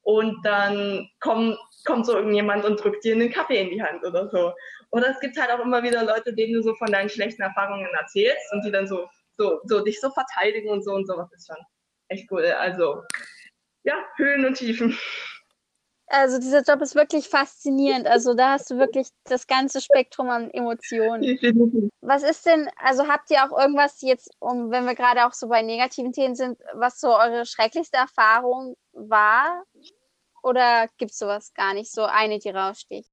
und 0.06 0.40
dann 0.44 1.08
kommt, 1.18 1.58
kommt 1.86 2.06
so 2.06 2.14
irgendjemand 2.14 2.64
und 2.64 2.82
drückt 2.82 3.04
dir 3.04 3.14
einen 3.14 3.30
Kaffee 3.30 3.62
in 3.62 3.70
die 3.70 3.82
Hand 3.82 4.04
oder 4.04 4.28
so. 4.28 4.52
Oder 4.90 5.10
es 5.10 5.20
gibt 5.20 5.40
halt 5.40 5.50
auch 5.50 5.64
immer 5.64 5.82
wieder 5.82 6.04
Leute, 6.04 6.34
denen 6.34 6.54
du 6.54 6.62
so 6.62 6.74
von 6.74 6.90
deinen 6.92 7.08
schlechten 7.08 7.42
Erfahrungen 7.42 7.88
erzählst 7.98 8.52
und 8.52 8.64
die 8.64 8.70
dann 8.70 8.86
so, 8.86 9.08
so, 9.38 9.60
so 9.64 9.82
dich 9.82 10.00
so 10.00 10.10
verteidigen 10.10 10.68
und 10.68 10.84
so 10.84 10.92
und 10.92 11.06
so. 11.06 11.16
Das 11.16 11.32
ist 11.32 11.46
schon 11.46 11.64
echt 12.08 12.30
cool. 12.30 12.44
Also, 12.44 13.02
ja, 13.84 13.94
Höhen 14.16 14.44
und 14.44 14.54
Tiefen. 14.54 14.98
Also 16.08 16.38
dieser 16.38 16.62
Job 16.62 16.80
ist 16.82 16.94
wirklich 16.94 17.28
faszinierend. 17.28 18.06
Also 18.06 18.34
da 18.34 18.50
hast 18.52 18.70
du 18.70 18.78
wirklich 18.78 19.08
das 19.24 19.46
ganze 19.46 19.80
Spektrum 19.80 20.30
an 20.30 20.50
Emotionen. 20.50 21.22
Was 22.00 22.22
ist 22.22 22.46
denn, 22.46 22.68
also 22.76 23.08
habt 23.08 23.30
ihr 23.30 23.38
auch 23.44 23.58
irgendwas 23.58 24.00
jetzt, 24.02 24.30
um, 24.38 24.70
wenn 24.70 24.84
wir 24.84 24.94
gerade 24.94 25.26
auch 25.26 25.32
so 25.32 25.48
bei 25.48 25.62
negativen 25.62 26.12
Themen 26.12 26.36
sind, 26.36 26.58
was 26.74 27.00
so 27.00 27.08
eure 27.08 27.44
schrecklichste 27.44 27.96
Erfahrung 27.96 28.76
war? 28.92 29.64
Oder 30.46 30.86
gibt 30.96 31.10
es 31.10 31.18
sowas 31.18 31.52
gar 31.54 31.74
nicht, 31.74 31.90
so 31.90 32.04
eine, 32.04 32.38
die 32.38 32.50
raussticht? 32.50 33.10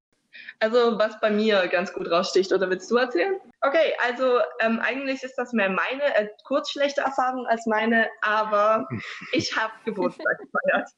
Also 0.60 1.00
was 1.00 1.18
bei 1.18 1.30
mir 1.30 1.66
ganz 1.66 1.92
gut 1.92 2.08
raussticht, 2.08 2.52
oder 2.52 2.70
willst 2.70 2.88
du 2.92 2.96
erzählen? 2.96 3.40
Okay, 3.60 3.92
also 4.00 4.38
ähm, 4.60 4.78
eigentlich 4.78 5.20
ist 5.24 5.34
das 5.34 5.52
mehr 5.52 5.68
meine 5.68 6.14
äh, 6.14 6.28
kurz 6.44 6.70
schlechte 6.70 7.00
Erfahrung 7.00 7.44
als 7.48 7.66
meine, 7.66 8.08
aber 8.22 8.86
ich 9.32 9.56
habe 9.56 9.72
Geburtstag 9.84 10.38
gefeiert. 10.38 10.88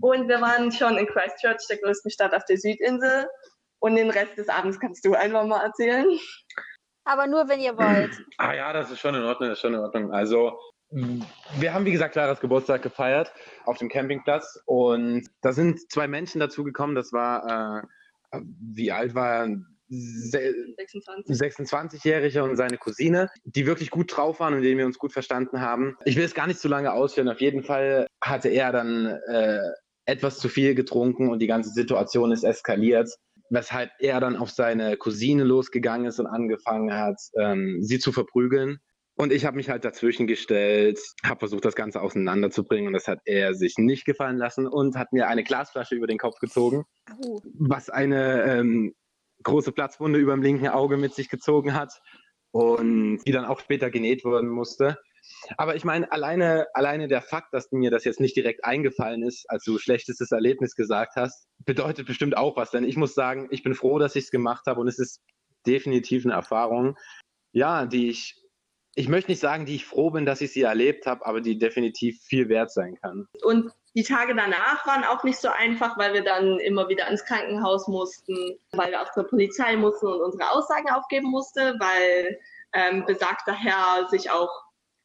Und 0.00 0.28
wir 0.28 0.40
waren 0.40 0.72
schon 0.72 0.96
in 0.98 1.06
Christchurch, 1.06 1.64
der 1.70 1.78
größten 1.78 2.10
Stadt 2.10 2.34
auf 2.34 2.44
der 2.46 2.58
Südinsel. 2.58 3.28
Und 3.78 3.94
den 3.94 4.10
Rest 4.10 4.36
des 4.36 4.48
Abends 4.48 4.80
kannst 4.80 5.04
du 5.04 5.14
einfach 5.14 5.44
mal 5.46 5.62
erzählen. 5.62 6.18
Aber 7.04 7.28
nur, 7.28 7.48
wenn 7.48 7.60
ihr 7.60 7.78
wollt. 7.78 8.10
Ah 8.38 8.54
ja, 8.54 8.72
das 8.72 8.90
ist 8.90 8.98
schon 8.98 9.14
in 9.14 9.22
Ordnung, 9.22 9.50
das 9.50 9.58
ist 9.58 9.62
schon 9.62 9.74
in 9.74 9.80
Ordnung. 9.80 10.12
Also 10.12 10.58
wir 10.90 11.74
haben, 11.74 11.84
wie 11.84 11.92
gesagt, 11.92 12.12
Claras 12.12 12.40
Geburtstag 12.40 12.82
gefeiert 12.82 13.32
auf 13.64 13.78
dem 13.78 13.88
Campingplatz 13.88 14.60
und 14.66 15.26
da 15.42 15.52
sind 15.52 15.90
zwei 15.90 16.06
Menschen 16.06 16.40
dazugekommen. 16.40 16.94
Das 16.94 17.12
war, 17.12 17.84
äh, 18.32 18.40
wie 18.74 18.92
alt 18.92 19.14
war 19.14 19.46
er? 19.46 19.56
26-Jähriger 19.88 22.42
und 22.42 22.56
seine 22.56 22.76
Cousine, 22.76 23.30
die 23.44 23.66
wirklich 23.66 23.90
gut 23.90 24.16
drauf 24.16 24.40
waren 24.40 24.54
und 24.54 24.62
denen 24.62 24.78
wir 24.78 24.86
uns 24.86 24.98
gut 24.98 25.12
verstanden 25.12 25.60
haben. 25.60 25.96
Ich 26.04 26.16
will 26.16 26.24
es 26.24 26.34
gar 26.34 26.48
nicht 26.48 26.58
zu 26.58 26.66
lange 26.66 26.92
ausführen. 26.92 27.28
Auf 27.28 27.40
jeden 27.40 27.62
Fall 27.62 28.08
hatte 28.20 28.48
er 28.48 28.72
dann 28.72 29.06
äh, 29.28 29.60
etwas 30.06 30.38
zu 30.38 30.48
viel 30.48 30.74
getrunken 30.74 31.28
und 31.28 31.38
die 31.40 31.46
ganze 31.46 31.70
Situation 31.70 32.32
ist 32.32 32.42
eskaliert, 32.42 33.08
weshalb 33.50 33.92
er 34.00 34.18
dann 34.18 34.34
auf 34.36 34.50
seine 34.50 34.96
Cousine 34.96 35.44
losgegangen 35.44 36.08
ist 36.08 36.18
und 36.18 36.26
angefangen 36.26 36.92
hat, 36.92 37.20
ähm, 37.38 37.78
sie 37.80 38.00
zu 38.00 38.10
verprügeln. 38.10 38.80
Und 39.16 39.32
ich 39.32 39.46
habe 39.46 39.56
mich 39.56 39.70
halt 39.70 39.84
dazwischen 39.84 40.26
gestellt, 40.26 41.00
habe 41.24 41.38
versucht, 41.38 41.64
das 41.64 41.74
Ganze 41.74 42.02
auseinanderzubringen 42.02 42.88
und 42.88 42.92
das 42.92 43.08
hat 43.08 43.20
er 43.24 43.54
sich 43.54 43.78
nicht 43.78 44.04
gefallen 44.04 44.36
lassen 44.36 44.66
und 44.66 44.96
hat 44.96 45.12
mir 45.12 45.26
eine 45.28 45.42
Glasflasche 45.42 45.94
über 45.94 46.06
den 46.06 46.18
Kopf 46.18 46.38
gezogen, 46.38 46.84
oh. 47.24 47.40
was 47.58 47.88
eine 47.88 48.42
ähm, 48.42 48.94
große 49.42 49.72
Platzwunde 49.72 50.18
über 50.18 50.32
dem 50.32 50.42
linken 50.42 50.68
Auge 50.68 50.98
mit 50.98 51.14
sich 51.14 51.30
gezogen 51.30 51.72
hat 51.72 51.98
und 52.50 53.20
die 53.26 53.32
dann 53.32 53.46
auch 53.46 53.60
später 53.60 53.90
genäht 53.90 54.24
werden 54.24 54.50
musste. 54.50 54.98
Aber 55.56 55.76
ich 55.76 55.84
meine, 55.84 56.10
alleine, 56.12 56.66
alleine 56.74 57.08
der 57.08 57.22
Fakt, 57.22 57.52
dass 57.52 57.72
mir 57.72 57.90
das 57.90 58.04
jetzt 58.04 58.20
nicht 58.20 58.36
direkt 58.36 58.64
eingefallen 58.64 59.22
ist, 59.22 59.48
als 59.48 59.64
du 59.64 59.78
schlechtestes 59.78 60.30
Erlebnis 60.30 60.74
gesagt 60.74 61.16
hast, 61.16 61.48
bedeutet 61.64 62.06
bestimmt 62.06 62.36
auch 62.36 62.56
was. 62.56 62.70
Denn 62.70 62.84
ich 62.84 62.96
muss 62.96 63.14
sagen, 63.14 63.48
ich 63.50 63.62
bin 63.62 63.74
froh, 63.74 63.98
dass 63.98 64.16
ich 64.16 64.24
es 64.24 64.30
gemacht 64.30 64.66
habe 64.66 64.80
und 64.80 64.88
es 64.88 64.98
ist 64.98 65.20
definitiv 65.66 66.24
eine 66.24 66.34
Erfahrung, 66.34 66.96
ja, 67.52 67.86
die 67.86 68.08
ich, 68.08 68.36
ich 68.98 69.08
möchte 69.08 69.30
nicht 69.30 69.40
sagen, 69.40 69.66
die 69.66 69.76
ich 69.76 69.84
froh 69.84 70.10
bin, 70.10 70.24
dass 70.24 70.40
ich 70.40 70.52
sie 70.52 70.62
erlebt 70.62 71.06
habe, 71.06 71.24
aber 71.26 71.42
die 71.42 71.58
definitiv 71.58 72.18
viel 72.22 72.48
wert 72.48 72.72
sein 72.72 72.96
kann. 73.00 73.28
Und 73.44 73.70
die 73.94 74.02
Tage 74.02 74.34
danach 74.34 74.86
waren 74.86 75.04
auch 75.04 75.22
nicht 75.22 75.38
so 75.38 75.48
einfach, 75.48 75.98
weil 75.98 76.14
wir 76.14 76.24
dann 76.24 76.58
immer 76.60 76.88
wieder 76.88 77.06
ins 77.08 77.24
Krankenhaus 77.24 77.86
mussten, 77.88 78.58
weil 78.72 78.90
wir 78.90 79.02
auch 79.02 79.12
zur 79.12 79.24
Polizei 79.28 79.76
mussten 79.76 80.06
und 80.06 80.20
unsere 80.20 80.50
Aussagen 80.50 80.88
aufgeben 80.90 81.30
mussten, 81.30 81.78
weil 81.78 82.38
ähm, 82.72 83.04
besagter 83.06 83.52
Herr 83.52 84.08
sich 84.08 84.30
auch 84.30 84.50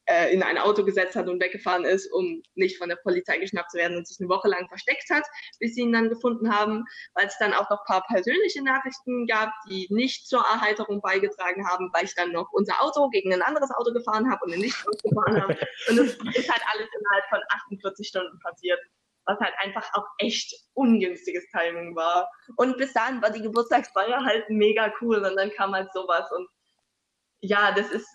äh, 0.06 0.34
in 0.34 0.44
ein 0.44 0.58
Auto 0.58 0.84
gesetzt 0.84 1.16
hat 1.16 1.28
und 1.28 1.42
weggefahren 1.42 1.86
ist, 1.86 2.12
um 2.12 2.42
nicht 2.56 2.78
von 2.78 2.90
der 2.90 2.96
Polizei 2.98 3.38
geschnappt 3.38 3.72
zu 3.72 3.78
werden 3.78 3.98
und 3.98 4.08
sich 4.08 4.20
eine 4.20 4.30
Woche 4.30 4.48
lang 4.48 4.68
versteckt 4.68 5.10
hat, 5.10 5.24
bis 5.60 5.76
sie 5.76 5.82
ihn 5.82 5.94
dann 5.94 6.10
gefunden 6.10 6.54
haben, 6.54 6.86
weil 7.14 7.28
es 7.28 7.38
dann 7.40 7.54
auch 7.54 7.70
noch 7.70 7.82
ein 7.82 7.86
paar 7.88 8.06
persönliche 8.08 8.64
Nachrichten 8.64 9.28
gab, 9.28 9.52
die 9.70 9.88
nicht 9.90 10.28
zur 10.28 10.42
Erheiterung 10.42 11.02
beigetragen 11.02 11.68
haben, 11.68 11.90
weil 11.94 12.06
ich 12.06 12.16
dann 12.16 12.32
noch 12.32 12.52
unser 12.52 12.82
Auto 12.82 13.10
gegen 13.10 13.34
ein 13.34 13.42
anderes 13.42 13.72
Auto 13.72 13.94
gefahren 13.94 14.30
habe 14.32 14.46
und 14.46 14.54
ihn 14.54 14.62
nicht 14.62 14.78
gefahren 15.04 15.42
habe. 15.42 15.58
Und 15.90 16.00
es 16.00 16.14
ist 16.14 16.50
halt 16.50 16.64
alles 16.74 16.90
innerhalb 17.00 17.26
von 17.30 17.40
48 17.50 18.08
Stunden 18.08 18.40
passiert 18.40 18.80
was 19.26 19.40
halt 19.40 19.54
einfach 19.60 19.88
auch 19.94 20.06
echt 20.18 20.52
ungünstiges 20.74 21.46
Timing 21.52 21.96
war. 21.96 22.28
Und 22.58 22.78
bis 22.78 22.92
dahin 22.92 23.22
war 23.22 23.30
die 23.30 23.42
Geburtstagsfeier 23.42 24.26
halt 24.26 24.50
mega 24.50 24.92
cool 25.00 25.18
und 25.18 25.36
dann 25.36 25.52
kam 25.52 25.74
halt 25.74 25.94
sowas 25.94 26.30
und 26.32 26.48
ja, 27.42 27.72
das 27.72 27.90
ist, 27.90 28.08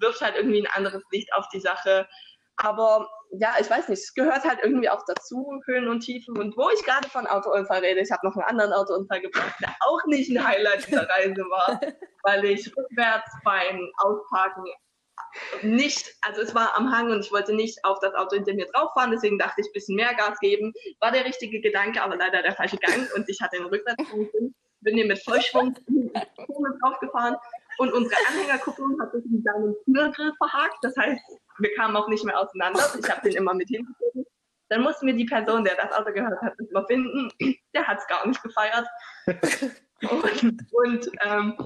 wirft 0.00 0.20
halt 0.20 0.36
irgendwie 0.36 0.66
ein 0.66 0.72
anderes 0.72 1.02
Licht 1.10 1.32
auf 1.34 1.48
die 1.48 1.60
Sache. 1.60 2.08
Aber 2.56 3.08
ja, 3.32 3.54
ich 3.60 3.68
weiß 3.68 3.88
nicht, 3.88 4.00
es 4.00 4.14
gehört 4.14 4.44
halt 4.44 4.60
irgendwie 4.62 4.88
auch 4.88 5.02
dazu, 5.06 5.60
Höhen 5.66 5.88
und 5.88 6.00
Tiefen. 6.00 6.38
Und 6.38 6.56
wo 6.56 6.70
ich 6.70 6.84
gerade 6.84 7.08
von 7.08 7.26
Autounfall 7.26 7.80
rede, 7.80 8.00
ich 8.00 8.10
habe 8.12 8.26
noch 8.26 8.36
einen 8.36 8.44
anderen 8.44 8.72
Autounfall 8.72 9.20
gebracht, 9.20 9.54
der 9.60 9.74
auch 9.80 10.04
nicht 10.06 10.30
ein 10.30 10.46
Highlight 10.46 10.86
dieser 10.86 11.08
Reise 11.08 11.42
war, 11.42 11.80
weil 12.22 12.44
ich 12.44 12.72
rückwärts 12.76 13.30
beim 13.44 13.90
Ausparken 13.98 14.64
nicht, 15.62 16.14
also 16.22 16.42
es 16.42 16.54
war 16.54 16.76
am 16.76 16.92
Hang 16.92 17.10
und 17.10 17.24
ich 17.24 17.32
wollte 17.32 17.54
nicht 17.54 17.84
auf 17.84 17.98
das 18.00 18.14
Auto 18.14 18.36
hinter 18.36 18.54
mir 18.54 18.66
drauf 18.66 18.92
fahren, 18.94 19.10
deswegen 19.10 19.38
dachte 19.38 19.60
ich, 19.60 19.66
ein 19.68 19.72
bisschen 19.72 19.96
mehr 19.96 20.14
Gas 20.14 20.38
geben. 20.38 20.72
War 21.00 21.10
der 21.10 21.24
richtige 21.24 21.60
Gedanke, 21.60 22.02
aber 22.02 22.16
leider 22.16 22.42
der 22.42 22.54
falsche 22.54 22.76
Gang 22.76 23.12
und 23.14 23.28
ich 23.28 23.40
hatte 23.40 23.56
den 23.56 23.66
Rückwärts 23.66 24.04
bin 24.84 24.96
hier 24.96 25.06
mit 25.06 25.22
Vollschwung 25.24 25.74
drauf 26.82 27.00
gefahren 27.00 27.36
und 27.78 27.92
unsere 27.92 28.16
Anhängerkupplung 28.28 29.00
hat 29.00 29.12
sich 29.12 29.24
in 29.24 29.42
seinen 29.42 29.74
Türgrill 29.84 30.32
verhakt. 30.38 30.78
Das 30.82 30.96
heißt, 30.96 31.20
wir 31.58 31.74
kamen 31.74 31.96
auch 31.96 32.08
nicht 32.08 32.24
mehr 32.24 32.38
auseinander. 32.38 32.82
Ich 32.98 33.10
habe 33.10 33.28
den 33.28 33.36
immer 33.36 33.54
mit 33.54 33.68
hingezogen. 33.68 34.24
Dann 34.68 34.82
musste 34.82 35.04
mir 35.04 35.14
die 35.14 35.26
Person, 35.26 35.64
der 35.64 35.76
das 35.76 35.92
Auto 35.92 36.12
gehört 36.12 36.40
hat, 36.40 36.54
überfinden. 36.58 37.30
Der 37.74 37.86
hat 37.86 37.98
es 37.98 38.06
gar 38.06 38.26
nicht 38.26 38.42
gefeiert. 38.42 38.86
und, 39.26 40.64
und 40.72 41.10
ähm, 41.24 41.56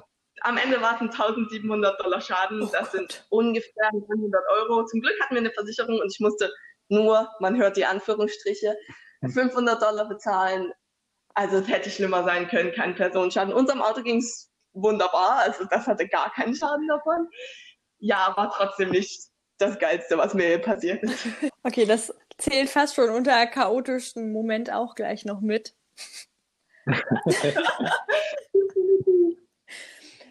am 0.42 0.56
Ende 0.56 0.80
war 0.80 0.94
es 0.94 1.00
ein 1.00 1.10
1700 1.10 2.00
Dollar 2.00 2.20
Schaden. 2.20 2.62
Oh 2.62 2.70
das 2.72 2.92
sind 2.92 3.26
ungefähr 3.30 3.88
100 3.92 4.42
Euro. 4.56 4.84
Zum 4.86 5.00
Glück 5.00 5.18
hatten 5.20 5.34
wir 5.34 5.40
eine 5.40 5.52
Versicherung 5.52 6.00
und 6.00 6.12
ich 6.12 6.20
musste 6.20 6.52
nur, 6.88 7.28
man 7.40 7.56
hört 7.56 7.76
die 7.76 7.84
Anführungsstriche, 7.84 8.76
500 9.26 9.82
Dollar 9.82 10.08
bezahlen. 10.08 10.72
Also 11.34 11.58
es 11.58 11.68
hätte 11.68 11.90
schlimmer 11.90 12.24
sein 12.24 12.48
können, 12.48 12.72
kein 12.72 12.94
Personenschaden. 12.94 13.52
Unserem 13.52 13.82
Auto 13.82 14.02
ging 14.02 14.18
es 14.18 14.47
wunderbar. 14.82 15.40
Also 15.40 15.64
das 15.64 15.86
hatte 15.86 16.06
gar 16.08 16.32
keinen 16.32 16.54
Schaden 16.54 16.86
davon. 16.88 17.28
Ja, 17.98 18.32
war 18.36 18.50
trotzdem 18.50 18.90
nicht 18.90 19.28
das 19.58 19.78
Geilste, 19.78 20.16
was 20.18 20.34
mir 20.34 20.58
passiert 20.58 21.02
ist. 21.02 21.26
Okay, 21.64 21.84
das 21.84 22.14
Zählt 22.38 22.70
fast 22.70 22.94
schon 22.94 23.10
unter 23.10 23.46
chaotischsten 23.46 24.32
Moment 24.32 24.72
auch 24.72 24.94
gleich 24.94 25.24
noch 25.24 25.40
mit. 25.40 25.74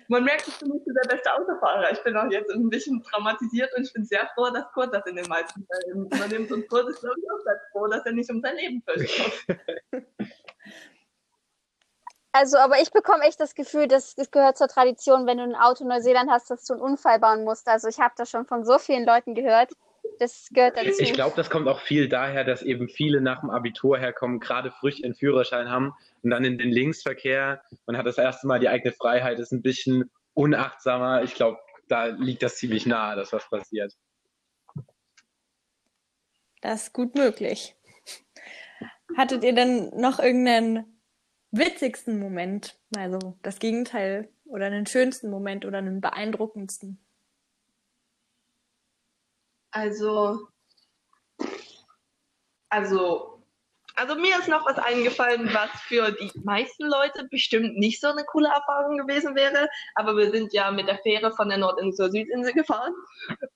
Man 0.09 0.23
merkt, 0.23 0.47
ich 0.47 0.57
bin 0.57 0.69
nicht 0.69 0.85
so 0.85 0.93
der 0.93 1.09
beste 1.09 1.33
Autofahrer. 1.33 1.91
Ich 1.91 2.01
bin 2.01 2.15
auch 2.15 2.31
jetzt 2.31 2.49
ein 2.49 2.69
bisschen 2.69 3.03
traumatisiert 3.03 3.69
und 3.75 3.83
ich 3.83 3.91
bin 3.91 4.05
sehr 4.05 4.25
froh, 4.33 4.49
dass 4.51 4.71
Kurt 4.71 4.93
das 4.93 5.05
in 5.05 5.17
den 5.17 5.27
meisten 5.27 5.67
Fällen 5.67 6.05
übernimmt. 6.05 6.49
Und 6.49 6.65
Kurt 6.69 6.87
ist, 6.89 7.01
glaube 7.01 7.19
ich, 7.19 7.29
auch 7.29 7.43
sehr 7.43 7.59
froh, 7.73 7.87
dass 7.87 8.05
er 8.05 8.13
nicht 8.13 8.29
um 8.29 8.39
sein 8.39 8.55
Leben 8.55 8.81
fürchtet. 8.87 9.59
Also, 12.31 12.57
aber 12.57 12.79
ich 12.81 12.91
bekomme 12.91 13.23
echt 13.23 13.39
das 13.39 13.55
Gefühl, 13.55 13.87
dass 13.87 14.13
es 14.15 14.31
gehört 14.31 14.57
zur 14.57 14.67
Tradition, 14.67 15.25
wenn 15.25 15.37
du 15.37 15.43
ein 15.43 15.55
Auto 15.55 15.83
in 15.83 15.89
Neuseeland 15.89 16.29
hast, 16.29 16.49
dass 16.51 16.65
du 16.65 16.73
einen 16.73 16.81
Unfall 16.81 17.19
bauen 17.19 17.43
musst. 17.43 17.67
Also 17.67 17.87
ich 17.87 17.99
habe 17.99 18.13
das 18.17 18.29
schon 18.29 18.45
von 18.45 18.63
so 18.63 18.77
vielen 18.77 19.05
Leuten 19.05 19.33
gehört. 19.33 19.71
Das 20.19 20.47
gehört 20.51 20.77
dazu. 20.77 20.89
Ich 20.99 21.13
glaube, 21.13 21.35
das 21.35 21.49
kommt 21.49 21.67
auch 21.67 21.79
viel 21.79 22.09
daher, 22.09 22.43
dass 22.43 22.61
eben 22.61 22.89
viele 22.89 23.21
nach 23.21 23.41
dem 23.41 23.49
Abitur 23.49 23.97
herkommen, 23.97 24.39
gerade 24.39 24.71
frisch 24.71 25.03
einen 25.03 25.15
Führerschein 25.15 25.69
haben 25.69 25.93
und 26.23 26.29
dann 26.29 26.43
in 26.43 26.57
den 26.57 26.69
Linksverkehr. 26.69 27.61
Man 27.85 27.97
hat 27.97 28.05
das 28.05 28.17
erste 28.17 28.47
Mal 28.47 28.59
die 28.59 28.69
eigene 28.69 28.93
Freiheit, 28.93 29.39
ist 29.39 29.51
ein 29.51 29.61
bisschen 29.61 30.09
unachtsamer. 30.33 31.23
Ich 31.23 31.35
glaube, 31.35 31.59
da 31.87 32.05
liegt 32.05 32.43
das 32.43 32.57
ziemlich 32.57 32.85
nahe, 32.85 33.15
dass 33.15 33.33
was 33.33 33.49
passiert. 33.49 33.93
Das 36.61 36.83
ist 36.83 36.93
gut 36.93 37.15
möglich. 37.15 37.75
Hattet 39.15 39.43
ihr 39.43 39.53
denn 39.53 39.89
noch 39.95 40.19
irgendeinen 40.19 40.96
witzigsten 41.57 42.19
Moment? 42.19 42.77
Also 42.95 43.37
das 43.43 43.59
Gegenteil 43.59 44.29
oder 44.45 44.67
einen 44.67 44.85
schönsten 44.85 45.29
Moment 45.29 45.65
oder 45.65 45.79
einen 45.79 46.01
beeindruckendsten? 46.01 46.99
Also, 49.71 50.47
also, 52.69 53.43
also 53.95 54.15
mir 54.15 54.39
ist 54.39 54.47
noch 54.47 54.65
was 54.65 54.77
eingefallen, 54.77 55.53
was 55.53 55.69
für 55.81 56.11
die 56.11 56.31
meisten 56.43 56.85
Leute 56.85 57.27
bestimmt 57.29 57.77
nicht 57.77 58.01
so 58.01 58.07
eine 58.07 58.23
coole 58.25 58.49
Erfahrung 58.49 58.97
gewesen 58.97 59.35
wäre. 59.35 59.67
Aber 59.95 60.15
wir 60.15 60.31
sind 60.31 60.53
ja 60.53 60.71
mit 60.71 60.87
der 60.87 60.99
Fähre 60.99 61.31
von 61.31 61.49
der 61.49 61.57
Nordinsel 61.57 61.93
zur 61.95 62.11
Südinsel 62.11 62.53
gefahren 62.53 62.93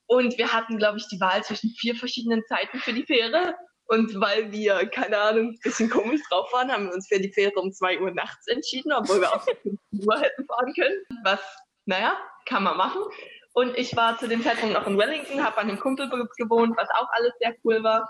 und 0.06 0.36
wir 0.38 0.52
hatten, 0.52 0.78
glaube 0.78 0.98
ich, 0.98 1.08
die 1.08 1.20
Wahl 1.20 1.42
zwischen 1.42 1.70
vier 1.70 1.94
verschiedenen 1.94 2.44
Zeiten 2.46 2.78
für 2.78 2.92
die 2.92 3.06
Fähre. 3.06 3.54
Und 3.86 4.18
weil 4.20 4.50
wir, 4.52 4.86
keine 4.88 5.18
Ahnung, 5.18 5.50
ein 5.50 5.58
bisschen 5.62 5.90
komisch 5.90 6.20
drauf 6.28 6.52
waren, 6.52 6.70
haben 6.70 6.86
wir 6.86 6.94
uns 6.94 7.08
für 7.08 7.20
die 7.20 7.32
Fähre 7.32 7.54
um 7.56 7.72
2 7.72 8.00
Uhr 8.00 8.10
nachts 8.12 8.46
entschieden, 8.46 8.92
obwohl 8.92 9.20
wir 9.20 9.32
auch 9.32 9.44
5 9.44 9.56
Uhr 10.06 10.20
hätten 10.20 10.46
fahren 10.46 10.72
können. 10.74 10.96
Was, 11.24 11.40
naja, 11.84 12.16
kann 12.46 12.62
man 12.62 12.76
machen. 12.76 13.02
Und 13.54 13.76
ich 13.76 13.94
war 13.96 14.18
zu 14.18 14.28
dem 14.28 14.42
Zeitpunkt 14.42 14.74
noch 14.74 14.86
in 14.86 14.96
Wellington, 14.96 15.44
habe 15.44 15.58
an 15.58 15.68
einem 15.68 15.78
Kumpel 15.78 16.08
gewohnt, 16.38 16.74
was 16.76 16.88
auch 16.90 17.08
alles 17.12 17.32
sehr 17.38 17.54
cool 17.64 17.82
war. 17.82 18.08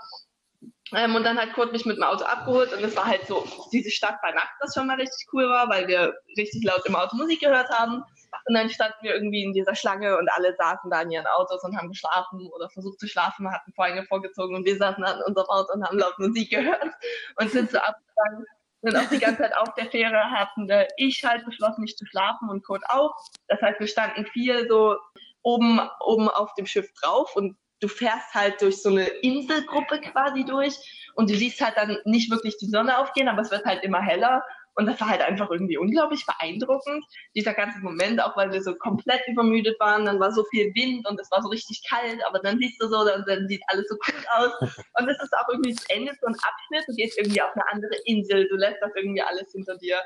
Ähm, 0.93 1.15
und 1.15 1.23
dann 1.23 1.37
hat 1.37 1.53
Kurt 1.53 1.71
mich 1.71 1.85
mit 1.85 1.97
dem 1.97 2.03
Auto 2.03 2.23
abgeholt 2.23 2.71
und 2.73 2.83
es 2.83 2.95
war 2.95 3.05
halt 3.05 3.25
so, 3.27 3.45
diese 3.71 3.89
Stadt 3.89 4.21
bei 4.21 4.31
Nacht, 4.31 4.53
das 4.59 4.73
schon 4.73 4.87
mal 4.87 4.99
richtig 4.99 5.27
cool 5.33 5.49
war, 5.49 5.67
weil 5.69 5.87
wir 5.87 6.13
richtig 6.37 6.63
laut 6.63 6.85
im 6.85 6.95
Auto 6.95 7.15
Musik 7.17 7.41
gehört 7.41 7.69
haben. 7.69 8.03
Und 8.45 8.55
dann 8.55 8.69
standen 8.69 8.97
wir 9.01 9.13
irgendwie 9.13 9.43
in 9.43 9.53
dieser 9.53 9.75
Schlange 9.75 10.17
und 10.17 10.29
alle 10.31 10.55
saßen 10.55 10.89
da 10.89 11.01
in 11.01 11.11
ihren 11.11 11.27
Autos 11.27 11.63
und 11.63 11.77
haben 11.77 11.89
geschlafen 11.89 12.49
oder 12.53 12.69
versucht 12.69 12.99
zu 12.99 13.07
schlafen, 13.07 13.51
hatten 13.51 13.73
Vorhänge 13.73 14.03
vorgezogen 14.03 14.55
und 14.55 14.65
wir 14.65 14.77
saßen 14.77 15.03
an 15.03 15.21
unserem 15.25 15.47
Auto 15.47 15.73
und 15.73 15.85
haben 15.85 15.97
laut 15.97 16.17
Musik 16.19 16.49
gehört 16.49 16.93
und 17.37 17.51
sind 17.51 17.71
so 17.71 17.77
abgegangen. 17.77 18.45
Und 18.81 18.97
auch 18.97 19.09
die 19.09 19.19
ganze 19.19 19.43
Zeit 19.43 19.55
auf 19.55 19.73
der 19.75 19.85
Fähre 19.85 20.29
hatten 20.29 20.67
ich 20.97 21.23
halt 21.23 21.45
beschlossen, 21.45 21.81
nicht 21.81 21.97
zu 21.97 22.05
schlafen 22.05 22.49
und 22.49 22.65
Kurt 22.65 22.83
auch. 22.89 23.15
Das 23.47 23.61
heißt, 23.61 23.79
wir 23.79 23.87
standen 23.87 24.25
viel 24.25 24.67
so 24.67 24.97
oben, 25.41 25.79
oben 26.01 26.27
auf 26.27 26.53
dem 26.55 26.65
Schiff 26.65 26.91
drauf 27.01 27.33
und 27.35 27.55
du 27.79 27.87
fährst 27.87 28.33
halt 28.33 28.61
durch 28.61 28.81
so 28.81 28.89
eine 28.89 29.05
Inselgruppe 29.05 30.01
quasi 30.01 30.43
durch 30.43 30.75
und 31.15 31.29
du 31.29 31.35
siehst 31.35 31.61
halt 31.61 31.77
dann 31.77 31.97
nicht 32.05 32.29
wirklich 32.29 32.57
die 32.57 32.67
Sonne 32.67 32.97
aufgehen, 32.97 33.27
aber 33.27 33.41
es 33.41 33.51
wird 33.51 33.65
halt 33.65 33.83
immer 33.83 34.01
heller 34.01 34.43
und 34.75 34.85
das 34.85 34.99
war 34.99 35.09
halt 35.09 35.21
einfach 35.21 35.49
irgendwie 35.51 35.77
unglaublich 35.77 36.25
beeindruckend, 36.25 37.03
dieser 37.35 37.53
ganze 37.53 37.79
Moment, 37.79 38.21
auch 38.21 38.35
weil 38.35 38.51
wir 38.51 38.61
so 38.61 38.75
komplett 38.75 39.21
übermüdet 39.27 39.79
waren, 39.79 40.05
dann 40.05 40.19
war 40.19 40.31
so 40.31 40.43
viel 40.45 40.73
Wind 40.75 41.07
und 41.07 41.19
es 41.19 41.29
war 41.31 41.41
so 41.41 41.49
richtig 41.49 41.83
kalt, 41.87 42.19
aber 42.27 42.39
dann 42.39 42.57
siehst 42.57 42.81
du 42.81 42.87
so, 42.87 43.05
dann, 43.05 43.23
dann 43.27 43.47
sieht 43.47 43.61
alles 43.67 43.87
so 43.87 43.95
cool 44.07 44.25
aus 44.35 44.51
und 44.99 45.09
es 45.09 45.21
ist 45.21 45.33
auch 45.33 45.47
irgendwie 45.49 45.73
das 45.73 45.85
Ende 45.89 46.13
so 46.19 46.27
ein 46.27 46.35
Abschnitt, 46.35 46.85
du 46.87 46.95
gehst 46.95 47.17
irgendwie 47.17 47.41
auf 47.41 47.53
eine 47.53 47.67
andere 47.71 47.95
Insel, 48.05 48.47
du 48.47 48.55
lässt 48.55 48.81
das 48.81 48.91
irgendwie 48.95 49.21
alles 49.21 49.51
hinter 49.51 49.77
dir. 49.77 49.99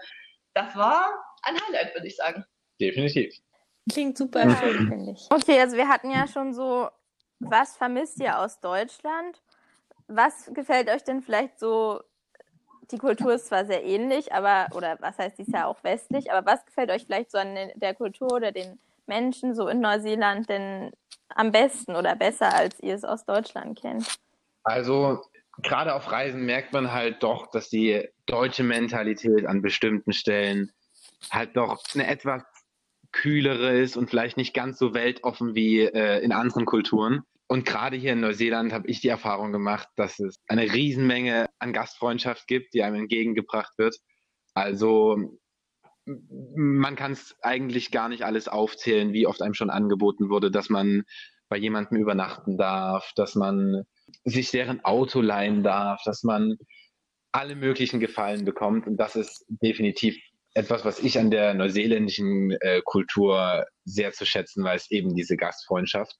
Das 0.53 0.76
war 0.76 1.07
ein 1.43 1.55
Highlight, 1.55 1.93
würde 1.93 2.07
ich 2.07 2.15
sagen. 2.15 2.43
Definitiv. 2.80 3.36
Klingt 3.91 4.18
super 4.18 4.49
schön, 4.57 4.88
finde 4.88 5.11
ich. 5.11 5.28
Okay, 5.30 5.59
also 5.59 5.78
wir 5.78 5.88
hatten 5.88 6.11
ja 6.11 6.28
schon 6.28 6.53
so, 6.53 6.89
was 7.39 7.78
vermisst 7.78 8.20
ihr 8.20 8.38
aus 8.39 8.59
Deutschland? 8.59 9.41
Was 10.07 10.51
gefällt 10.53 10.89
euch 10.89 11.03
denn 11.03 11.22
vielleicht 11.22 11.59
so? 11.59 12.01
Die 12.92 12.98
Kultur 12.98 13.34
ist 13.34 13.48
zwar 13.48 13.66
sehr 13.66 13.84
ähnlich, 13.84 14.34
aber, 14.34 14.68
oder 14.76 14.98
was 15.02 15.18
heißt, 15.18 15.38
die 15.38 15.42
ist 15.44 15.54
ja 15.54 15.66
auch 15.66 15.84
westlich, 15.84 16.32
aber 16.32 16.50
was 16.50 16.66
gefällt 16.66 16.90
euch 16.90 17.06
vielleicht 17.06 17.32
so 17.32 17.38
an 17.38 17.56
der 17.76 17.94
Kultur 17.94 18.32
oder 18.32 18.52
den 18.52 18.80
Menschen 19.08 19.56
so 19.56 19.68
in 19.68 19.80
Neuseeland 19.80 20.50
denn 20.50 20.92
am 21.30 21.52
besten 21.52 21.96
oder 21.96 22.16
besser, 22.16 22.54
als 22.54 22.80
ihr 22.80 22.96
es 22.96 23.04
aus 23.04 23.26
Deutschland 23.26 23.80
kennt? 23.80 24.18
Also, 24.64 25.22
gerade 25.62 25.94
auf 25.94 26.12
Reisen 26.12 26.46
merkt 26.46 26.74
man 26.74 26.92
halt 26.92 27.24
doch, 27.24 27.48
dass 27.52 27.70
die 27.70 28.08
deutsche 28.26 28.64
Mentalität 28.64 29.46
an 29.46 29.62
bestimmten 29.62 30.14
Stellen 30.14 30.72
halt 31.32 31.58
doch 31.58 31.82
eine 31.94 32.08
etwas 32.08 32.44
kühlere 33.12 33.78
ist 33.78 33.98
und 33.98 34.10
vielleicht 34.10 34.38
nicht 34.38 34.54
ganz 34.54 34.78
so 34.78 34.94
weltoffen 34.94 35.56
wie 35.56 35.82
äh, 35.82 36.20
in 36.20 36.32
anderen 36.32 36.66
Kulturen. 36.66 37.24
Und 37.48 37.66
gerade 37.66 37.95
hier 37.95 38.14
in 38.14 38.20
Neuseeland 38.20 38.74
habe 38.74 38.88
ich 38.88 39.00
die 39.00 39.08
Erfahrung 39.08 39.54
gemacht, 39.54 39.88
dass 39.95 40.20
es 40.20 40.41
eine 40.48 40.74
Riesenmenge 40.74 41.48
an 41.60 41.72
Gastfreundschaft 41.72 42.45
gibt, 42.48 42.74
die 42.74 42.84
einem 42.84 43.02
entgegengebracht 43.02 43.78
wird. 43.78 43.95
Also 44.54 45.39
man 46.06 46.95
kann 46.95 47.14
es 47.14 47.36
eigentlich 47.41 47.91
gar 47.91 48.10
nicht 48.10 48.24
alles 48.24 48.48
aufzählen, 48.48 49.14
wie 49.14 49.28
oft 49.28 49.41
einem 49.41 49.54
schon 49.54 49.70
angeboten 49.70 50.30
wurde, 50.30 50.52
dass 50.52 50.70
man 50.70 51.04
bei 51.50 51.58
jemandem 51.58 51.98
übernachten 51.98 52.58
darf, 52.58 53.12
dass 53.16 53.36
man 53.36 53.84
sich 54.26 54.52
deren 54.52 54.84
Auto 54.84 55.22
leihen 55.22 55.64
darf, 55.64 56.02
dass 56.04 56.24
man 56.24 56.58
alle 57.32 57.56
möglichen 57.56 58.00
Gefallen 58.00 58.45
bekommt. 58.45 58.88
Und 58.88 58.98
das 58.98 59.16
ist 59.16 59.45
definitiv 59.48 60.18
etwas, 60.54 60.84
was 60.86 61.00
ich 61.00 61.20
an 61.20 61.30
der 61.30 61.54
neuseeländischen 61.54 62.52
äh, 62.62 62.82
Kultur 62.84 63.66
sehr 63.86 64.12
zu 64.12 64.26
schätzen 64.26 64.64
weiß, 64.64 64.91
eben 64.91 65.14
diese 65.14 65.38
Gastfreundschaft. 65.38 66.16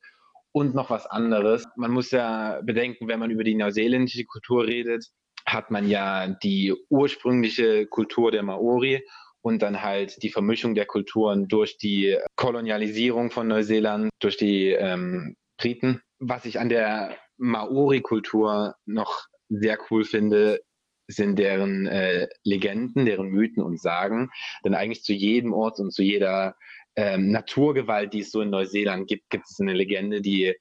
Und 0.58 0.74
noch 0.74 0.90
was 0.90 1.06
anderes. 1.06 1.66
Man 1.76 1.92
muss 1.92 2.10
ja 2.10 2.62
bedenken, 2.64 3.08
wenn 3.08 3.20
man 3.20 3.30
über 3.30 3.44
die 3.44 3.54
neuseeländische 3.54 4.26
Kultur 4.26 4.66
redet, 4.66 5.06
hat 5.46 5.70
man 5.70 5.88
ja 5.88 6.26
die 6.26 6.74
ursprüngliche 6.90 7.86
Kultur 7.86 8.32
der 8.32 8.42
Maori 8.42 9.06
und 9.42 9.62
dann 9.62 9.84
halt 9.84 10.24
die 10.24 10.32
Vermischung 10.32 10.74
der 10.74 10.88
Kulturen 10.88 11.48
durch 11.48 11.78
die 11.78 12.18
Kolonialisierung 12.38 13.30
von 13.30 13.48
Neuseeland, 13.48 14.10
durch 14.20 14.36
die 14.38 14.70
ähm, 14.70 15.36
Briten. 15.60 16.02
Was 16.18 16.46
ich 16.46 16.60
an 16.60 16.70
der 16.70 17.16
Maori-Kultur 17.38 18.74
noch 18.88 19.28
sehr 19.50 19.78
cool 19.92 20.06
finde, 20.06 20.62
sind 21.08 21.38
deren 21.38 21.86
äh, 21.86 22.30
Legenden, 22.44 23.06
deren 23.06 23.28
Mythen 23.28 23.62
und 23.62 23.80
Sagen. 23.80 24.32
Denn 24.66 24.74
eigentlich 24.74 25.04
zu 25.04 25.14
jedem 25.14 25.54
Ort 25.54 25.80
und 25.80 25.94
zu 25.94 26.02
jeder 26.02 26.56
ähm, 26.98 27.32
Naturgewalt, 27.32 28.14
die 28.14 28.22
es 28.22 28.32
so 28.32 28.42
in 28.42 28.50
Neuseeland 28.50 29.08
gibt, 29.08 29.30
gibt 29.30 29.46
es 29.50 29.60
eine 29.60 29.74
Legende, 29.74 30.22
die 30.22 30.56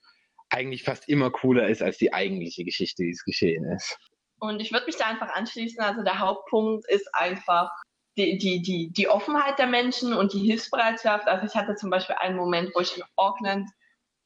eigentlich 0.51 0.85
fast 0.85 1.09
immer 1.09 1.31
cooler 1.31 1.69
ist 1.69 1.83
als 1.83 1.99
die 1.99 2.13
eigentliche 2.13 2.63
Geschichte, 2.65 3.03
die 3.03 3.11
es 3.11 3.25
geschehen 3.25 3.65
ist. 3.73 3.99
Und 4.39 4.61
ich 4.61 4.71
würde 4.71 4.87
mich 4.87 4.97
da 4.97 5.07
einfach 5.07 5.35
anschließen. 5.35 5.83
Also 5.83 6.03
der 6.03 6.19
Hauptpunkt 6.19 6.89
ist 6.91 7.09
einfach 7.15 7.71
die, 8.19 8.39
die, 8.39 8.63
die, 8.63 8.93
die 8.93 9.09
Offenheit 9.09 9.59
der 9.59 9.67
Menschen 9.67 10.13
und 10.13 10.35
die 10.35 10.41
Hilfsbereitschaft. 10.41 11.27
Also 11.27 11.47
ich 11.47 11.55
hatte 11.55 11.75
zum 11.75 11.91
Beispiel 11.91 12.17
einen 12.17 12.37
Moment, 12.37 12.71
wo 12.75 12.81
ich 12.81 12.97
in 12.97 13.03
Auckland 13.17 13.69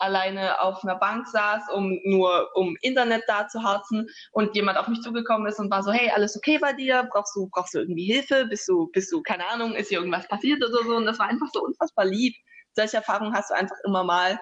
alleine 0.01 0.61
auf 0.61 0.83
einer 0.83 0.97
Bank 0.97 1.27
saß, 1.27 1.65
um 1.75 2.01
nur 2.05 2.49
um 2.55 2.77
Internet 2.81 3.23
da 3.27 3.49
zu 3.49 3.63
harzen 3.63 4.09
und 4.33 4.55
jemand 4.55 4.79
auf 4.79 4.89
mich 4.89 5.01
zugekommen 5.03 5.47
ist 5.47 5.59
und 5.59 5.71
war 5.71 5.83
so, 5.83 5.93
hey, 5.93 6.11
alles 6.11 6.37
okay 6.37 6.59
bei 6.59 6.73
dir? 6.73 7.09
Brauchst 7.13 7.37
du, 7.37 7.49
brauchst 7.51 7.75
du 7.75 7.79
irgendwie 7.79 8.07
Hilfe? 8.07 8.47
Bist 8.47 8.69
du, 8.69 8.89
bist 8.93 9.13
du, 9.13 9.23
keine 9.23 9.49
Ahnung, 9.49 9.75
ist 9.75 9.89
hier 9.89 9.99
irgendwas 9.99 10.27
passiert 10.29 10.63
oder 10.65 10.83
so? 10.85 10.97
Und 10.97 11.07
das 11.07 11.19
war 11.19 11.29
einfach 11.29 11.49
so 11.53 11.63
unfassbar 11.63 12.07
lieb. 12.07 12.35
Solche 12.75 12.99
Erfahrungen 12.99 13.35
hast 13.35 13.51
du 13.51 13.55
einfach 13.55 13.77
immer 13.85 14.05
mal. 14.05 14.41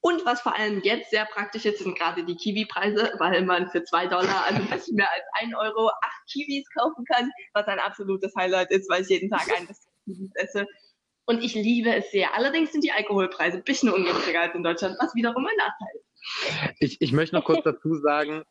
Und 0.00 0.26
was 0.26 0.42
vor 0.42 0.54
allem 0.54 0.82
jetzt 0.82 1.10
sehr 1.10 1.24
praktisch 1.24 1.64
ist, 1.64 1.78
sind 1.78 1.98
gerade 1.98 2.24
die 2.24 2.36
Kiwi-Preise, 2.36 3.14
weil 3.18 3.42
man 3.42 3.70
für 3.70 3.82
zwei 3.84 4.06
Dollar, 4.06 4.44
also 4.44 4.60
ein 4.60 4.68
bisschen 4.68 4.96
mehr 4.96 5.10
als 5.10 5.24
ein 5.40 5.54
Euro, 5.54 5.88
acht 5.88 6.26
Kiwis 6.30 6.68
kaufen 6.78 7.06
kann, 7.06 7.30
was 7.54 7.66
ein 7.68 7.78
absolutes 7.78 8.34
Highlight 8.36 8.70
ist, 8.70 8.90
weil 8.90 9.00
ich 9.00 9.08
jeden 9.08 9.30
Tag 9.30 9.48
ein 9.56 9.66
bis 9.66 9.88
Kiwis 10.04 10.30
esse. 10.34 10.66
Und 11.26 11.42
ich 11.42 11.54
liebe 11.54 11.94
es 11.94 12.10
sehr. 12.10 12.34
Allerdings 12.34 12.72
sind 12.72 12.84
die 12.84 12.92
Alkoholpreise 12.92 13.58
ein 13.58 13.64
bisschen 13.64 13.90
ungünstiger 13.90 14.42
als 14.42 14.54
in 14.54 14.62
Deutschland, 14.62 14.96
was 15.00 15.14
wiederum 15.14 15.46
ein 15.46 15.56
Nachteil 15.56 15.94
ist. 15.94 16.74
Ich, 16.80 17.00
ich 17.00 17.12
möchte 17.12 17.36
noch 17.36 17.44
kurz 17.44 17.64
dazu 17.64 17.96
sagen, 17.96 18.44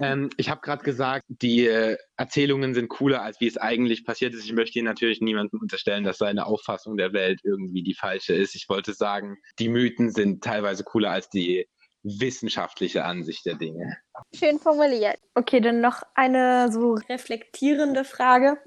ähm, 0.00 0.30
ich 0.36 0.50
habe 0.50 0.60
gerade 0.60 0.82
gesagt, 0.82 1.24
die 1.28 1.66
äh, 1.66 1.96
Erzählungen 2.16 2.74
sind 2.74 2.88
cooler, 2.88 3.22
als 3.22 3.40
wie 3.40 3.46
es 3.46 3.56
eigentlich 3.56 4.04
passiert 4.04 4.34
ist. 4.34 4.44
Ich 4.44 4.52
möchte 4.52 4.74
hier 4.74 4.82
natürlich 4.82 5.20
niemandem 5.20 5.60
unterstellen, 5.60 6.04
dass 6.04 6.18
seine 6.18 6.46
Auffassung 6.46 6.96
der 6.96 7.12
Welt 7.12 7.40
irgendwie 7.44 7.82
die 7.82 7.94
falsche 7.94 8.34
ist. 8.34 8.54
Ich 8.54 8.68
wollte 8.68 8.92
sagen, 8.94 9.38
die 9.58 9.68
Mythen 9.68 10.10
sind 10.10 10.42
teilweise 10.42 10.84
cooler 10.84 11.10
als 11.10 11.28
die 11.30 11.68
wissenschaftliche 12.02 13.04
Ansicht 13.04 13.44
der 13.46 13.56
Dinge. 13.56 13.96
Schön 14.34 14.58
formuliert. 14.58 15.18
Okay, 15.34 15.60
dann 15.60 15.80
noch 15.80 16.02
eine 16.14 16.72
so 16.72 16.94
reflektierende 17.08 18.04
Frage. 18.04 18.58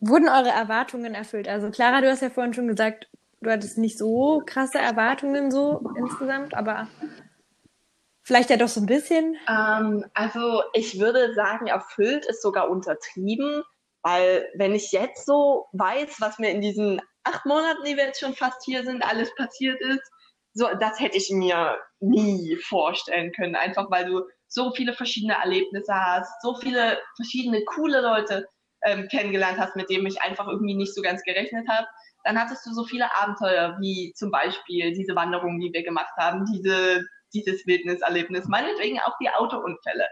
Wurden 0.00 0.28
eure 0.28 0.48
Erwartungen 0.48 1.14
erfüllt? 1.14 1.46
Also 1.48 1.70
Clara, 1.70 2.00
du 2.00 2.10
hast 2.10 2.22
ja 2.22 2.30
vorhin 2.30 2.54
schon 2.54 2.68
gesagt, 2.68 3.08
du 3.42 3.50
hattest 3.50 3.78
nicht 3.78 3.98
so 3.98 4.42
krasse 4.46 4.78
Erwartungen 4.78 5.50
so 5.50 5.82
insgesamt, 5.96 6.54
aber 6.54 6.88
vielleicht 8.22 8.50
ja 8.50 8.56
doch 8.56 8.68
so 8.68 8.80
ein 8.80 8.86
bisschen. 8.86 9.36
Ähm, 9.48 10.04
also 10.14 10.62
ich 10.72 10.98
würde 10.98 11.34
sagen, 11.34 11.66
erfüllt 11.66 12.24
ist 12.26 12.42
sogar 12.42 12.70
untertrieben, 12.70 13.62
weil 14.02 14.48
wenn 14.54 14.74
ich 14.74 14.90
jetzt 14.92 15.26
so 15.26 15.66
weiß, 15.72 16.16
was 16.20 16.38
mir 16.38 16.50
in 16.50 16.62
diesen 16.62 17.02
acht 17.24 17.44
Monaten, 17.44 17.84
die 17.84 17.96
wir 17.96 18.06
jetzt 18.06 18.20
schon 18.20 18.34
fast 18.34 18.64
hier 18.64 18.84
sind, 18.84 19.02
alles 19.02 19.34
passiert 19.34 19.80
ist, 19.82 20.10
so, 20.52 20.66
das 20.80 20.98
hätte 20.98 21.16
ich 21.16 21.30
mir 21.30 21.76
nie 22.00 22.56
vorstellen 22.56 23.32
können, 23.32 23.54
einfach 23.54 23.90
weil 23.90 24.06
du 24.06 24.22
so 24.48 24.72
viele 24.72 24.94
verschiedene 24.94 25.34
Erlebnisse 25.34 25.94
hast, 25.94 26.42
so 26.42 26.56
viele 26.56 26.98
verschiedene 27.16 27.62
coole 27.64 28.00
Leute 28.00 28.48
ähm, 28.82 29.08
kennengelernt 29.08 29.58
hast, 29.58 29.76
mit 29.76 29.90
denen 29.90 30.06
ich 30.06 30.22
einfach 30.22 30.48
irgendwie 30.48 30.74
nicht 30.74 30.94
so 30.94 31.02
ganz 31.02 31.22
gerechnet 31.22 31.68
habe. 31.68 31.86
Dann 32.24 32.38
hattest 32.38 32.66
du 32.66 32.72
so 32.72 32.84
viele 32.84 33.14
Abenteuer, 33.14 33.76
wie 33.80 34.12
zum 34.14 34.30
Beispiel 34.30 34.92
diese 34.92 35.14
Wanderung, 35.14 35.58
die 35.60 35.72
wir 35.72 35.82
gemacht 35.82 36.12
haben, 36.18 36.44
diese, 36.52 37.04
dieses 37.32 37.66
Wildniserlebnis, 37.66 38.46
meinetwegen 38.46 39.00
auch 39.00 39.16
die 39.20 39.30
Autounfälle, 39.30 40.06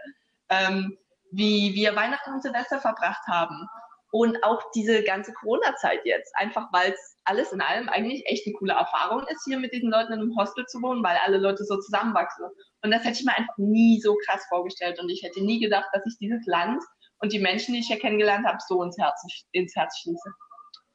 ähm, 0.49 0.97
wie 1.31 1.73
wir 1.75 1.95
Weihnachten 1.95 2.33
und 2.33 2.41
Silvester 2.41 2.79
verbracht 2.79 3.25
haben. 3.27 3.67
Und 4.11 4.43
auch 4.43 4.59
diese 4.73 5.03
ganze 5.03 5.31
Corona-Zeit 5.33 6.03
jetzt, 6.03 6.35
einfach 6.35 6.73
weil 6.73 6.93
es 6.93 7.17
alles 7.25 7.51
in 7.51 7.61
allem 7.61 7.89
eigentlich 7.89 8.25
echt 8.25 8.47
eine 8.47 8.55
coole 8.55 8.73
Erfahrung 8.73 9.23
ist, 9.27 9.43
hier 9.45 9.59
mit 9.59 9.71
diesen 9.71 9.91
Leuten 9.91 10.13
in 10.13 10.19
einem 10.19 10.35
Hostel 10.35 10.65
zu 10.65 10.81
wohnen, 10.81 11.03
weil 11.03 11.15
alle 11.23 11.37
Leute 11.37 11.63
so 11.63 11.77
zusammenwachsen. 11.77 12.45
Und 12.81 12.89
das 12.89 13.03
hätte 13.03 13.19
ich 13.19 13.25
mir 13.25 13.37
einfach 13.37 13.57
nie 13.57 14.01
so 14.01 14.17
krass 14.25 14.43
vorgestellt. 14.49 14.99
Und 14.99 15.09
ich 15.09 15.21
hätte 15.21 15.43
nie 15.43 15.59
gedacht, 15.59 15.89
dass 15.93 16.01
ich 16.07 16.17
dieses 16.19 16.43
Land 16.47 16.81
und 17.21 17.33
die 17.33 17.39
Menschen, 17.39 17.73
die 17.73 17.79
ich 17.79 17.87
hier 17.87 17.99
kennengelernt 17.99 18.45
habe, 18.45 18.57
so 18.67 18.81
ins 18.83 18.97
Herz, 18.97 19.21
ins 19.51 19.75
Herz 19.75 19.99
schließe. 19.99 20.33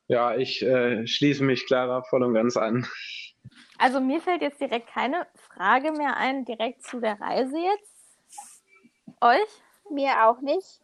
Ja, 0.08 0.34
ich 0.36 0.62
äh, 0.62 1.06
schließe 1.06 1.42
mich 1.44 1.66
Clara 1.66 2.02
voll 2.02 2.22
und 2.22 2.34
ganz 2.34 2.56
an. 2.56 2.86
Also 3.78 4.00
mir 4.00 4.20
fällt 4.20 4.42
jetzt 4.42 4.60
direkt 4.60 4.88
keine 4.88 5.26
Frage 5.34 5.92
mehr 5.92 6.16
ein, 6.16 6.44
direkt 6.44 6.82
zu 6.82 7.00
der 7.00 7.20
Reise 7.20 7.56
jetzt. 7.58 7.94
Euch? 9.20 9.40
Mir 9.90 10.26
auch 10.26 10.40
nicht. 10.40 10.80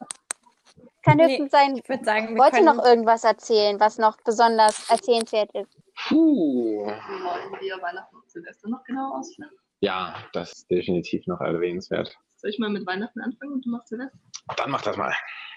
Kann 1.02 1.16
Nee, 1.16 1.28
höchstens 1.28 1.50
sein, 1.50 1.76
Ich 1.76 1.88
würde 1.88 2.04
sagen, 2.04 2.36
wollt 2.38 2.52
ihr 2.52 2.58
können, 2.58 2.76
noch 2.76 2.84
irgendwas 2.84 3.24
erzählen, 3.24 3.80
was 3.80 3.98
noch 3.98 4.18
besonders 4.22 4.90
erzählenswert 4.90 5.50
ist? 5.54 5.78
Puh. 6.08 6.86
Wie 6.86 7.24
wollen 7.24 7.60
wir 7.60 7.82
Weihnachten 7.82 8.16
und 8.16 8.30
Silvester 8.30 8.68
noch 8.68 8.84
genau 8.84 9.14
ausführen? 9.14 9.50
Ja, 9.80 10.14
das 10.32 10.52
ist 10.52 10.70
definitiv 10.70 11.26
noch 11.26 11.40
erwähnenswert. 11.40 12.16
Soll 12.36 12.50
ich 12.50 12.58
mal 12.58 12.70
mit 12.70 12.86
Weihnachten 12.86 13.20
anfangen 13.20 13.54
und 13.54 13.66
du 13.66 13.70
machst 13.70 13.88
Silvester? 13.88 14.18
Dann 14.56 14.70
mach 14.70 14.82
das 14.82 14.96
mal. 14.96 15.14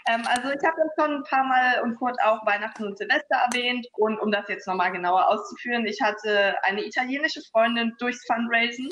Ähm, 0.08 0.24
also 0.28 0.50
ich 0.50 0.64
habe 0.66 0.82
jetzt 0.82 1.00
schon 1.00 1.16
ein 1.16 1.24
paar 1.24 1.44
Mal 1.46 1.82
und 1.84 1.96
kurz 1.96 2.18
auch 2.24 2.46
Weihnachten 2.46 2.86
und 2.86 2.98
Silvester 2.98 3.36
erwähnt. 3.36 3.88
Und 3.94 4.20
um 4.20 4.32
das 4.32 4.48
jetzt 4.50 4.68
nochmal 4.68 4.92
genauer 4.92 5.28
auszuführen, 5.28 5.86
ich 5.86 6.02
hatte 6.02 6.56
eine 6.64 6.86
italienische 6.86 7.42
Freundin 7.52 7.94
durchs 8.00 8.26
Fundraisen, 8.26 8.90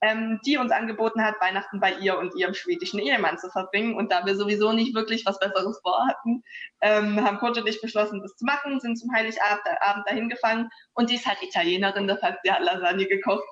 ähm, 0.00 0.40
die 0.46 0.56
uns 0.56 0.72
angeboten 0.72 1.22
hat, 1.22 1.40
Weihnachten 1.40 1.80
bei 1.80 1.94
ihr 1.94 2.18
und 2.18 2.34
ihrem 2.34 2.54
schwedischen 2.54 2.98
Ehemann 2.98 3.38
zu 3.38 3.50
verbringen. 3.50 3.94
Und 3.94 4.10
da 4.10 4.24
wir 4.24 4.36
sowieso 4.36 4.72
nicht 4.72 4.94
wirklich 4.94 5.24
was 5.26 5.38
Besseres 5.38 5.80
vorhatten, 5.82 6.42
ähm, 6.80 7.22
haben 7.22 7.38
Kurt 7.38 7.58
und 7.58 7.68
ich 7.68 7.80
beschlossen, 7.80 8.20
das 8.22 8.36
zu 8.36 8.44
machen, 8.44 8.80
sind 8.80 8.96
zum 8.96 9.12
Heiligabend 9.14 9.66
Abend 9.80 10.06
dahin 10.06 10.28
gefahren. 10.28 10.70
Und 10.94 11.10
die 11.10 11.16
ist 11.16 11.26
halt 11.26 11.42
Italienerin, 11.42 12.06
das 12.06 12.22
heißt, 12.22 12.38
sie 12.42 12.50
hat 12.50 12.62
Lasagne 12.62 13.06
gekocht, 13.06 13.44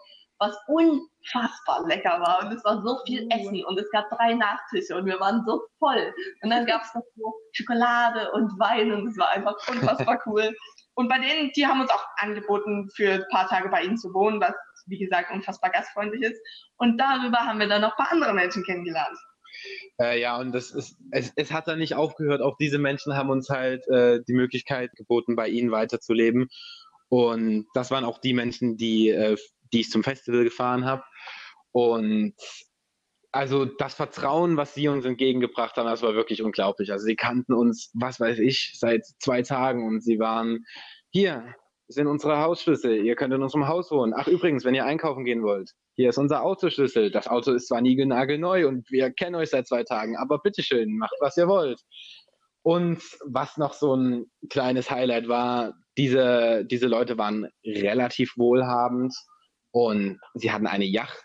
was 0.42 0.56
unfassbar 0.66 1.86
lecker 1.86 2.20
war. 2.20 2.42
Und 2.42 2.52
es 2.52 2.64
war 2.64 2.82
so 2.82 2.98
viel 3.06 3.28
Essen 3.30 3.64
und 3.64 3.78
es 3.78 3.88
gab 3.92 4.10
drei 4.10 4.34
Nachtische 4.34 4.96
und 4.96 5.06
wir 5.06 5.20
waren 5.20 5.44
so 5.46 5.62
voll. 5.78 6.12
Und 6.42 6.50
dann 6.50 6.66
gab 6.66 6.82
es 6.82 6.94
noch 6.94 7.04
so 7.16 7.32
Schokolade 7.52 8.32
und 8.32 8.58
Wein 8.58 8.92
und 8.92 9.06
es 9.06 9.16
war 9.16 9.30
einfach 9.30 9.56
unfassbar 9.68 10.20
cool. 10.26 10.54
Und 10.94 11.08
bei 11.08 11.18
denen, 11.18 11.52
die 11.56 11.66
haben 11.66 11.80
uns 11.80 11.90
auch 11.90 12.04
angeboten, 12.16 12.90
für 12.94 13.12
ein 13.12 13.24
paar 13.30 13.48
Tage 13.48 13.68
bei 13.68 13.82
ihnen 13.84 13.96
zu 13.96 14.12
wohnen, 14.12 14.40
was, 14.40 14.54
wie 14.86 14.98
gesagt, 14.98 15.32
unfassbar 15.32 15.70
gastfreundlich 15.70 16.22
ist. 16.22 16.40
Und 16.76 16.98
darüber 16.98 17.38
haben 17.38 17.60
wir 17.60 17.68
dann 17.68 17.82
noch 17.82 17.96
ein 17.96 18.04
paar 18.04 18.12
andere 18.12 18.34
Menschen 18.34 18.64
kennengelernt. 18.64 19.16
Äh, 20.00 20.20
ja, 20.20 20.38
und 20.38 20.52
das 20.52 20.72
ist, 20.72 20.96
es, 21.12 21.32
es 21.36 21.52
hat 21.52 21.68
dann 21.68 21.78
nicht 21.78 21.94
aufgehört. 21.94 22.42
Auch 22.42 22.56
diese 22.58 22.78
Menschen 22.78 23.16
haben 23.16 23.30
uns 23.30 23.48
halt 23.48 23.86
äh, 23.88 24.20
die 24.26 24.34
Möglichkeit 24.34 24.90
geboten, 24.96 25.36
bei 25.36 25.48
ihnen 25.48 25.70
weiterzuleben. 25.70 26.48
Und 27.08 27.66
das 27.74 27.90
waren 27.90 28.04
auch 28.04 28.18
die 28.18 28.34
Menschen, 28.34 28.76
die, 28.76 29.10
äh, 29.10 29.36
die 29.72 29.80
ich 29.80 29.90
zum 29.90 30.02
Festival 30.02 30.44
gefahren 30.44 30.84
habe. 30.84 31.02
Und 31.72 32.34
also 33.32 33.64
das 33.64 33.94
Vertrauen, 33.94 34.56
was 34.56 34.74
sie 34.74 34.88
uns 34.88 35.04
entgegengebracht 35.04 35.76
haben, 35.76 35.86
das 35.86 36.02
war 36.02 36.14
wirklich 36.14 36.42
unglaublich. 36.42 36.92
Also 36.92 37.06
sie 37.06 37.16
kannten 37.16 37.54
uns, 37.54 37.90
was 37.94 38.20
weiß 38.20 38.38
ich, 38.38 38.74
seit 38.78 39.04
zwei 39.20 39.42
Tagen 39.42 39.86
und 39.86 40.02
sie 40.02 40.18
waren 40.18 40.64
hier 41.10 41.54
sind 41.88 42.06
unsere 42.06 42.38
Hausschlüssel. 42.38 43.04
Ihr 43.04 43.16
könnt 43.16 43.34
in 43.34 43.42
unserem 43.42 43.68
Haus 43.68 43.90
wohnen. 43.90 44.14
Ach 44.16 44.26
übrigens, 44.26 44.64
wenn 44.64 44.74
ihr 44.74 44.84
einkaufen 44.84 45.24
gehen 45.24 45.42
wollt, 45.42 45.72
hier 45.94 46.08
ist 46.08 46.18
unser 46.18 46.42
Autoschlüssel. 46.42 47.10
Das 47.10 47.28
Auto 47.28 47.52
ist 47.52 47.68
zwar 47.68 47.80
niegelnagelneu 47.80 48.66
und 48.66 48.90
wir 48.90 49.10
kennen 49.10 49.36
euch 49.36 49.50
seit 49.50 49.66
zwei 49.66 49.84
Tagen, 49.84 50.16
aber 50.16 50.38
bitteschön, 50.38 50.96
macht 50.96 51.14
was 51.20 51.36
ihr 51.36 51.48
wollt. 51.48 51.80
Und 52.62 53.02
was 53.26 53.56
noch 53.56 53.74
so 53.74 53.94
ein 53.94 54.26
kleines 54.48 54.90
Highlight 54.90 55.28
war, 55.28 55.74
diese, 55.98 56.64
diese 56.64 56.86
Leute 56.86 57.18
waren 57.18 57.48
relativ 57.64 58.34
wohlhabend 58.36 59.14
und 59.72 60.20
sie 60.34 60.52
hatten 60.52 60.66
eine 60.66 60.84
Yacht 60.84 61.24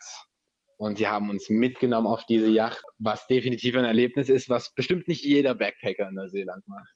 und 0.77 0.97
sie 0.97 1.07
haben 1.07 1.29
uns 1.29 1.49
mitgenommen 1.49 2.07
auf 2.07 2.25
diese 2.25 2.47
Yacht, 2.47 2.83
was 2.97 3.27
definitiv 3.27 3.75
ein 3.75 3.85
Erlebnis 3.85 4.29
ist, 4.29 4.49
was 4.49 4.73
bestimmt 4.73 5.07
nicht 5.07 5.23
jeder 5.23 5.53
Backpacker 5.53 6.07
in 6.07 6.15
Neuseeland 6.15 6.67
macht. 6.67 6.93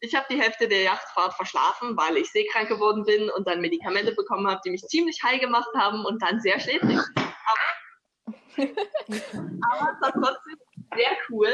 Ich 0.00 0.14
habe 0.14 0.26
die 0.30 0.40
Hälfte 0.40 0.68
der 0.68 0.82
Yachtfahrt 0.82 1.34
verschlafen, 1.34 1.96
weil 1.96 2.16
ich 2.18 2.30
seekrank 2.30 2.68
geworden 2.68 3.04
bin 3.04 3.28
und 3.30 3.48
dann 3.48 3.60
Medikamente 3.60 4.14
bekommen 4.14 4.46
habe, 4.46 4.60
die 4.64 4.70
mich 4.70 4.82
ziemlich 4.82 5.20
high 5.24 5.40
gemacht 5.40 5.70
haben 5.76 6.04
und 6.04 6.22
dann 6.22 6.40
sehr 6.40 6.60
schläfrig. 6.60 7.00
Aber, 7.16 8.38
aber 8.56 9.92
es 9.92 10.00
war 10.00 10.12
trotzdem 10.12 10.56
sehr 10.94 11.16
cool. 11.30 11.52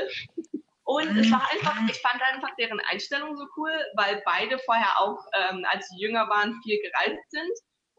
Und 0.86 1.16
es 1.16 1.30
war 1.30 1.50
einfach, 1.50 1.80
ich 1.88 1.98
fand 2.02 2.20
einfach 2.22 2.54
deren 2.58 2.78
Einstellung 2.90 3.34
so 3.36 3.46
cool, 3.56 3.72
weil 3.96 4.22
beide 4.26 4.58
vorher 4.58 5.00
auch, 5.00 5.18
ähm, 5.38 5.64
als 5.70 5.88
sie 5.88 5.98
jünger 5.98 6.28
waren, 6.28 6.60
viel 6.62 6.78
gereist 6.82 7.30
sind. 7.30 7.52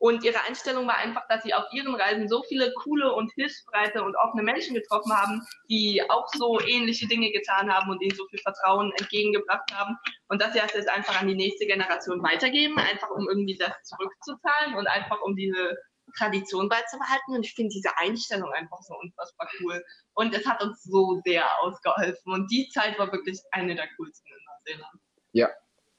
Und 0.05 0.23
ihre 0.23 0.39
Einstellung 0.43 0.85
war 0.85 0.97
einfach, 0.97 1.23
dass 1.29 1.41
sie 1.41 1.55
auf 1.55 1.63
ihren 1.71 1.95
Reisen 1.95 2.29
so 2.29 2.43
viele 2.43 2.71
coole 2.73 3.11
und 3.11 3.31
hilfsbereite 3.33 4.03
und 4.03 4.15
offene 4.15 4.43
Menschen 4.43 4.75
getroffen 4.75 5.11
haben, 5.11 5.41
die 5.67 5.99
auch 6.11 6.27
so 6.35 6.61
ähnliche 6.61 7.07
Dinge 7.07 7.31
getan 7.31 7.73
haben 7.73 7.89
und 7.89 7.99
ihnen 8.03 8.15
so 8.15 8.27
viel 8.27 8.37
Vertrauen 8.37 8.93
entgegengebracht 8.99 9.67
haben. 9.73 9.97
Und 10.27 10.43
dass 10.43 10.53
sie 10.53 10.59
das 10.59 10.73
jetzt 10.73 10.89
einfach 10.89 11.19
an 11.19 11.27
die 11.27 11.33
nächste 11.33 11.65
Generation 11.65 12.21
weitergeben, 12.21 12.77
einfach 12.77 13.09
um 13.09 13.27
irgendwie 13.27 13.57
das 13.57 13.71
zurückzuzahlen 13.81 14.75
und 14.75 14.85
einfach 14.85 15.19
um 15.23 15.35
diese 15.35 15.75
Tradition 16.15 16.69
beizubehalten. 16.69 17.33
Und 17.33 17.43
ich 17.43 17.55
finde 17.55 17.73
diese 17.73 17.97
Einstellung 17.97 18.53
einfach 18.53 18.83
so 18.83 18.93
unfassbar 19.01 19.49
cool. 19.59 19.83
Und 20.13 20.35
es 20.35 20.45
hat 20.45 20.61
uns 20.61 20.83
so 20.83 21.19
sehr 21.25 21.45
ausgeholfen. 21.61 22.31
Und 22.31 22.51
die 22.51 22.69
Zeit 22.69 22.99
war 22.99 23.11
wirklich 23.11 23.41
eine 23.49 23.73
der 23.73 23.87
coolsten 23.97 24.27
in 24.27 24.37
Neuseeland. 24.75 24.99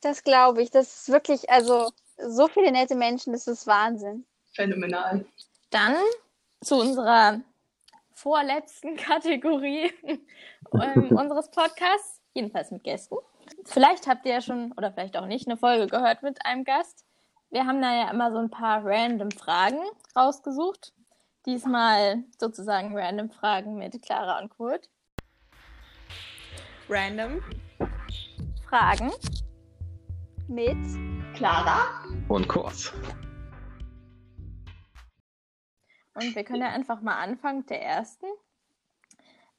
Das 0.00 0.22
glaube 0.22 0.62
ich. 0.62 0.70
Das 0.70 0.94
ist 0.94 1.08
wirklich, 1.08 1.50
also 1.50 1.90
so 2.18 2.48
viele 2.48 2.72
nette 2.72 2.94
Menschen, 2.94 3.32
das 3.32 3.46
ist 3.46 3.66
Wahnsinn. 3.66 4.24
Phänomenal. 4.54 5.24
Dann 5.70 5.96
zu 6.62 6.76
unserer 6.76 7.40
vorletzten 8.14 8.96
Kategorie 8.96 9.92
ähm, 10.04 11.08
unseres 11.16 11.50
Podcasts, 11.50 12.20
jedenfalls 12.34 12.70
mit 12.70 12.84
Gästen. 12.84 13.16
Vielleicht 13.64 14.06
habt 14.06 14.26
ihr 14.26 14.32
ja 14.32 14.40
schon, 14.40 14.72
oder 14.72 14.92
vielleicht 14.92 15.16
auch 15.16 15.26
nicht, 15.26 15.46
eine 15.46 15.56
Folge 15.56 15.86
gehört 15.86 16.22
mit 16.22 16.44
einem 16.44 16.64
Gast. 16.64 17.04
Wir 17.50 17.66
haben 17.66 17.80
da 17.80 17.94
ja 17.94 18.10
immer 18.10 18.32
so 18.32 18.38
ein 18.38 18.50
paar 18.50 18.84
random 18.84 19.30
Fragen 19.30 19.78
rausgesucht. 20.16 20.92
Diesmal 21.46 22.24
sozusagen 22.40 22.96
random 22.96 23.30
Fragen 23.30 23.76
mit 23.76 24.02
Clara 24.02 24.40
und 24.40 24.48
Kurt. 24.50 24.88
random. 26.88 27.40
Fragen. 28.68 29.12
Mit 30.48 30.76
Clara? 31.34 32.04
Und 32.28 32.46
kurz. 32.46 32.92
Und 36.14 36.36
wir 36.36 36.44
können 36.44 36.62
ja 36.62 36.68
einfach 36.68 37.00
mal 37.00 37.16
anfangen 37.16 37.58
mit 37.58 37.70
der 37.70 37.82
ersten. 37.82 38.26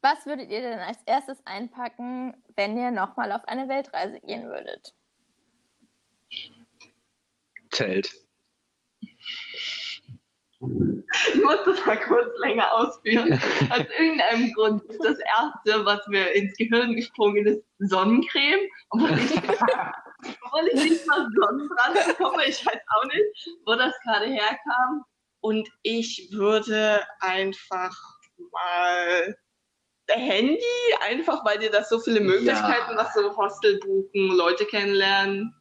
Was 0.02 0.26
würdet 0.26 0.50
ihr 0.50 0.62
denn 0.62 0.80
als 0.80 1.00
erstes 1.06 1.46
einpacken, 1.46 2.42
wenn 2.56 2.78
ihr 2.78 2.92
nochmal 2.92 3.34
auf 3.34 3.46
eine 3.50 3.68
Weltreise 3.68 4.22
gehen 4.22 4.46
würdet? 4.48 4.94
Zelt. 7.72 8.10
Ich 10.60 11.44
muss 11.44 11.58
das 11.66 11.86
mal 11.86 12.00
kurz 12.00 12.40
länger 12.40 12.74
ausführen. 12.74 13.34
Aus 13.34 13.86
irgendeinem 14.00 14.54
Grund 14.54 14.84
ist 14.84 15.04
das 15.04 15.20
Erste, 15.20 15.86
was 15.86 16.08
mir 16.08 16.34
ins 16.34 16.56
Gehirn 16.56 16.96
gesprungen 16.96 17.46
ist, 17.46 17.64
Sonnencreme. 17.80 18.70
Obwohl 18.90 19.20
ich, 19.20 19.32
obwohl 20.58 20.70
ich 20.74 20.90
nicht 20.92 21.08
mal 21.08 21.28
Sonnenbrand 21.36 22.18
bekomme. 22.18 22.46
Ich 22.48 22.66
weiß 22.66 22.80
auch 22.96 23.06
nicht, 23.06 23.50
wo 23.66 23.76
das 23.76 23.94
gerade 24.04 24.28
herkam. 24.28 25.04
Und 25.42 25.70
ich 25.84 26.30
würde 26.32 27.06
einfach 27.20 27.96
mal 28.52 29.38
Handy, 30.10 30.60
einfach 31.08 31.46
weil 31.46 31.60
dir 31.60 31.70
das 31.70 31.90
so 31.90 32.00
viele 32.00 32.22
Möglichkeiten, 32.22 32.96
was 32.96 33.14
so 33.14 33.36
Hostel 33.36 33.80
buchen, 33.80 34.36
Leute 34.36 34.66
kennenlernen, 34.66 35.54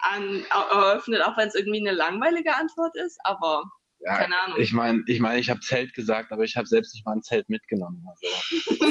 an, 0.00 0.44
eröffnet, 0.50 1.22
auch 1.22 1.36
wenn 1.36 1.48
es 1.48 1.54
irgendwie 1.54 1.86
eine 1.86 1.96
langweilige 1.96 2.54
Antwort 2.54 2.96
ist, 2.96 3.18
aber 3.24 3.64
Ja, 4.00 4.16
keine 4.16 4.38
Ahnung. 4.40 4.58
ich 4.58 4.72
meine, 4.72 5.02
ich, 5.06 5.20
mein, 5.20 5.38
ich 5.38 5.50
habe 5.50 5.60
Zelt 5.60 5.94
gesagt, 5.94 6.32
aber 6.32 6.42
ich 6.42 6.56
habe 6.56 6.66
selbst 6.66 6.94
nicht 6.94 7.04
mal 7.06 7.12
ein 7.12 7.22
Zelt 7.22 7.48
mitgenommen. 7.48 8.04
Also. 8.08 8.86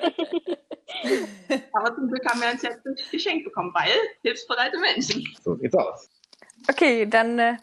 Aber 1.72 1.94
zum 1.94 2.08
Glück 2.08 2.24
haben 2.26 2.40
wir 2.40 2.48
ein 2.48 2.58
Set 2.58 2.78
geschenkt 3.10 3.44
bekommen, 3.44 3.72
weil 3.74 3.92
hilfsbereite 4.22 4.78
Menschen. 4.78 5.24
So 5.42 5.56
geht's 5.56 5.74
aus. 5.74 6.10
Okay, 6.68 7.06
dann 7.06 7.38
äh, 7.38 7.56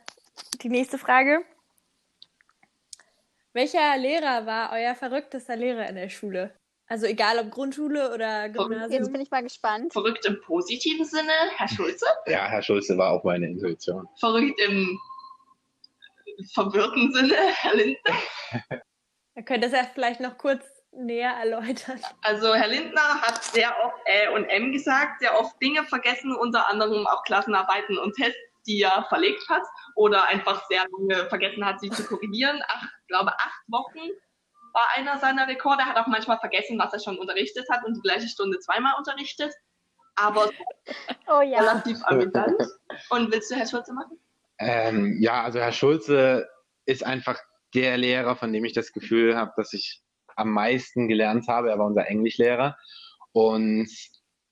die 0.61 0.69
nächste 0.69 0.97
Frage. 0.97 1.43
Welcher 3.53 3.97
Lehrer 3.97 4.45
war 4.45 4.71
euer 4.73 4.95
verrücktester 4.95 5.55
Lehrer 5.55 5.87
in 5.87 5.95
der 5.95 6.09
Schule? 6.09 6.53
Also 6.87 7.07
egal 7.07 7.39
ob 7.39 7.51
Grundschule 7.51 8.13
oder 8.13 8.45
Jetzt 8.45 8.57
Gymnasium. 8.57 9.11
bin 9.11 9.21
ich 9.21 9.31
mal 9.31 9.41
gespannt. 9.41 9.91
Verrückt 9.91 10.25
im 10.25 10.39
positiven 10.41 11.05
Sinne, 11.05 11.31
Herr 11.55 11.67
Schulze. 11.67 12.05
Ja, 12.27 12.47
Herr 12.47 12.61
Schulze 12.61 12.97
war 12.97 13.11
auch 13.11 13.23
meine 13.23 13.47
Intuition. 13.47 14.07
Verrückt 14.19 14.59
im 14.61 14.99
verwirrten 16.53 17.11
Sinne, 17.13 17.35
Herr 17.35 17.75
Lindner. 17.75 18.15
Ihr 19.35 19.43
könnt 19.43 19.63
das 19.63 19.71
ja 19.71 19.83
vielleicht 19.93 20.19
noch 20.19 20.37
kurz 20.37 20.63
näher 20.95 21.31
erläutern. 21.31 21.99
Also 22.21 22.53
Herr 22.53 22.67
Lindner 22.67 23.21
hat 23.21 23.43
sehr 23.43 23.73
oft 23.83 23.97
Ä 24.05 24.29
und 24.29 24.45
M 24.45 24.71
gesagt, 24.71 25.19
sehr 25.19 25.37
oft 25.39 25.61
Dinge 25.61 25.83
vergessen, 25.83 26.35
unter 26.35 26.69
anderem 26.69 27.05
auch 27.07 27.23
Klassenarbeiten 27.23 27.97
und 27.97 28.15
Tests, 28.15 28.39
die 28.67 28.81
er 28.81 29.05
verlegt 29.09 29.47
hat 29.49 29.61
oder 29.95 30.25
einfach 30.27 30.65
sehr 30.67 30.85
lange 30.97 31.27
vergessen 31.29 31.65
hat, 31.65 31.79
sie 31.79 31.89
zu 31.89 32.05
korrigieren. 32.05 32.61
Ach, 32.67 32.83
ich 32.83 33.07
glaube, 33.07 33.31
acht 33.37 33.63
Wochen 33.67 34.09
war 34.73 34.87
einer 34.95 35.17
seiner 35.19 35.47
Rekorde. 35.47 35.83
Er 35.83 35.87
hat 35.87 35.97
auch 35.97 36.07
manchmal 36.07 36.39
vergessen, 36.39 36.77
was 36.79 36.93
er 36.93 36.99
schon 36.99 37.17
unterrichtet 37.17 37.67
hat 37.69 37.85
und 37.85 37.95
die 37.95 38.01
gleiche 38.01 38.27
Stunde 38.27 38.59
zweimal 38.59 38.93
unterrichtet. 38.97 39.53
Aber 40.15 40.49
Oh 41.27 41.41
ja. 41.41 41.59
relativ 41.59 41.97
amüsant. 42.05 42.55
Und 43.09 43.31
willst 43.31 43.51
du 43.51 43.55
Herr 43.55 43.67
Schulze 43.67 43.93
machen? 43.93 44.19
Ähm, 44.59 45.17
ja, 45.19 45.43
also 45.43 45.59
Herr 45.59 45.71
Schulze 45.71 46.47
ist 46.85 47.05
einfach 47.05 47.39
der 47.73 47.97
Lehrer, 47.97 48.35
von 48.35 48.53
dem 48.53 48.63
ich 48.63 48.73
das 48.73 48.91
Gefühl 48.93 49.35
habe, 49.35 49.51
dass 49.57 49.73
ich 49.73 50.01
am 50.35 50.51
meisten 50.51 51.07
gelernt 51.07 51.47
habe. 51.47 51.69
Er 51.69 51.79
war 51.79 51.87
unser 51.87 52.07
Englischlehrer 52.07 52.77
und 53.31 53.89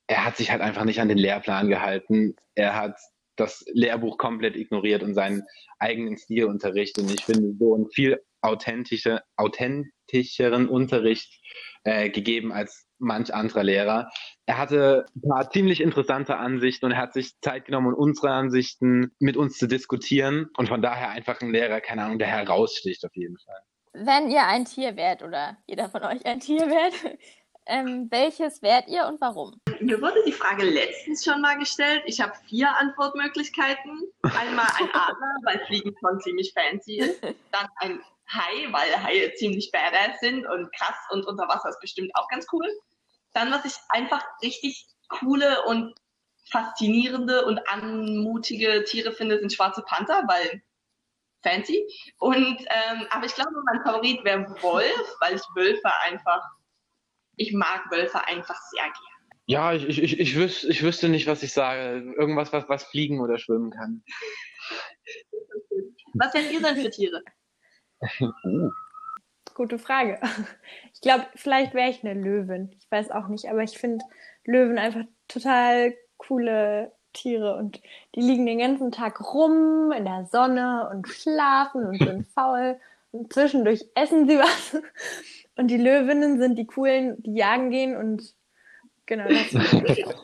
er 0.07 0.25
hat 0.25 0.37
sich 0.37 0.51
halt 0.51 0.61
einfach 0.61 0.83
nicht 0.83 0.99
an 0.99 1.07
den 1.07 1.17
Lehrplan 1.17 1.69
gehalten. 1.69 2.35
Er 2.55 2.75
hat 2.75 2.97
das 3.35 3.65
Lehrbuch 3.73 4.17
komplett 4.17 4.55
ignoriert 4.55 5.03
und 5.03 5.15
seinen 5.15 5.43
eigenen 5.79 6.17
Stilunterricht. 6.17 6.97
Und 6.99 7.11
ich 7.11 7.23
finde, 7.23 7.53
so 7.57 7.73
einen 7.73 7.89
viel 7.89 8.21
authentische, 8.41 9.21
authentischeren 9.37 10.67
Unterricht 10.67 11.41
äh, 11.83 12.09
gegeben 12.09 12.51
als 12.51 12.85
manch 12.99 13.33
anderer 13.33 13.63
Lehrer. 13.63 14.09
Er 14.45 14.57
hatte 14.57 15.05
ein 15.15 15.21
paar 15.21 15.49
ziemlich 15.49 15.81
interessante 15.81 16.37
Ansichten 16.37 16.85
und 16.85 16.91
er 16.91 16.97
hat 16.97 17.13
sich 17.13 17.39
Zeit 17.41 17.65
genommen, 17.65 17.93
um 17.93 18.09
unsere 18.09 18.31
Ansichten 18.31 19.11
mit 19.19 19.37
uns 19.37 19.57
zu 19.57 19.67
diskutieren. 19.67 20.49
Und 20.57 20.67
von 20.67 20.81
daher 20.81 21.09
einfach 21.09 21.41
ein 21.41 21.51
Lehrer, 21.51 21.81
keine 21.81 22.03
Ahnung, 22.03 22.19
der 22.19 22.27
heraussticht 22.27 23.05
auf 23.05 23.15
jeden 23.15 23.37
Fall. 23.37 23.59
Wenn 23.93 24.31
ihr 24.31 24.43
ein 24.47 24.65
Tier 24.65 24.95
wärt 24.95 25.21
oder 25.21 25.55
jeder 25.67 25.87
von 25.87 26.03
euch 26.03 26.25
ein 26.25 26.39
Tier 26.39 26.67
wärt, 26.67 26.93
ähm, 27.67 28.07
welches 28.09 28.63
wärt 28.63 28.87
ihr 28.87 29.05
und 29.05 29.21
warum? 29.21 29.61
Mir 29.79 30.01
wurde 30.01 30.23
die 30.25 30.31
Frage 30.31 30.65
letztens 30.65 31.23
schon 31.23 31.41
mal 31.41 31.59
gestellt. 31.59 32.01
Ich 32.07 32.19
habe 32.19 32.33
vier 32.47 32.75
Antwortmöglichkeiten. 32.75 34.11
Einmal 34.23 34.65
ein 34.79 34.89
Adler, 34.93 35.35
weil 35.43 35.59
Fliegen 35.67 35.95
schon 35.99 36.19
ziemlich 36.21 36.53
fancy 36.53 36.97
ist. 36.97 37.21
Dann 37.21 37.67
ein 37.77 38.01
Hai, 38.27 38.71
weil 38.71 39.03
Haie 39.03 39.31
ziemlich 39.35 39.71
badass 39.71 40.19
sind 40.21 40.47
und 40.47 40.73
krass 40.75 40.97
und 41.11 41.27
unter 41.27 41.47
Wasser 41.47 41.69
ist 41.69 41.79
bestimmt 41.79 42.11
auch 42.15 42.27
ganz 42.29 42.47
cool. 42.51 42.67
Dann, 43.33 43.51
was 43.51 43.63
ich 43.65 43.73
einfach 43.89 44.25
richtig 44.41 44.87
coole 45.09 45.63
und 45.65 45.93
faszinierende 46.49 47.45
und 47.45 47.59
anmutige 47.69 48.83
Tiere 48.85 49.11
finde, 49.11 49.39
sind 49.39 49.53
schwarze 49.53 49.83
Panther, 49.83 50.23
weil 50.27 50.63
fancy. 51.43 51.85
Und 52.19 52.59
ähm, 52.59 53.07
aber 53.11 53.25
ich 53.25 53.35
glaube, 53.35 53.51
mein 53.65 53.83
Favorit 53.83 54.23
wäre 54.23 54.49
Wolf, 54.61 55.15
weil 55.19 55.35
ich 55.35 55.41
Wölfe 55.55 55.91
einfach, 56.03 56.41
ich 57.35 57.53
mag 57.53 57.89
Wölfe 57.91 58.25
einfach 58.27 58.59
sehr 58.71 58.83
gerne. 58.83 59.13
Ja, 59.45 59.73
ich, 59.73 59.87
ich, 59.87 60.01
ich, 60.01 60.19
ich, 60.19 60.35
wüs 60.35 60.63
ich 60.63 60.83
wüsste 60.83 61.09
nicht, 61.09 61.27
was 61.27 61.43
ich 61.43 61.51
sage. 61.51 62.13
Irgendwas, 62.17 62.53
was, 62.53 62.67
was 62.69 62.85
fliegen 62.85 63.19
oder 63.19 63.37
schwimmen 63.37 63.71
kann. 63.71 64.03
Was 66.13 66.33
wären 66.33 66.51
ihr 66.51 66.61
denn 66.61 66.77
für 66.77 66.89
Tiere? 66.89 67.21
Gute 69.53 69.77
Frage. 69.77 70.19
Ich 70.93 71.01
glaube, 71.01 71.27
vielleicht 71.35 71.73
wäre 71.73 71.89
ich 71.89 72.03
eine 72.03 72.13
Löwin. 72.13 72.71
Ich 72.79 72.89
weiß 72.89 73.11
auch 73.11 73.27
nicht, 73.27 73.49
aber 73.49 73.61
ich 73.63 73.77
finde 73.77 74.03
Löwen 74.45 74.77
einfach 74.77 75.03
total 75.27 75.93
coole 76.17 76.93
Tiere 77.13 77.55
und 77.55 77.81
die 78.15 78.21
liegen 78.21 78.45
den 78.45 78.59
ganzen 78.59 78.91
Tag 78.91 79.33
rum 79.33 79.91
in 79.91 80.05
der 80.05 80.25
Sonne 80.31 80.89
und 80.91 81.07
schlafen 81.07 81.85
und 81.85 81.97
sind 81.97 82.27
faul 82.33 82.79
und 83.11 83.31
zwischendurch 83.31 83.85
essen 83.95 84.27
sie 84.27 84.37
was. 84.37 84.81
Und 85.55 85.67
die 85.67 85.77
Löwinnen 85.77 86.39
sind 86.39 86.57
die 86.57 86.65
coolen, 86.65 87.21
die 87.21 87.35
jagen 87.35 87.69
gehen 87.69 87.95
und 87.95 88.33
genau 89.05 89.27
das. 89.27 89.53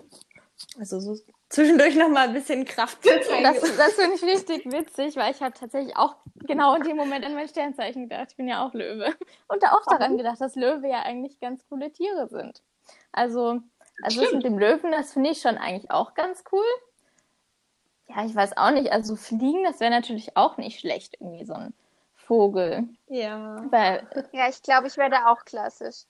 Also 0.77 0.99
so 0.99 1.17
zwischendurch 1.49 1.95
noch 1.95 2.09
mal 2.09 2.27
ein 2.27 2.33
bisschen 2.33 2.63
Kraft 2.63 3.03
zu 3.03 3.09
zeigen. 3.09 3.43
Das, 3.43 3.59
das 3.75 3.93
finde 3.93 4.15
ich 4.15 4.23
richtig 4.23 4.65
witzig, 4.71 5.15
weil 5.15 5.33
ich 5.33 5.41
habe 5.41 5.53
tatsächlich 5.53 5.95
auch 5.97 6.15
genau 6.45 6.75
in 6.75 6.83
dem 6.83 6.95
Moment 6.95 7.25
an 7.25 7.33
mein 7.33 7.47
Sternzeichen 7.47 8.07
gedacht. 8.07 8.27
Ich 8.31 8.37
bin 8.37 8.47
ja 8.47 8.65
auch 8.65 8.73
Löwe. 8.73 9.13
Und 9.47 9.63
da 9.63 9.71
auch 9.71 9.85
daran 9.85 10.17
gedacht, 10.17 10.39
dass 10.39 10.55
Löwe 10.55 10.87
ja 10.87 11.01
eigentlich 11.01 11.39
ganz 11.39 11.67
coole 11.67 11.91
Tiere 11.91 12.29
sind. 12.29 12.61
Also, 13.11 13.61
also 14.03 14.21
das 14.21 14.31
mit 14.31 14.43
dem 14.43 14.57
Löwen, 14.57 14.91
das 14.91 15.13
finde 15.13 15.29
ich 15.31 15.41
schon 15.41 15.57
eigentlich 15.57 15.91
auch 15.91 16.13
ganz 16.13 16.43
cool. 16.51 16.63
Ja, 18.07 18.25
ich 18.25 18.33
weiß 18.35 18.57
auch 18.57 18.71
nicht. 18.71 18.91
Also 18.91 19.15
fliegen, 19.15 19.63
das 19.63 19.79
wäre 19.79 19.91
natürlich 19.91 20.35
auch 20.35 20.57
nicht 20.57 20.79
schlecht, 20.79 21.15
irgendwie 21.19 21.45
so 21.45 21.53
ein 21.53 21.73
Vogel. 22.15 22.87
ja. 23.07 23.65
Weil, 23.69 24.07
Ja, 24.31 24.49
ich 24.49 24.61
glaube, 24.61 24.87
ich 24.87 24.97
werde 24.97 25.27
auch 25.27 25.43
klassisch. 25.45 26.03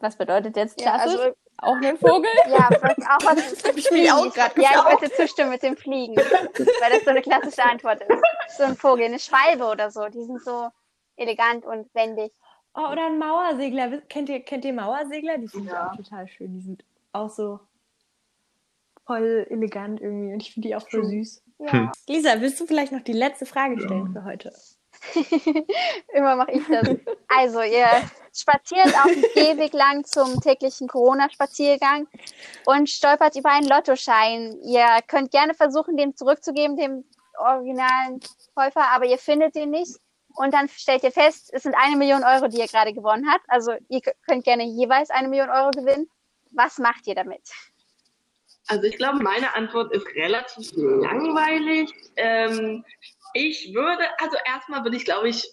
was 0.00 0.16
bedeutet 0.16 0.56
jetzt 0.56 0.80
Ja, 0.80 0.92
klassisch? 0.96 1.20
also, 1.20 1.36
auch 1.58 1.76
ein 1.76 1.96
Vogel? 1.96 2.28
ja, 2.48 2.68
auch 2.68 3.24
was 3.24 3.36
mit 3.64 3.76
Ich 3.78 3.90
mich 3.90 4.10
auch 4.12 4.32
grad 4.32 4.56
Ja, 4.58 4.84
ich 4.92 5.00
würde 5.00 5.12
zustimmen 5.14 5.50
mit 5.50 5.62
dem 5.62 5.76
Fliegen, 5.76 6.16
weil 6.16 6.90
das 6.90 7.02
so 7.04 7.10
eine 7.10 7.22
klassische 7.22 7.62
Antwort 7.62 8.02
ist. 8.02 8.22
So 8.58 8.64
ein 8.64 8.76
Vogel, 8.76 9.06
eine 9.06 9.18
Schwalbe 9.18 9.64
oder 9.66 9.90
so, 9.90 10.06
die 10.08 10.22
sind 10.24 10.42
so 10.42 10.68
elegant 11.16 11.64
und 11.64 11.92
wendig. 11.94 12.32
Oh, 12.74 12.88
oder 12.92 13.06
ein 13.06 13.18
Mauersegler. 13.18 14.02
Kennt 14.02 14.28
ihr, 14.28 14.40
kennt 14.40 14.64
ihr 14.66 14.74
Mauersegler? 14.74 15.38
Die 15.38 15.46
ich 15.46 15.54
Ja. 15.54 15.90
auch 15.92 15.96
total 15.96 16.28
schön. 16.28 16.52
Die 16.52 16.60
sind 16.60 16.84
auch 17.16 17.30
so 17.30 17.60
voll 19.06 19.46
elegant 19.50 20.00
irgendwie 20.00 20.32
und 20.32 20.42
ich 20.42 20.52
finde 20.52 20.68
die 20.68 20.76
auch 20.76 20.88
voll 20.88 21.04
süß. 21.04 21.42
Ja, 21.58 21.92
Lisa, 22.06 22.40
willst 22.40 22.60
du 22.60 22.66
vielleicht 22.66 22.92
noch 22.92 23.02
die 23.02 23.12
letzte 23.12 23.46
Frage 23.46 23.80
stellen 23.80 24.12
für 24.12 24.24
heute? 24.24 24.52
immer 26.14 26.36
mache 26.36 26.52
ich 26.52 26.66
das. 26.66 26.88
Also, 27.28 27.62
ihr 27.62 27.86
spaziert 28.34 28.94
auf 28.96 29.12
dem 29.12 29.22
Gehweg 29.34 29.72
lang 29.72 30.04
zum 30.04 30.40
täglichen 30.40 30.88
Corona-Spaziergang 30.88 32.08
und 32.66 32.90
stolpert 32.90 33.36
über 33.36 33.50
einen 33.50 33.68
Lottoschein. 33.68 34.58
Ihr 34.62 34.86
könnt 35.06 35.30
gerne 35.30 35.54
versuchen, 35.54 35.96
den 35.96 36.16
zurückzugeben, 36.16 36.76
dem 36.76 37.04
originalen 37.38 38.20
Käufer, 38.54 38.88
aber 38.90 39.06
ihr 39.06 39.18
findet 39.18 39.54
den 39.54 39.70
nicht. 39.70 39.96
Und 40.34 40.52
dann 40.52 40.68
stellt 40.68 41.02
ihr 41.02 41.12
fest, 41.12 41.50
es 41.52 41.62
sind 41.62 41.74
eine 41.74 41.96
Million 41.96 42.22
Euro, 42.22 42.48
die 42.48 42.58
ihr 42.58 42.66
gerade 42.66 42.92
gewonnen 42.92 43.26
habt. 43.30 43.44
Also 43.48 43.72
ihr 43.88 44.00
könnt 44.26 44.44
gerne 44.44 44.64
jeweils 44.64 45.10
eine 45.10 45.28
Million 45.28 45.48
Euro 45.48 45.70
gewinnen. 45.70 46.10
Was 46.56 46.78
macht 46.78 47.06
ihr 47.06 47.14
damit? 47.14 47.42
Also 48.68 48.84
ich 48.84 48.96
glaube, 48.96 49.22
meine 49.22 49.54
Antwort 49.54 49.92
ist 49.92 50.06
relativ 50.14 50.72
langweilig. 50.74 51.92
Ähm, 52.16 52.84
ich 53.34 53.72
würde, 53.74 54.04
also 54.18 54.36
erstmal 54.44 54.82
würde 54.82 54.96
ich, 54.96 55.04
glaube 55.04 55.28
ich, 55.28 55.46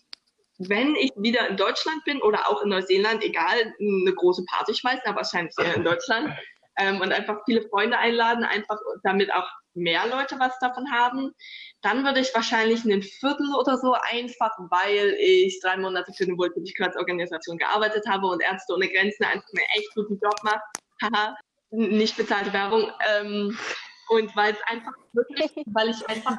wenn 0.58 0.96
ich 0.96 1.12
wieder 1.16 1.48
in 1.50 1.58
Deutschland 1.58 2.04
bin 2.06 2.22
oder 2.22 2.48
auch 2.48 2.62
in 2.62 2.70
Neuseeland, 2.70 3.24
egal, 3.24 3.74
eine 3.80 4.14
große 4.14 4.46
Party 4.46 4.74
schmeißen, 4.74 5.04
aber 5.06 5.18
wahrscheinlich 5.18 5.54
eher 5.60 5.76
in 5.76 5.84
Deutschland 5.84 6.34
ähm, 6.78 7.02
und 7.02 7.12
einfach 7.12 7.42
viele 7.46 7.68
Freunde 7.70 7.98
einladen, 7.98 8.44
einfach 8.46 8.80
damit 9.04 9.32
auch 9.34 9.48
mehr 9.74 10.08
Leute 10.08 10.40
was 10.40 10.58
davon 10.60 10.90
haben. 10.92 11.34
Dann 11.82 12.06
würde 12.06 12.20
ich 12.20 12.34
wahrscheinlich 12.34 12.84
einen 12.84 13.02
Viertel 13.02 13.54
oder 13.60 13.78
so 13.78 13.94
einfach, 13.94 14.52
weil 14.70 15.16
ich 15.20 15.60
drei 15.62 15.78
Monate 15.78 16.14
für 16.14 16.24
eine 16.24 16.38
Wohltätigkeitsorganisation 16.38 17.58
gearbeitet 17.58 18.06
habe 18.08 18.28
und 18.28 18.42
Ärzte 18.42 18.74
ohne 18.74 18.88
Grenzen 18.88 19.26
einfach 19.26 19.50
einen 19.50 19.66
echt 19.76 19.94
guten 19.96 20.20
Job 20.20 20.36
macht. 20.44 20.64
Haha, 21.04 21.38
nicht 21.72 22.18
bezahlte 22.18 22.54
Werbung. 22.54 22.92
Ähm, 23.16 23.58
und 24.10 24.36
weil 24.36 24.54
es 24.54 24.62
einfach 24.64 24.94
wirklich, 25.14 25.52
weil 25.68 25.90
ich 25.90 26.08
einfach, 26.08 26.38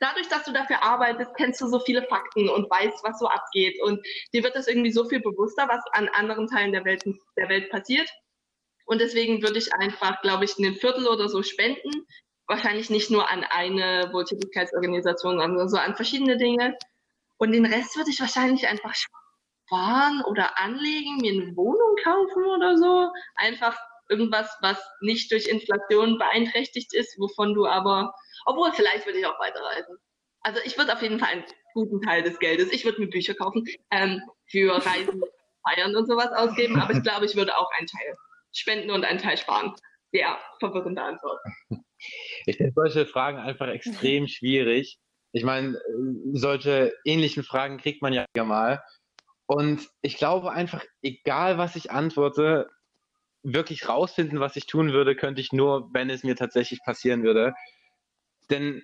dadurch, 0.00 0.28
dass 0.28 0.44
du 0.44 0.52
dafür 0.52 0.82
arbeitest, 0.82 1.34
kennst 1.36 1.60
du 1.60 1.68
so 1.68 1.80
viele 1.80 2.02
Fakten 2.04 2.48
und 2.48 2.70
weißt, 2.70 3.02
was 3.02 3.18
so 3.18 3.26
abgeht. 3.26 3.80
Und 3.82 4.04
dir 4.32 4.42
wird 4.42 4.56
das 4.56 4.68
irgendwie 4.68 4.92
so 4.92 5.08
viel 5.08 5.20
bewusster, 5.20 5.68
was 5.68 5.82
an 5.92 6.08
anderen 6.08 6.46
Teilen 6.46 6.72
der 6.72 6.84
Welt, 6.84 7.04
der 7.36 7.48
Welt 7.48 7.70
passiert. 7.70 8.08
Und 8.86 9.00
deswegen 9.00 9.42
würde 9.42 9.58
ich 9.58 9.72
einfach, 9.74 10.20
glaube 10.22 10.44
ich, 10.44 10.58
ein 10.58 10.74
Viertel 10.74 11.06
oder 11.06 11.28
so 11.28 11.42
spenden. 11.42 12.06
Wahrscheinlich 12.48 12.90
nicht 12.90 13.10
nur 13.10 13.30
an 13.30 13.44
eine 13.44 14.10
Wohltätigkeitsorganisation, 14.12 15.38
sondern 15.38 15.68
so 15.68 15.76
an 15.76 15.94
verschiedene 15.94 16.36
Dinge. 16.36 16.76
Und 17.38 17.52
den 17.52 17.64
Rest 17.64 17.96
würde 17.96 18.10
ich 18.10 18.20
wahrscheinlich 18.20 18.66
einfach 18.66 18.94
sparen 18.94 19.29
oder 19.70 20.58
anlegen, 20.58 21.16
mir 21.18 21.32
eine 21.32 21.56
Wohnung 21.56 21.96
kaufen 22.02 22.44
oder 22.44 22.76
so. 22.76 23.10
Einfach 23.36 23.78
irgendwas, 24.10 24.54
was 24.60 24.78
nicht 25.00 25.30
durch 25.30 25.46
Inflation 25.46 26.18
beeinträchtigt 26.18 26.92
ist, 26.94 27.18
wovon 27.18 27.54
du 27.54 27.66
aber, 27.66 28.12
obwohl 28.44 28.72
vielleicht 28.72 29.06
würde 29.06 29.20
ich 29.20 29.26
auch 29.26 29.38
weiterreisen. 29.38 29.96
Also 30.42 30.60
ich 30.64 30.76
würde 30.76 30.92
auf 30.92 31.02
jeden 31.02 31.18
Fall 31.18 31.28
einen 31.28 31.44
guten 31.74 32.02
Teil 32.02 32.22
des 32.22 32.38
Geldes, 32.38 32.72
ich 32.72 32.84
würde 32.84 33.00
mir 33.00 33.08
Bücher 33.08 33.34
kaufen, 33.34 33.64
ähm, 33.90 34.20
für 34.46 34.74
Reisen, 34.74 35.22
Feiern 35.68 35.94
und 35.94 36.06
sowas 36.06 36.32
ausgeben, 36.32 36.80
aber 36.80 36.92
ich 36.92 37.02
glaube, 37.04 37.26
ich 37.26 37.36
würde 37.36 37.56
auch 37.56 37.70
einen 37.78 37.86
Teil 37.86 38.16
spenden 38.52 38.90
und 38.90 39.04
einen 39.04 39.18
Teil 39.18 39.36
sparen. 39.36 39.74
Ja, 40.12 40.40
verwirrende 40.58 41.02
Antwort. 41.02 41.40
Ich 42.46 42.56
finde 42.56 42.72
solche 42.74 43.06
Fragen 43.06 43.38
einfach 43.38 43.68
extrem 43.68 44.26
schwierig. 44.26 44.98
Ich 45.32 45.44
meine, 45.44 45.80
solche 46.32 46.92
ähnlichen 47.04 47.44
Fragen 47.44 47.78
kriegt 47.78 48.02
man 48.02 48.12
ja 48.12 48.26
mal. 48.44 48.82
Und 49.50 49.88
ich 50.00 50.16
glaube 50.16 50.52
einfach, 50.52 50.84
egal 51.02 51.58
was 51.58 51.74
ich 51.74 51.90
antworte, 51.90 52.70
wirklich 53.42 53.88
rausfinden, 53.88 54.38
was 54.38 54.54
ich 54.54 54.66
tun 54.66 54.92
würde, 54.92 55.16
könnte 55.16 55.40
ich 55.40 55.52
nur, 55.52 55.92
wenn 55.92 56.08
es 56.08 56.22
mir 56.22 56.36
tatsächlich 56.36 56.78
passieren 56.84 57.24
würde. 57.24 57.52
Denn 58.48 58.80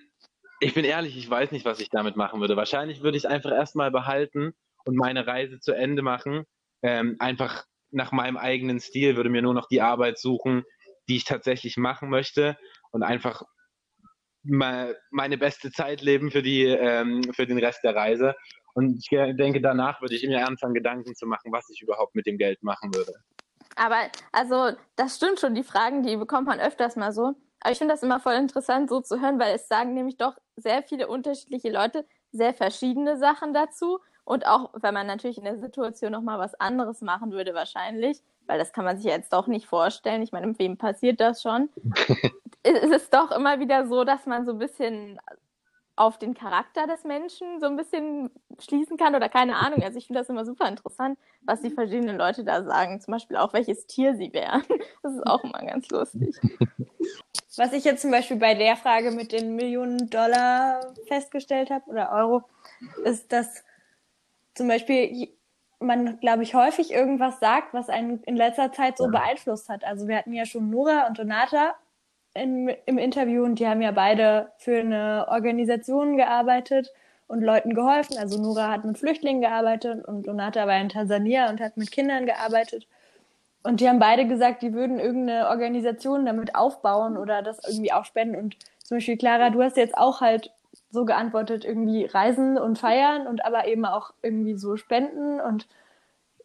ich 0.59 0.73
bin 0.73 0.83
ehrlich, 0.83 1.15
ich 1.15 1.29
weiß 1.29 1.53
nicht, 1.53 1.63
was 1.63 1.79
ich 1.79 1.89
damit 1.89 2.17
machen 2.17 2.41
würde. 2.41 2.57
Wahrscheinlich 2.57 3.01
würde 3.01 3.15
ich 3.15 3.23
es 3.23 3.29
einfach 3.29 3.51
erstmal 3.51 3.91
behalten 3.91 4.51
und 4.83 4.97
meine 4.97 5.25
Reise 5.25 5.61
zu 5.61 5.71
Ende 5.71 6.01
machen. 6.01 6.43
Ähm, 6.81 7.15
einfach 7.19 7.63
nach 7.91 8.11
meinem 8.11 8.35
eigenen 8.35 8.81
Stil, 8.81 9.15
würde 9.15 9.29
mir 9.29 9.43
nur 9.43 9.53
noch 9.53 9.69
die 9.69 9.81
Arbeit 9.81 10.19
suchen, 10.19 10.65
die 11.07 11.15
ich 11.15 11.23
tatsächlich 11.23 11.77
machen 11.77 12.09
möchte 12.09 12.57
und 12.91 13.03
einfach 13.03 13.43
meine 14.43 15.37
beste 15.37 15.71
Zeit 15.71 16.01
leben 16.01 16.29
für, 16.29 16.41
die, 16.41 16.63
ähm, 16.65 17.23
für 17.33 17.47
den 17.47 17.57
Rest 17.57 17.85
der 17.85 17.95
Reise. 17.95 18.35
Und 18.77 18.99
ich 18.99 19.09
denke, 19.09 19.59
danach 19.59 20.01
würde 20.01 20.13
ich 20.13 20.23
mir 20.27 20.45
anfangen, 20.45 20.75
Gedanken 20.75 21.15
zu 21.15 21.25
machen, 21.25 21.51
was 21.51 21.67
ich 21.71 21.81
überhaupt 21.81 22.13
mit 22.13 22.27
dem 22.27 22.37
Geld 22.37 22.61
machen 22.61 22.93
würde. 22.93 23.11
Aber 23.75 23.95
also, 24.31 24.77
das 24.95 25.15
stimmt 25.15 25.39
schon, 25.39 25.55
die 25.55 25.63
Fragen, 25.63 26.03
die 26.03 26.15
bekommt 26.15 26.45
man 26.45 26.59
öfters 26.59 26.95
mal 26.95 27.11
so. 27.11 27.33
Aber 27.59 27.71
ich 27.71 27.79
finde 27.79 27.95
das 27.95 28.03
immer 28.03 28.19
voll 28.19 28.35
interessant, 28.35 28.87
so 28.87 29.01
zu 29.01 29.19
hören, 29.19 29.39
weil 29.39 29.55
es 29.55 29.67
sagen 29.67 29.95
nämlich 29.95 30.17
doch 30.17 30.37
sehr 30.57 30.83
viele 30.83 31.07
unterschiedliche 31.07 31.71
Leute 31.71 32.05
sehr 32.31 32.53
verschiedene 32.53 33.17
Sachen 33.17 33.51
dazu. 33.51 33.97
Und 34.25 34.45
auch, 34.45 34.69
wenn 34.79 34.93
man 34.93 35.07
natürlich 35.07 35.39
in 35.39 35.45
der 35.45 35.57
Situation 35.57 36.11
nochmal 36.11 36.37
was 36.37 36.53
anderes 36.59 37.01
machen 37.01 37.31
würde, 37.31 37.55
wahrscheinlich, 37.55 38.21
weil 38.45 38.59
das 38.59 38.73
kann 38.73 38.85
man 38.85 38.97
sich 38.97 39.07
jetzt 39.07 39.33
doch 39.33 39.47
nicht 39.47 39.65
vorstellen. 39.65 40.21
Ich 40.21 40.31
meine, 40.31 40.53
wem 40.59 40.77
passiert 40.77 41.19
das 41.19 41.41
schon? 41.41 41.69
es 42.61 42.83
ist 42.83 43.11
doch 43.11 43.31
immer 43.31 43.59
wieder 43.59 43.87
so, 43.87 44.03
dass 44.03 44.27
man 44.27 44.45
so 44.45 44.51
ein 44.51 44.59
bisschen 44.59 45.19
auf 45.97 46.19
den 46.19 46.35
Charakter 46.35 46.85
des 46.85 47.03
Menschen 47.03 47.59
so 47.59 47.65
ein 47.65 47.75
bisschen 47.75 48.29
schließen 48.59 48.97
kann 48.97 49.15
oder 49.15 49.29
keine 49.29 49.55
Ahnung. 49.55 49.81
Also 49.83 49.97
ich 49.97 50.05
finde 50.07 50.19
das 50.19 50.29
immer 50.29 50.45
super 50.45 50.67
interessant, 50.69 51.17
was 51.41 51.61
die 51.61 51.71
verschiedenen 51.71 52.17
Leute 52.17 52.43
da 52.43 52.63
sagen. 52.63 53.01
Zum 53.01 53.13
Beispiel 53.13 53.35
auch, 53.35 53.51
welches 53.53 53.87
Tier 53.87 54.15
sie 54.15 54.31
wären. 54.31 54.63
Das 55.03 55.13
ist 55.13 55.27
auch 55.27 55.43
immer 55.43 55.59
ganz 55.59 55.89
lustig. 55.89 56.35
Was 57.55 57.73
ich 57.73 57.85
jetzt 57.85 58.01
zum 58.01 58.11
Beispiel 58.11 58.37
bei 58.37 58.53
der 58.53 58.75
Frage 58.75 59.11
mit 59.11 59.31
den 59.31 59.55
Millionen 59.55 60.09
Dollar 60.09 60.93
festgestellt 61.07 61.71
habe 61.71 61.89
oder 61.89 62.11
Euro, 62.11 62.43
ist, 63.03 63.31
dass 63.31 63.63
zum 64.53 64.67
Beispiel 64.67 65.29
man, 65.79 66.19
glaube 66.19 66.43
ich, 66.43 66.53
häufig 66.53 66.91
irgendwas 66.91 67.39
sagt, 67.39 67.73
was 67.73 67.89
einen 67.89 68.21
in 68.23 68.35
letzter 68.35 68.71
Zeit 68.71 68.97
so 68.97 69.07
beeinflusst 69.07 69.69
hat. 69.69 69.83
Also 69.83 70.07
wir 70.07 70.17
hatten 70.17 70.33
ja 70.33 70.45
schon 70.45 70.69
Nora 70.69 71.07
und 71.07 71.17
Donata 71.17 71.75
in, 72.37 72.69
im 72.85 72.97
Interview 72.97 73.43
und 73.43 73.59
die 73.59 73.67
haben 73.67 73.81
ja 73.81 73.91
beide 73.91 74.51
für 74.57 74.79
eine 74.79 75.27
Organisation 75.29 76.17
gearbeitet 76.17 76.93
und 77.27 77.41
Leuten 77.41 77.73
geholfen. 77.73 78.17
Also 78.17 78.41
Nora 78.41 78.71
hat 78.71 78.85
mit 78.85 78.97
Flüchtlingen 78.97 79.41
gearbeitet 79.41 80.05
und 80.05 80.27
Donata 80.27 80.67
war 80.67 80.79
in 80.79 80.89
Tansania 80.89 81.49
und 81.49 81.59
hat 81.59 81.77
mit 81.77 81.91
Kindern 81.91 82.25
gearbeitet. 82.25 82.87
Und 83.63 83.81
die 83.81 83.89
haben 83.89 83.99
beide 83.99 84.27
gesagt, 84.27 84.61
die 84.61 84.73
würden 84.73 84.99
irgendeine 84.99 85.49
Organisation 85.49 86.25
damit 86.25 86.55
aufbauen 86.55 87.17
oder 87.17 87.41
das 87.41 87.59
irgendwie 87.67 87.91
auch 87.91 88.05
spenden. 88.05 88.37
Und 88.37 88.55
zum 88.83 88.97
Beispiel, 88.97 89.17
Clara, 89.17 89.49
du 89.49 89.61
hast 89.61 89.75
jetzt 89.75 89.97
auch 89.97 90.21
halt 90.21 90.51
so 90.89 91.03
geantwortet, 91.03 91.65
irgendwie 91.65 92.05
reisen 92.05 92.57
und 92.57 92.79
feiern 92.79 93.27
und 93.27 93.43
aber 93.45 93.67
eben 93.67 93.85
auch 93.85 94.13
irgendwie 94.21 94.55
so 94.55 94.77
spenden 94.77 95.41
und 95.41 95.67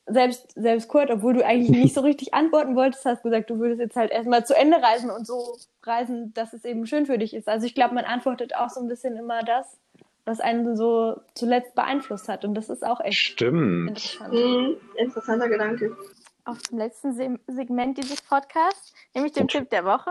selbst, 0.07 0.53
selbst 0.55 0.89
Kurt, 0.89 1.11
obwohl 1.11 1.35
du 1.35 1.45
eigentlich 1.45 1.71
nicht 1.71 1.95
so 1.95 2.01
richtig 2.03 2.35
antworten 2.35 2.75
wolltest, 2.77 3.05
hast 3.05 3.23
gesagt, 3.23 3.51
du 3.51 3.59
würdest 3.59 3.81
jetzt 3.81 3.97
halt 3.97 4.11
erstmal 4.11 4.45
zu 4.45 4.57
Ende 4.57 4.83
reisen 4.83 5.11
und 5.11 5.27
so 5.27 5.57
reisen, 5.83 6.33
dass 6.35 6.53
es 6.53 6.65
eben 6.65 6.87
schön 6.87 7.07
für 7.07 7.19
dich 7.19 7.35
ist. 7.35 7.49
Also 7.49 7.67
ich 7.67 7.75
glaube, 7.75 7.95
man 7.95 8.05
antwortet 8.05 8.55
auch 8.57 8.71
so 8.71 8.81
ein 8.81 8.89
bisschen 8.89 9.17
immer 9.17 9.43
das, 9.43 9.79
was 10.25 10.41
einen 10.41 10.77
so 10.77 11.21
zuletzt 11.35 11.75
beeinflusst 11.75 12.29
hat. 12.29 12.45
Und 12.45 12.55
das 12.55 12.69
ist 12.69 12.85
auch 12.85 13.01
echt 13.01 13.19
Stimmt. 13.19 13.89
interessant. 13.89 14.35
Mhm, 14.35 14.77
interessanter 14.97 15.49
Gedanke. 15.49 15.97
Auch 16.45 16.59
zum 16.59 16.79
letzten 16.79 17.15
Se 17.15 17.39
Segment 17.47 17.99
dieses 17.99 18.21
Podcasts, 18.23 18.93
nämlich 19.15 19.33
dem 19.33 19.47
Tipp 19.47 19.71
der 19.71 19.85
Woche. 19.85 20.11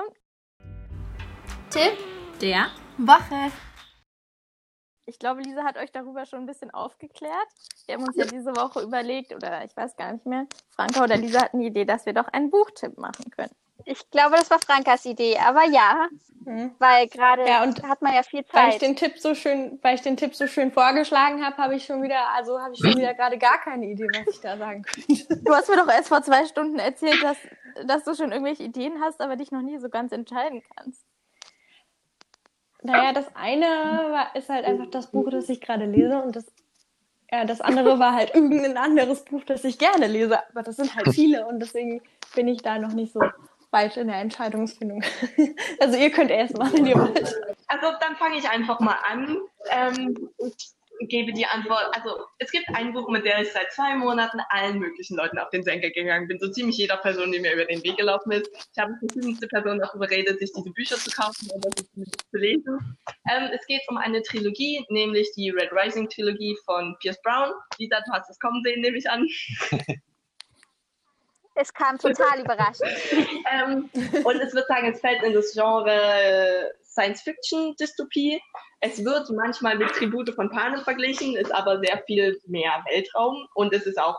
Tipp 1.70 1.98
der 2.42 2.68
Woche. 2.98 3.52
Ich 5.06 5.20
glaube, 5.20 5.42
Lisa 5.42 5.64
hat 5.64 5.78
euch 5.78 5.92
darüber 5.92 6.26
schon 6.26 6.42
ein 6.42 6.46
bisschen 6.46 6.72
aufgeklärt. 6.72 7.48
Wir 7.86 7.96
haben 7.96 8.04
uns 8.04 8.16
ja 8.16 8.26
diese 8.26 8.56
Woche 8.56 8.82
überlegt, 8.82 9.34
oder 9.34 9.66
ich 9.66 9.76
weiß 9.76 9.96
gar 9.98 10.14
nicht 10.14 10.26
mehr, 10.26 10.46
Franka 10.70 11.04
oder 11.04 11.18
Lisa 11.18 11.42
hatten 11.42 11.60
die 11.60 11.68
Idee, 11.68 11.86
dass 11.86 12.06
wir 12.06 12.14
doch 12.14 12.28
einen 12.28 12.52
Buchtipp 12.52 12.98
machen 12.98 13.30
können. 13.32 13.54
Ich 13.86 14.10
glaube, 14.12 14.36
das 14.36 14.50
war 14.52 14.60
Frankas 14.60 15.06
Idee, 15.06 15.38
aber 15.38 15.66
ja, 15.66 16.08
mhm. 16.46 16.76
weil 16.78 17.08
gerade 17.08 17.48
ja, 17.48 17.64
und 17.64 17.82
hat 17.84 18.02
man 18.02 18.14
ja 18.14 18.24
viel 18.24 18.46
Zeit. 18.46 18.54
Weil 18.54 18.70
ich 18.70 18.78
den 18.78 18.96
Tipp 18.96 19.18
so 19.18 19.34
schön, 19.34 19.80
weil 19.82 19.96
ich 19.96 20.02
den 20.02 20.18
Tipp 20.18 20.36
so 20.36 20.48
schön 20.48 20.72
vorgeschlagen 20.72 21.44
habe, 21.44 21.58
habe 21.58 21.76
ich 21.76 21.86
schon 21.86 22.04
wieder, 22.04 22.30
also 22.36 22.60
habe 22.60 22.74
ich 22.74 22.80
schon 22.80 22.96
wieder 22.96 23.14
gerade 23.14 23.38
gar 23.38 23.60
keine 23.60 23.88
Idee, 23.88 24.08
was 24.14 24.36
ich 24.36 24.42
da 24.42 24.58
sagen 24.58 24.84
könnte. 24.84 25.42
Du 25.44 25.54
hast 25.54 25.70
mir 25.70 25.78
doch 25.78 25.88
erst 25.88 26.10
vor 26.10 26.22
zwei 26.22 26.46
Stunden 26.46 26.80
erzählt, 26.80 27.24
dass, 27.24 27.38
dass 27.86 28.04
du 28.04 28.14
schon 28.14 28.32
irgendwelche 28.32 28.64
Ideen 28.64 29.02
hast, 29.02 29.20
aber 29.20 29.36
dich 29.36 29.52
noch 29.52 29.62
nie 29.62 29.80
so 29.80 29.90
ganz 29.90 30.12
entscheiden 30.12 30.62
kannst. 30.76 31.04
Naja, 32.84 33.14
das 33.14 33.26
eine 33.36 34.30
ist 34.34 34.50
halt 34.50 34.66
einfach 34.66 34.90
das 34.90 35.08
Buch, 35.08 35.30
das 35.30 35.50
ich 35.50 35.62
gerade 35.62 35.86
lese 35.86 36.22
und 36.22 36.36
das, 36.36 36.46
ja, 37.32 37.46
das 37.46 37.62
andere 37.62 38.00
war 38.00 38.14
halt 38.14 38.34
irgendein 38.34 38.78
anderes 38.78 39.24
Buch, 39.24 39.44
das 39.46 39.64
ich 39.64 39.78
gerne 39.78 40.08
lese. 40.08 40.40
Aber 40.50 40.64
das 40.64 40.78
sind 40.78 40.96
halt 40.96 41.10
viele 41.10 41.46
und 41.46 41.60
deswegen 41.60 42.02
bin 42.36 42.48
ich 42.48 42.62
da 42.62 42.80
noch 42.80 42.94
nicht 42.94 43.14
so 43.14 43.22
weit 43.72 43.98
in 43.98 44.08
der 44.08 44.18
Entscheidungsfindung. 44.18 45.04
Also 45.80 45.98
ihr 45.98 46.12
könnt 46.12 46.32
erst 46.32 46.58
mal, 46.58 46.72
wenn 46.74 46.86
ihr 46.86 46.96
wollt. 46.96 47.36
Also 47.68 47.88
dann 48.00 48.16
fange 48.18 48.38
ich 48.38 48.50
einfach 48.50 48.80
mal 48.80 48.98
an. 49.10 49.38
Ähm, 49.70 50.30
gebe 51.08 51.34
die 51.34 51.46
Antwort. 51.46 51.90
Also 51.96 52.26
es 52.40 52.52
gibt 52.52 52.68
ein 52.74 52.94
Buch, 52.94 53.10
mit 53.10 53.26
der 53.26 53.42
ich 53.42 53.52
seit 53.52 53.72
zwei 53.72 53.96
Monaten 53.96 54.40
allen 54.50 54.80
möglichen 54.80 55.18
Leuten 55.18 55.38
auf 55.38 55.50
den 55.50 55.64
Senkel 55.64 55.92
gegangen 55.92 56.28
bin. 56.28 56.40
So 56.40 56.50
ziemlich 56.50 56.78
jeder 56.78 56.98
Person, 56.98 57.32
die 57.32 57.40
mir 57.40 57.54
über 57.54 57.66
den 57.66 57.84
Weg 57.84 57.98
gelaufen 57.98 58.32
ist. 58.32 58.50
Ich 58.74 58.82
habe 58.82 58.94
verschiedenste 59.00 59.48
Personen 59.48 59.80
darüber 59.80 60.08
geredet, 60.08 60.40
sich 60.40 60.52
diese 60.54 60.72
Bücher 60.72 60.96
zu 60.96 61.10
kaufen 61.12 61.50
oder 61.52 61.70
sie 61.76 62.04
zu 62.04 62.38
lesen. 62.38 62.98
Ähm, 63.30 63.50
es 63.54 63.66
geht 63.68 63.82
um 63.88 63.98
eine 63.98 64.22
Trilogie, 64.22 64.86
nämlich 64.90 65.32
die 65.36 65.50
Red 65.50 65.72
Rising 65.72 66.10
Trilogie 66.10 66.58
von 66.66 66.96
Pierce 67.00 67.22
Brown. 67.24 67.54
Lisa, 67.78 68.02
du 68.06 68.12
hast 68.12 68.30
es 68.30 68.40
kommen 68.40 68.62
sehen, 68.64 68.82
nehme 68.82 68.98
ich 68.98 69.10
an. 69.10 69.28
Es 71.54 71.74
kam 71.74 71.98
total 71.98 72.40
überraschend. 72.40 72.90
ähm, 73.52 73.90
und 74.24 74.36
es 74.40 74.54
wird 74.54 74.68
sagen, 74.68 74.88
es 74.88 75.02
fällt 75.02 75.22
in 75.22 75.34
das 75.34 75.54
Genre 75.54 76.72
Science-Fiction-Dystopie. 77.02 78.40
Es 78.80 79.04
wird 79.04 79.30
manchmal 79.32 79.78
mit 79.78 79.90
Tribute 79.90 80.34
von 80.36 80.50
Panem 80.50 80.82
verglichen, 80.82 81.36
ist 81.36 81.54
aber 81.54 81.80
sehr 81.80 82.04
viel 82.06 82.40
mehr 82.46 82.84
Weltraum 82.90 83.48
und 83.56 83.74
es 83.74 83.86
ist 83.86 84.00
auch 84.00 84.18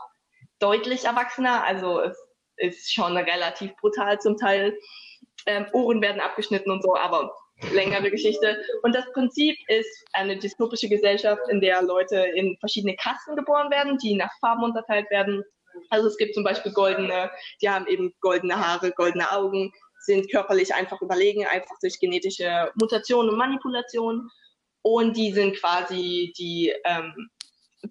deutlich 0.59 1.05
erwachsener, 1.05 1.63
also 1.63 2.01
es 2.01 2.17
ist 2.57 2.93
schon 2.93 3.17
relativ 3.17 3.75
brutal 3.77 4.19
zum 4.19 4.37
Teil. 4.37 4.77
Ähm, 5.45 5.65
Ohren 5.73 6.01
werden 6.01 6.21
abgeschnitten 6.21 6.71
und 6.71 6.83
so, 6.83 6.95
aber 6.95 7.33
längere 7.71 8.09
Geschichte. 8.09 8.63
Und 8.83 8.95
das 8.95 9.05
Prinzip 9.13 9.57
ist 9.67 10.05
eine 10.13 10.37
dystopische 10.37 10.87
Gesellschaft, 10.87 11.41
in 11.49 11.59
der 11.59 11.81
Leute 11.81 12.17
in 12.35 12.57
verschiedene 12.59 12.95
Kasten 12.95 13.35
geboren 13.35 13.69
werden, 13.71 13.97
die 13.97 14.15
nach 14.15 14.31
Farben 14.39 14.63
unterteilt 14.63 15.09
werden. 15.09 15.43
Also 15.89 16.07
es 16.07 16.17
gibt 16.17 16.35
zum 16.35 16.43
Beispiel 16.43 16.71
goldene, 16.71 17.31
die 17.61 17.69
haben 17.69 17.87
eben 17.87 18.13
goldene 18.21 18.55
Haare, 18.55 18.91
goldene 18.91 19.31
Augen, 19.31 19.73
sind 20.05 20.29
körperlich 20.31 20.73
einfach 20.73 21.01
überlegen, 21.01 21.45
einfach 21.45 21.75
durch 21.81 21.99
genetische 21.99 22.71
Mutation 22.75 23.29
und 23.29 23.37
Manipulation. 23.37 24.29
Und 24.81 25.15
die 25.15 25.31
sind 25.31 25.55
quasi 25.57 26.33
die 26.37 26.73
ähm, 26.83 27.29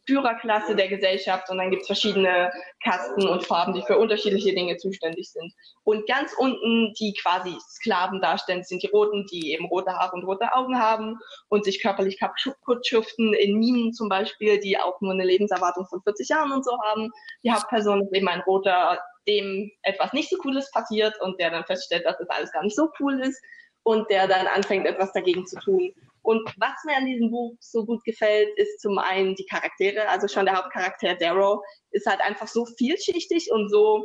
Führerklasse 0.06 0.74
der 0.74 0.88
Gesellschaft 0.88 1.50
und 1.50 1.58
dann 1.58 1.70
gibt 1.70 1.82
es 1.82 1.86
verschiedene 1.86 2.50
Kasten 2.82 3.26
und 3.26 3.44
Farben, 3.44 3.74
die 3.74 3.82
für 3.82 3.98
unterschiedliche 3.98 4.54
Dinge 4.54 4.76
zuständig 4.78 5.30
sind. 5.30 5.52
Und 5.84 6.06
ganz 6.06 6.32
unten, 6.38 6.94
die 6.98 7.12
quasi 7.14 7.54
Sklaven 7.60 8.20
darstellen, 8.20 8.64
sind 8.64 8.82
die 8.82 8.88
Roten, 8.88 9.26
die 9.30 9.52
eben 9.52 9.66
rote 9.66 9.92
Haare 9.92 10.16
und 10.16 10.24
rote 10.24 10.52
Augen 10.52 10.78
haben 10.78 11.18
und 11.48 11.64
sich 11.64 11.82
körperlich 11.82 12.18
kaputt 12.18 12.86
schuften, 12.86 13.34
in 13.34 13.58
Minen 13.58 13.92
zum 13.92 14.08
Beispiel, 14.08 14.58
die 14.60 14.78
auch 14.78 15.00
nur 15.00 15.12
eine 15.12 15.24
Lebenserwartung 15.24 15.86
von 15.86 16.02
40 16.02 16.28
Jahren 16.28 16.52
und 16.52 16.64
so 16.64 16.78
haben. 16.82 17.10
Die 17.44 17.52
Hauptperson 17.52 18.02
ist 18.02 18.14
eben 18.14 18.28
ein 18.28 18.40
Roter, 18.40 18.98
dem 19.26 19.70
etwas 19.82 20.12
nicht 20.12 20.30
so 20.30 20.36
Cooles 20.38 20.70
passiert 20.70 21.14
und 21.20 21.38
der 21.40 21.50
dann 21.50 21.64
feststellt, 21.64 22.04
dass 22.04 22.18
das 22.18 22.28
alles 22.28 22.52
gar 22.52 22.62
nicht 22.62 22.76
so 22.76 22.88
cool 23.00 23.20
ist 23.20 23.40
und 23.84 24.08
der 24.10 24.28
dann 24.28 24.46
anfängt, 24.46 24.86
etwas 24.86 25.12
dagegen 25.12 25.46
zu 25.46 25.58
tun. 25.60 25.92
Und 26.22 26.48
was 26.56 26.72
mir 26.86 26.96
an 26.96 27.06
diesem 27.06 27.30
Buch 27.30 27.56
so 27.58 27.84
gut 27.84 28.04
gefällt, 28.04 28.56
ist 28.56 28.80
zum 28.80 28.98
einen 28.98 29.34
die 29.34 29.46
Charaktere. 29.46 30.08
Also 30.08 30.28
schon 30.28 30.46
der 30.46 30.56
Hauptcharakter 30.56 31.16
Darrow 31.16 31.60
ist 31.90 32.06
halt 32.06 32.20
einfach 32.20 32.46
so 32.46 32.64
vielschichtig 32.64 33.50
und 33.50 33.68
so 33.68 34.04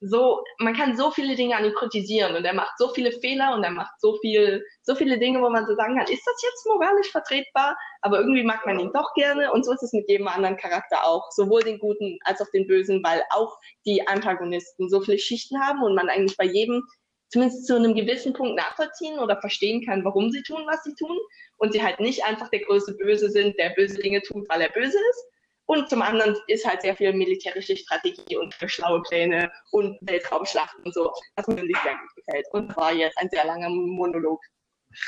so, 0.00 0.42
man 0.58 0.74
kann 0.74 0.96
so 0.96 1.10
viele 1.10 1.34
Dinge 1.34 1.56
an 1.56 1.64
ihm 1.64 1.74
kritisieren 1.74 2.36
und 2.36 2.44
er 2.44 2.54
macht 2.54 2.76
so 2.78 2.88
viele 2.90 3.12
Fehler 3.12 3.54
und 3.54 3.64
er 3.64 3.70
macht 3.70 4.00
so 4.00 4.16
viel, 4.18 4.64
so 4.82 4.94
viele 4.94 5.18
Dinge, 5.18 5.40
wo 5.40 5.48
man 5.48 5.66
so 5.66 5.74
sagen 5.74 5.96
kann, 5.96 6.06
ist 6.06 6.26
das 6.26 6.42
jetzt 6.42 6.66
moralisch 6.66 7.10
vertretbar? 7.10 7.76
Aber 8.02 8.18
irgendwie 8.18 8.44
mag 8.44 8.66
man 8.66 8.78
ihn 8.78 8.92
doch 8.92 9.12
gerne 9.14 9.52
und 9.52 9.64
so 9.64 9.72
ist 9.72 9.82
es 9.82 9.92
mit 9.92 10.08
jedem 10.08 10.28
anderen 10.28 10.56
Charakter 10.56 11.04
auch, 11.06 11.30
sowohl 11.30 11.62
den 11.62 11.78
Guten 11.78 12.18
als 12.24 12.40
auch 12.40 12.50
den 12.52 12.66
Bösen, 12.66 13.02
weil 13.02 13.22
auch 13.30 13.56
die 13.86 14.06
Antagonisten 14.06 14.88
so 14.88 15.00
viele 15.00 15.18
Schichten 15.18 15.60
haben 15.60 15.82
und 15.82 15.94
man 15.94 16.08
eigentlich 16.08 16.36
bei 16.36 16.44
jedem 16.46 16.82
zumindest 17.28 17.66
zu 17.66 17.74
einem 17.74 17.94
gewissen 17.94 18.32
Punkt 18.32 18.56
nachvollziehen 18.56 19.18
oder 19.18 19.40
verstehen 19.40 19.84
kann, 19.84 20.04
warum 20.04 20.30
sie 20.30 20.42
tun, 20.42 20.62
was 20.66 20.84
sie 20.84 20.94
tun 20.94 21.18
und 21.56 21.72
sie 21.72 21.82
halt 21.82 21.98
nicht 21.98 22.24
einfach 22.24 22.48
der 22.50 22.60
größte 22.60 22.94
Böse 22.94 23.28
sind, 23.30 23.58
der 23.58 23.70
böse 23.70 23.98
Dinge 23.98 24.22
tut, 24.22 24.48
weil 24.48 24.60
er 24.60 24.68
böse 24.68 24.98
ist, 24.98 25.26
und 25.66 25.88
zum 25.88 26.02
anderen 26.02 26.36
ist 26.46 26.66
halt 26.66 26.82
sehr 26.82 26.94
viel 26.96 27.12
militärische 27.12 27.76
Strategie 27.76 28.36
und 28.36 28.54
schlaue 28.66 29.02
Pläne 29.02 29.50
und 29.70 29.96
Weltraumschlachten 30.02 30.84
und 30.84 30.94
so, 30.94 31.12
was 31.36 31.46
mir 31.46 31.56
wirklich 31.56 31.78
sehr 31.82 31.94
gut 31.94 32.14
gefällt. 32.16 32.46
Und 32.52 32.76
war 32.76 32.92
jetzt 32.92 33.16
ein 33.18 33.30
sehr 33.30 33.46
langer 33.46 33.70
Monolog. 33.70 34.40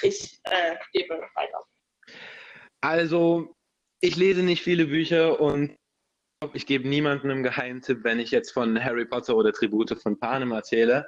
Ich 0.02 0.40
äh, 0.44 0.76
gebe 0.92 1.20
weiter. 1.34 1.64
Also, 2.80 3.54
ich 4.00 4.16
lese 4.16 4.42
nicht 4.42 4.62
viele 4.62 4.86
Bücher 4.86 5.40
und 5.40 5.76
ich 6.52 6.66
gebe 6.66 6.88
niemandem 6.88 7.30
einen 7.30 7.42
Geheimtipp, 7.42 8.04
wenn 8.04 8.20
ich 8.20 8.30
jetzt 8.30 8.52
von 8.52 8.82
Harry 8.82 9.04
Potter 9.04 9.36
oder 9.36 9.52
Tribute 9.52 9.98
von 10.00 10.18
Panem 10.18 10.52
erzähle. 10.52 11.06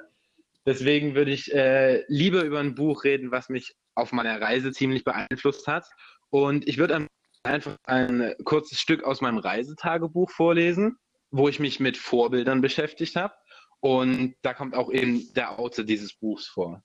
Deswegen 0.65 1.15
würde 1.15 1.31
ich 1.31 1.53
äh, 1.53 2.03
lieber 2.07 2.43
über 2.43 2.59
ein 2.59 2.75
Buch 2.75 3.03
reden, 3.03 3.31
was 3.31 3.49
mich 3.49 3.75
auf 3.95 4.11
meiner 4.11 4.39
Reise 4.39 4.71
ziemlich 4.71 5.03
beeinflusst 5.03 5.67
hat. 5.67 5.89
Und 6.29 6.67
ich 6.67 6.77
würde 6.77 7.07
einfach 7.43 7.77
ein 7.83 8.33
kurzes 8.43 8.79
Stück 8.79 9.03
aus 9.03 9.21
meinem 9.21 9.37
Reisetagebuch 9.37 10.29
vorlesen, 10.31 10.97
wo 11.31 11.47
ich 11.47 11.59
mich 11.59 11.79
mit 11.79 11.97
Vorbildern 11.97 12.61
beschäftigt 12.61 13.15
habe. 13.15 13.33
Und 13.81 14.35
da 14.41 14.53
kommt 14.53 14.75
auch 14.75 14.91
eben 14.91 15.31
der 15.33 15.57
Autor 15.57 15.85
dieses 15.85 16.13
Buchs 16.13 16.47
vor. 16.47 16.83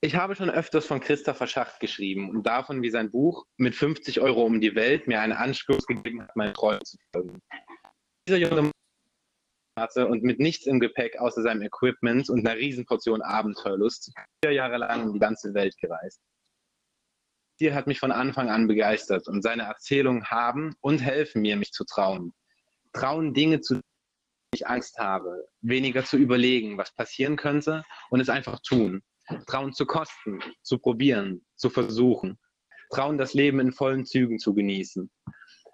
Ich 0.00 0.14
habe 0.14 0.36
schon 0.36 0.48
öfters 0.48 0.86
von 0.86 1.00
Christopher 1.00 1.46
Schacht 1.46 1.80
geschrieben 1.80 2.30
und 2.30 2.46
davon, 2.46 2.82
wie 2.82 2.90
sein 2.90 3.10
Buch 3.10 3.44
mit 3.56 3.74
50 3.74 4.20
Euro 4.20 4.44
um 4.44 4.60
die 4.60 4.74
Welt 4.74 5.08
mir 5.08 5.20
einen 5.20 5.32
Anstoß 5.32 5.86
gegeben 5.86 6.22
hat, 6.22 6.36
meine 6.36 6.52
Träume 6.52 6.82
zu 6.84 6.96
folgen. 7.12 7.42
Dieser 8.26 8.38
junge 8.38 8.62
Mann 8.62 8.72
hatte 9.76 10.06
und 10.06 10.22
mit 10.22 10.38
nichts 10.38 10.66
im 10.66 10.80
Gepäck 10.80 11.18
außer 11.18 11.42
seinem 11.42 11.62
Equipment 11.62 12.30
und 12.30 12.46
einer 12.46 12.58
Riesenportion 12.58 13.22
Abenteuerlust 13.22 14.12
vier 14.44 14.52
Jahre 14.52 14.78
lang 14.78 15.08
um 15.08 15.12
die 15.12 15.18
ganze 15.18 15.52
Welt 15.52 15.76
gereist. 15.78 16.20
Stil 17.58 17.74
hat 17.74 17.88
mich 17.88 17.98
von 17.98 18.12
Anfang 18.12 18.50
an 18.50 18.68
begeistert 18.68 19.26
und 19.26 19.42
seine 19.42 19.64
Erzählungen 19.64 20.26
haben 20.26 20.76
und 20.80 21.00
helfen 21.00 21.42
mir, 21.42 21.56
mich 21.56 21.72
zu 21.72 21.84
trauen. 21.84 22.32
Trauen, 22.92 23.34
Dinge 23.34 23.60
zu 23.60 23.74
denen 23.74 23.82
ich 24.54 24.68
Angst 24.68 24.96
habe, 25.00 25.48
weniger 25.60 26.04
zu 26.04 26.18
überlegen, 26.18 26.78
was 26.78 26.94
passieren 26.94 27.34
könnte 27.34 27.84
und 28.10 28.20
es 28.20 28.28
einfach 28.28 28.60
tun. 28.60 29.02
Trauen 29.48 29.72
zu 29.72 29.86
kosten, 29.86 30.38
zu 30.62 30.78
probieren, 30.78 31.44
zu 31.56 31.68
versuchen. 31.68 32.38
Trauen, 32.90 33.18
das 33.18 33.34
Leben 33.34 33.58
in 33.58 33.72
vollen 33.72 34.06
Zügen 34.06 34.38
zu 34.38 34.54
genießen. 34.54 35.10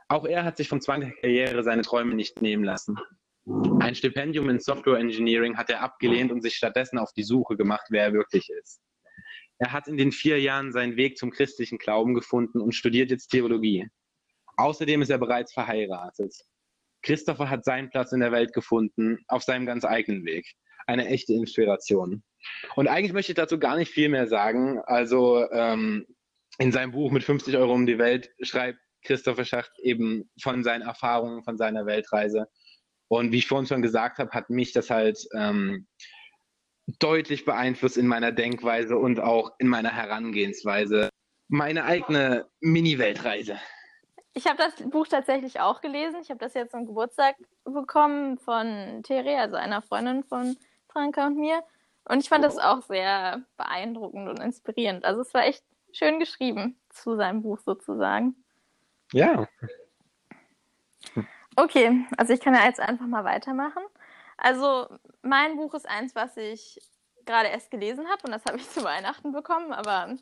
Auch 0.08 0.24
er 0.24 0.44
hat 0.44 0.56
sich 0.56 0.70
vom 0.70 0.80
Zwang 0.80 1.02
der 1.02 1.12
Karriere 1.12 1.62
seine 1.64 1.82
Träume 1.82 2.14
nicht 2.14 2.40
nehmen 2.40 2.64
lassen. 2.64 2.96
Ein 3.80 3.94
Stipendium 3.94 4.48
in 4.48 4.58
Software 4.58 4.96
Engineering 4.96 5.58
hat 5.58 5.68
er 5.68 5.82
abgelehnt 5.82 6.32
und 6.32 6.40
sich 6.40 6.54
stattdessen 6.54 6.96
auf 6.96 7.12
die 7.12 7.24
Suche 7.24 7.58
gemacht, 7.58 7.88
wer 7.90 8.04
er 8.04 8.12
wirklich 8.14 8.48
ist. 8.48 8.80
Er 9.64 9.72
hat 9.72 9.88
in 9.88 9.96
den 9.96 10.12
vier 10.12 10.38
Jahren 10.38 10.72
seinen 10.72 10.98
Weg 10.98 11.16
zum 11.16 11.30
christlichen 11.30 11.78
Glauben 11.78 12.12
gefunden 12.12 12.60
und 12.60 12.74
studiert 12.74 13.10
jetzt 13.10 13.28
Theologie. 13.28 13.88
Außerdem 14.58 15.00
ist 15.00 15.08
er 15.08 15.16
bereits 15.16 15.54
verheiratet. 15.54 16.34
Christopher 17.00 17.48
hat 17.48 17.64
seinen 17.64 17.88
Platz 17.88 18.12
in 18.12 18.20
der 18.20 18.30
Welt 18.30 18.52
gefunden, 18.52 19.24
auf 19.26 19.42
seinem 19.42 19.64
ganz 19.64 19.86
eigenen 19.86 20.26
Weg. 20.26 20.46
Eine 20.86 21.06
echte 21.06 21.32
Inspiration. 21.32 22.22
Und 22.76 22.88
eigentlich 22.88 23.14
möchte 23.14 23.32
ich 23.32 23.36
dazu 23.36 23.58
gar 23.58 23.78
nicht 23.78 23.90
viel 23.90 24.10
mehr 24.10 24.26
sagen. 24.26 24.80
Also 24.84 25.50
ähm, 25.50 26.04
in 26.58 26.70
seinem 26.70 26.92
Buch 26.92 27.10
mit 27.10 27.24
50 27.24 27.56
Euro 27.56 27.72
um 27.72 27.86
die 27.86 27.96
Welt 27.96 28.34
schreibt 28.42 28.78
Christopher 29.02 29.46
Schacht 29.46 29.72
eben 29.78 30.30
von 30.42 30.62
seinen 30.62 30.82
Erfahrungen, 30.82 31.42
von 31.42 31.56
seiner 31.56 31.86
Weltreise. 31.86 32.48
Und 33.08 33.32
wie 33.32 33.38
ich 33.38 33.46
vorhin 33.46 33.66
schon 33.66 33.80
gesagt 33.80 34.18
habe, 34.18 34.30
hat 34.32 34.50
mich 34.50 34.72
das 34.72 34.90
halt 34.90 35.18
ähm, 35.34 35.86
deutlich 36.86 37.44
beeinflusst 37.44 37.96
in 37.96 38.06
meiner 38.06 38.32
Denkweise 38.32 38.96
und 38.96 39.20
auch 39.20 39.52
in 39.58 39.68
meiner 39.68 39.90
Herangehensweise. 39.90 41.08
Meine 41.48 41.84
eigene 41.84 42.48
Mini-Weltreise. 42.60 43.58
Ich 44.32 44.46
habe 44.46 44.58
das 44.58 44.74
Buch 44.90 45.06
tatsächlich 45.06 45.60
auch 45.60 45.80
gelesen. 45.80 46.20
Ich 46.20 46.30
habe 46.30 46.40
das 46.40 46.54
jetzt 46.54 46.72
zum 46.72 46.86
Geburtstag 46.86 47.36
bekommen 47.64 48.38
von 48.38 49.02
Thierry, 49.04 49.36
also 49.36 49.56
einer 49.56 49.80
Freundin 49.80 50.24
von 50.24 50.56
Franka 50.88 51.26
und 51.26 51.36
mir. 51.36 51.62
Und 52.06 52.20
ich 52.20 52.28
fand 52.28 52.44
das 52.44 52.58
auch 52.58 52.82
sehr 52.82 53.42
beeindruckend 53.56 54.28
und 54.28 54.40
inspirierend. 54.40 55.04
Also 55.04 55.22
es 55.22 55.32
war 55.32 55.44
echt 55.44 55.64
schön 55.92 56.18
geschrieben 56.18 56.76
zu 56.90 57.16
seinem 57.16 57.42
Buch 57.42 57.60
sozusagen. 57.60 58.34
Ja. 59.12 59.48
Okay, 61.56 62.04
also 62.16 62.32
ich 62.32 62.40
kann 62.40 62.54
ja 62.54 62.64
jetzt 62.64 62.80
einfach 62.80 63.06
mal 63.06 63.24
weitermachen. 63.24 63.82
Also 64.36 64.88
mein 65.22 65.56
Buch 65.56 65.74
ist 65.74 65.88
eins, 65.88 66.14
was 66.14 66.36
ich 66.36 66.80
gerade 67.24 67.48
erst 67.48 67.70
gelesen 67.70 68.06
habe 68.08 68.22
und 68.24 68.32
das 68.32 68.44
habe 68.44 68.58
ich 68.58 68.68
zu 68.70 68.84
Weihnachten 68.84 69.32
bekommen, 69.32 69.72
aber 69.72 70.16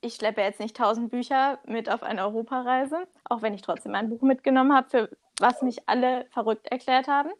ich 0.00 0.14
schleppe 0.14 0.42
jetzt 0.42 0.60
nicht 0.60 0.76
tausend 0.76 1.10
Bücher 1.10 1.58
mit 1.64 1.88
auf 1.88 2.02
eine 2.02 2.22
Europareise, 2.22 3.06
auch 3.24 3.42
wenn 3.42 3.54
ich 3.54 3.62
trotzdem 3.62 3.94
ein 3.94 4.10
Buch 4.10 4.22
mitgenommen 4.22 4.74
habe, 4.74 4.88
für 4.88 5.10
was 5.40 5.62
mich 5.62 5.88
alle 5.88 6.26
verrückt 6.30 6.66
erklärt 6.68 7.08
haben. 7.08 7.30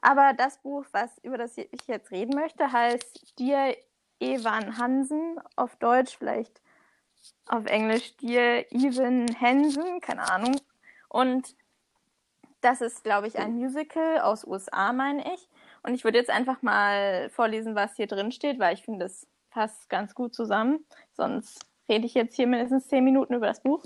Aber 0.00 0.32
das 0.32 0.58
Buch, 0.58 0.84
was, 0.92 1.18
über 1.22 1.38
das 1.38 1.58
ich 1.58 1.68
jetzt 1.86 2.10
reden 2.10 2.38
möchte, 2.38 2.70
heißt 2.70 3.38
Dir 3.38 3.76
Evan 4.20 4.78
Hansen, 4.78 5.40
auf 5.56 5.76
Deutsch 5.76 6.16
vielleicht 6.18 6.60
auf 7.46 7.66
Englisch 7.66 8.16
Dir 8.18 8.70
Evan 8.70 9.26
Hansen, 9.40 10.00
keine 10.00 10.30
Ahnung. 10.30 10.60
Und 11.08 11.56
das 12.60 12.80
ist, 12.80 13.04
glaube 13.04 13.26
ich, 13.26 13.38
ein 13.38 13.54
Musical 13.54 14.20
aus 14.20 14.44
USA, 14.46 14.92
meine 14.92 15.34
ich. 15.34 15.48
Und 15.82 15.94
ich 15.94 16.04
würde 16.04 16.18
jetzt 16.18 16.30
einfach 16.30 16.62
mal 16.62 17.30
vorlesen, 17.30 17.74
was 17.74 17.96
hier 17.96 18.06
drin 18.06 18.32
steht, 18.32 18.58
weil 18.58 18.74
ich 18.74 18.82
finde, 18.82 19.04
das 19.04 19.26
passt 19.50 19.88
ganz 19.88 20.14
gut 20.14 20.34
zusammen. 20.34 20.84
Sonst 21.12 21.66
rede 21.88 22.06
ich 22.06 22.14
jetzt 22.14 22.36
hier 22.36 22.46
mindestens 22.46 22.88
zehn 22.88 23.04
Minuten 23.04 23.34
über 23.34 23.46
das 23.46 23.62
Buch. 23.62 23.84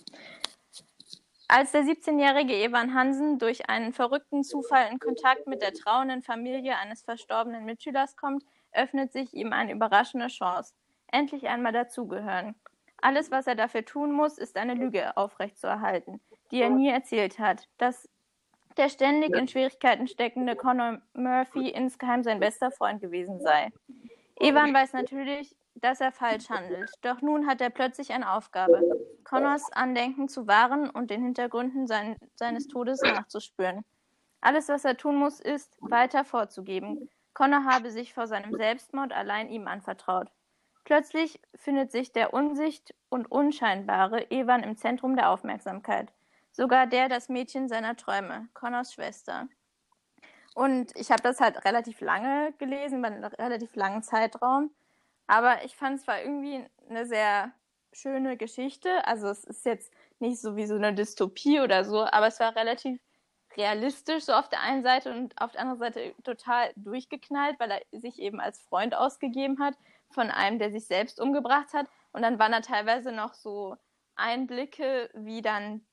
Als 1.49 1.73
der 1.73 1.83
17-jährige 1.83 2.55
Evan 2.55 2.95
Hansen 2.95 3.39
durch 3.39 3.68
einen 3.68 3.93
verrückten 3.93 4.43
Zufall 4.43 4.89
in 4.91 4.99
Kontakt 4.99 5.47
mit 5.47 5.61
der 5.61 5.75
trauenden 5.75 6.23
Familie 6.23 6.79
eines 6.79 7.03
verstorbenen 7.03 7.66
Mitschülers 7.66 8.16
kommt, 8.16 8.43
öffnet 8.73 9.12
sich 9.12 9.35
ihm 9.35 9.53
eine 9.53 9.73
überraschende 9.73 10.29
Chance. 10.29 10.73
Endlich 11.09 11.49
einmal 11.49 11.73
dazugehören. 11.73 12.55
Alles, 13.03 13.31
was 13.31 13.47
er 13.47 13.55
dafür 13.55 13.85
tun 13.85 14.12
muss, 14.12 14.39
ist 14.39 14.57
eine 14.57 14.75
Lüge 14.75 15.14
aufrechtzuerhalten, 15.16 16.20
die 16.51 16.62
er 16.62 16.70
nie 16.70 16.89
erzählt 16.89 17.39
hat. 17.39 17.68
Das 17.77 18.09
der 18.77 18.89
ständig 18.89 19.35
in 19.35 19.49
Schwierigkeiten 19.49 20.07
steckende 20.07 20.57
Conor 20.57 21.01
Murphy 21.14 21.68
insgeheim 21.68 22.23
sein 22.23 22.41
bester 22.41 22.70
Freund 22.70 23.01
gewesen 23.01 23.41
sei. 23.41 23.70
Evan 24.41 24.75
weiß 24.75 24.93
natürlich, 24.93 25.55
dass 25.75 26.01
er 26.01 26.12
falsch 26.12 26.49
handelt, 26.51 26.91
doch 27.03 27.20
nun 27.23 27.47
hat 27.47 27.61
er 27.61 27.70
plötzlich 27.70 28.12
eine 28.12 28.33
Aufgabe, 28.33 28.81
Connors 29.25 29.73
Andenken 29.73 30.29
zu 30.29 30.47
wahren 30.47 30.91
und 30.91 31.11
den 31.11 31.23
Hintergründen 31.23 31.87
sein, 31.87 32.16
seines 32.35 32.68
Todes 32.68 33.01
nachzuspüren. 33.03 33.85
Alles, 34.41 34.68
was 34.68 34.85
er 34.85 34.97
tun 34.97 35.16
muss, 35.16 35.41
ist, 35.41 35.77
weiter 35.81 36.25
vorzugeben. 36.25 37.09
Connor 37.35 37.64
habe 37.64 37.91
sich 37.91 38.12
vor 38.12 38.27
seinem 38.27 38.55
Selbstmord 38.55 39.12
allein 39.12 39.49
ihm 39.49 39.68
anvertraut. 39.68 40.29
Plötzlich 40.85 41.41
findet 41.55 41.93
sich 41.93 42.12
der 42.12 42.35
Unsicht 42.35 42.95
und 43.09 43.31
Unscheinbare 43.31 44.31
Evan 44.31 44.64
im 44.64 44.77
Zentrum 44.77 45.16
der 45.16 45.31
Aufmerksamkeit. 45.31 46.12
Sogar 46.53 46.87
der 46.87 47.09
das 47.09 47.29
Mädchen 47.29 47.69
seiner 47.69 47.97
Träume, 47.97 48.49
Connors 48.55 48.93
Schwester. 48.93 49.49
Und 50.55 50.95
ich 50.97 51.11
habe 51.11 51.23
das 51.23 51.41
halt 51.41 51.65
relativ 51.65 52.01
lange 52.01 52.53
gelesen, 52.59 53.01
bei 53.01 53.09
einem 53.09 53.25
relativ 53.25 53.75
langen 53.75 54.03
Zeitraum. 54.03 54.71
Aber 55.27 55.65
ich 55.65 55.75
fand 55.77 55.99
es 55.99 56.07
war 56.07 56.21
irgendwie 56.21 56.65
eine 56.89 57.07
sehr 57.07 57.53
schöne 57.93 58.37
Geschichte. 58.37 59.07
Also 59.07 59.29
es 59.29 59.45
ist 59.45 59.65
jetzt 59.65 59.93
nicht 60.19 60.41
so 60.41 60.57
wie 60.57 60.67
so 60.67 60.75
eine 60.75 60.95
Dystopie 60.95 61.61
oder 61.61 61.85
so, 61.85 62.05
aber 62.05 62.27
es 62.27 62.39
war 62.41 62.55
relativ 62.55 63.01
realistisch 63.57 64.25
so 64.25 64.33
auf 64.33 64.49
der 64.49 64.61
einen 64.61 64.83
Seite 64.83 65.11
und 65.11 65.41
auf 65.41 65.53
der 65.53 65.63
anderen 65.63 65.79
Seite 65.79 66.15
total 66.23 66.73
durchgeknallt, 66.77 67.59
weil 67.61 67.71
er 67.71 68.01
sich 68.01 68.19
eben 68.19 68.41
als 68.41 68.61
Freund 68.63 68.95
ausgegeben 68.95 69.59
hat 69.59 69.75
von 70.11 70.31
einem, 70.31 70.59
der 70.59 70.71
sich 70.71 70.87
selbst 70.87 71.21
umgebracht 71.21 71.73
hat. 71.73 71.87
Und 72.13 72.23
dann 72.23 72.39
waren 72.39 72.53
da 72.53 72.61
teilweise 72.61 73.13
noch 73.13 73.35
so 73.35 73.77
Einblicke, 74.17 75.11
wie 75.15 75.43
dann 75.43 75.85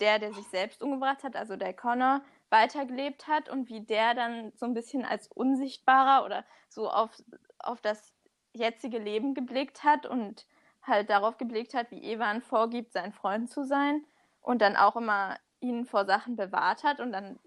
der, 0.00 0.18
der 0.18 0.32
sich 0.32 0.46
selbst 0.48 0.82
umgebracht 0.82 1.22
hat, 1.24 1.36
also 1.36 1.56
der 1.56 1.74
Connor, 1.74 2.22
weitergelebt 2.50 3.28
hat 3.28 3.48
und 3.48 3.68
wie 3.68 3.80
der 3.80 4.14
dann 4.14 4.52
so 4.56 4.66
ein 4.66 4.74
bisschen 4.74 5.04
als 5.04 5.28
unsichtbarer 5.28 6.24
oder 6.24 6.44
so 6.68 6.90
auf, 6.90 7.10
auf 7.58 7.80
das 7.80 8.12
jetzige 8.52 8.98
Leben 8.98 9.34
geblickt 9.34 9.84
hat 9.84 10.04
und 10.06 10.46
halt 10.82 11.08
darauf 11.08 11.38
geblickt 11.38 11.74
hat, 11.74 11.90
wie 11.90 12.02
Evan 12.02 12.42
vorgibt, 12.42 12.92
sein 12.92 13.12
Freund 13.12 13.50
zu 13.50 13.64
sein 13.64 14.04
und 14.40 14.60
dann 14.60 14.76
auch 14.76 14.96
immer 14.96 15.38
ihn 15.60 15.86
vor 15.86 16.04
Sachen 16.04 16.36
bewahrt 16.36 16.84
hat 16.84 17.00
und 17.00 17.12
dann 17.12 17.38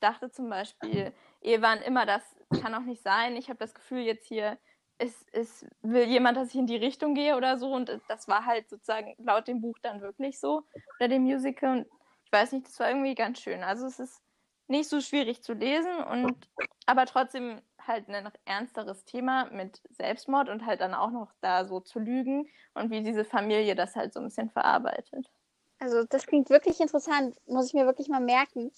dachte 0.00 0.30
zum 0.30 0.48
Beispiel 0.48 1.12
Evan 1.40 1.80
immer, 1.80 2.06
das 2.06 2.22
kann 2.60 2.74
auch 2.74 2.82
nicht 2.82 3.02
sein. 3.02 3.36
Ich 3.36 3.48
habe 3.48 3.58
das 3.58 3.74
Gefühl, 3.74 4.00
jetzt 4.00 4.26
hier 4.26 4.58
ist, 5.02 5.28
ist, 5.30 5.66
will 5.82 6.04
jemand, 6.04 6.36
dass 6.36 6.48
ich 6.50 6.54
in 6.54 6.66
die 6.66 6.76
Richtung 6.76 7.14
gehe 7.14 7.36
oder 7.36 7.58
so. 7.58 7.72
Und 7.72 7.90
das 8.08 8.28
war 8.28 8.46
halt 8.46 8.70
sozusagen 8.70 9.14
laut 9.18 9.48
dem 9.48 9.60
Buch 9.60 9.78
dann 9.82 10.00
wirklich 10.00 10.38
so 10.38 10.62
oder 10.98 11.08
dem 11.08 11.22
Musical. 11.22 11.78
Und 11.78 11.86
ich 12.24 12.32
weiß 12.32 12.52
nicht, 12.52 12.66
das 12.66 12.78
war 12.78 12.88
irgendwie 12.88 13.14
ganz 13.14 13.40
schön. 13.40 13.62
Also 13.62 13.86
es 13.86 13.98
ist 13.98 14.22
nicht 14.68 14.88
so 14.88 15.00
schwierig 15.00 15.42
zu 15.42 15.52
lesen 15.52 16.02
und 16.10 16.48
aber 16.86 17.04
trotzdem 17.06 17.60
halt 17.86 18.08
ein 18.08 18.30
ernsteres 18.44 19.04
Thema 19.04 19.46
mit 19.50 19.82
Selbstmord 19.90 20.48
und 20.48 20.64
halt 20.64 20.80
dann 20.80 20.94
auch 20.94 21.10
noch 21.10 21.32
da 21.40 21.64
so 21.64 21.80
zu 21.80 21.98
lügen 21.98 22.48
und 22.74 22.90
wie 22.90 23.02
diese 23.02 23.24
Familie 23.24 23.74
das 23.74 23.96
halt 23.96 24.12
so 24.14 24.20
ein 24.20 24.26
bisschen 24.26 24.50
verarbeitet. 24.50 25.30
Also 25.78 26.04
das 26.04 26.26
klingt 26.26 26.48
wirklich 26.48 26.80
interessant, 26.80 27.36
muss 27.46 27.66
ich 27.66 27.74
mir 27.74 27.86
wirklich 27.86 28.08
mal 28.08 28.20
merken. 28.20 28.70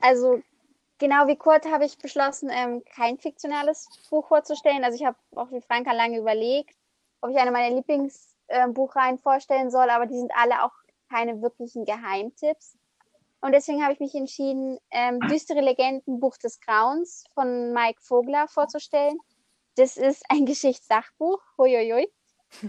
Also 0.00 0.42
genau 1.00 1.26
wie 1.26 1.36
Kurt 1.36 1.66
habe 1.66 1.84
ich 1.84 1.98
beschlossen, 1.98 2.50
ähm, 2.52 2.84
kein 2.94 3.18
fiktionales 3.18 3.88
Buch 4.08 4.28
vorzustellen. 4.28 4.84
Also 4.84 4.96
ich 4.96 5.04
habe 5.04 5.16
auch 5.34 5.50
wie 5.50 5.60
Franka 5.60 5.92
lange 5.92 6.18
überlegt, 6.18 6.76
ob 7.20 7.30
ich 7.30 7.38
eine 7.38 7.50
meiner 7.50 7.74
Lieblingsbuchreihen 7.74 9.16
äh, 9.16 9.20
vorstellen 9.20 9.70
soll, 9.70 9.90
aber 9.90 10.06
die 10.06 10.16
sind 10.16 10.30
alle 10.36 10.62
auch 10.64 10.72
keine 11.10 11.42
wirklichen 11.42 11.84
Geheimtipps. 11.84 12.76
Und 13.40 13.52
deswegen 13.52 13.82
habe 13.82 13.94
ich 13.94 14.00
mich 14.00 14.14
entschieden, 14.14 14.78
ähm, 14.90 15.18
Düstere 15.20 15.60
Legenden, 15.60 16.20
Buch 16.20 16.36
des 16.36 16.60
Grauens 16.60 17.24
von 17.34 17.72
Mike 17.72 18.00
Vogler 18.02 18.46
vorzustellen. 18.48 19.18
Das 19.76 19.96
ist 19.96 20.22
ein 20.28 20.44
Geschichtssachbuch. 20.46 21.40
Huiuiui. 21.58 22.12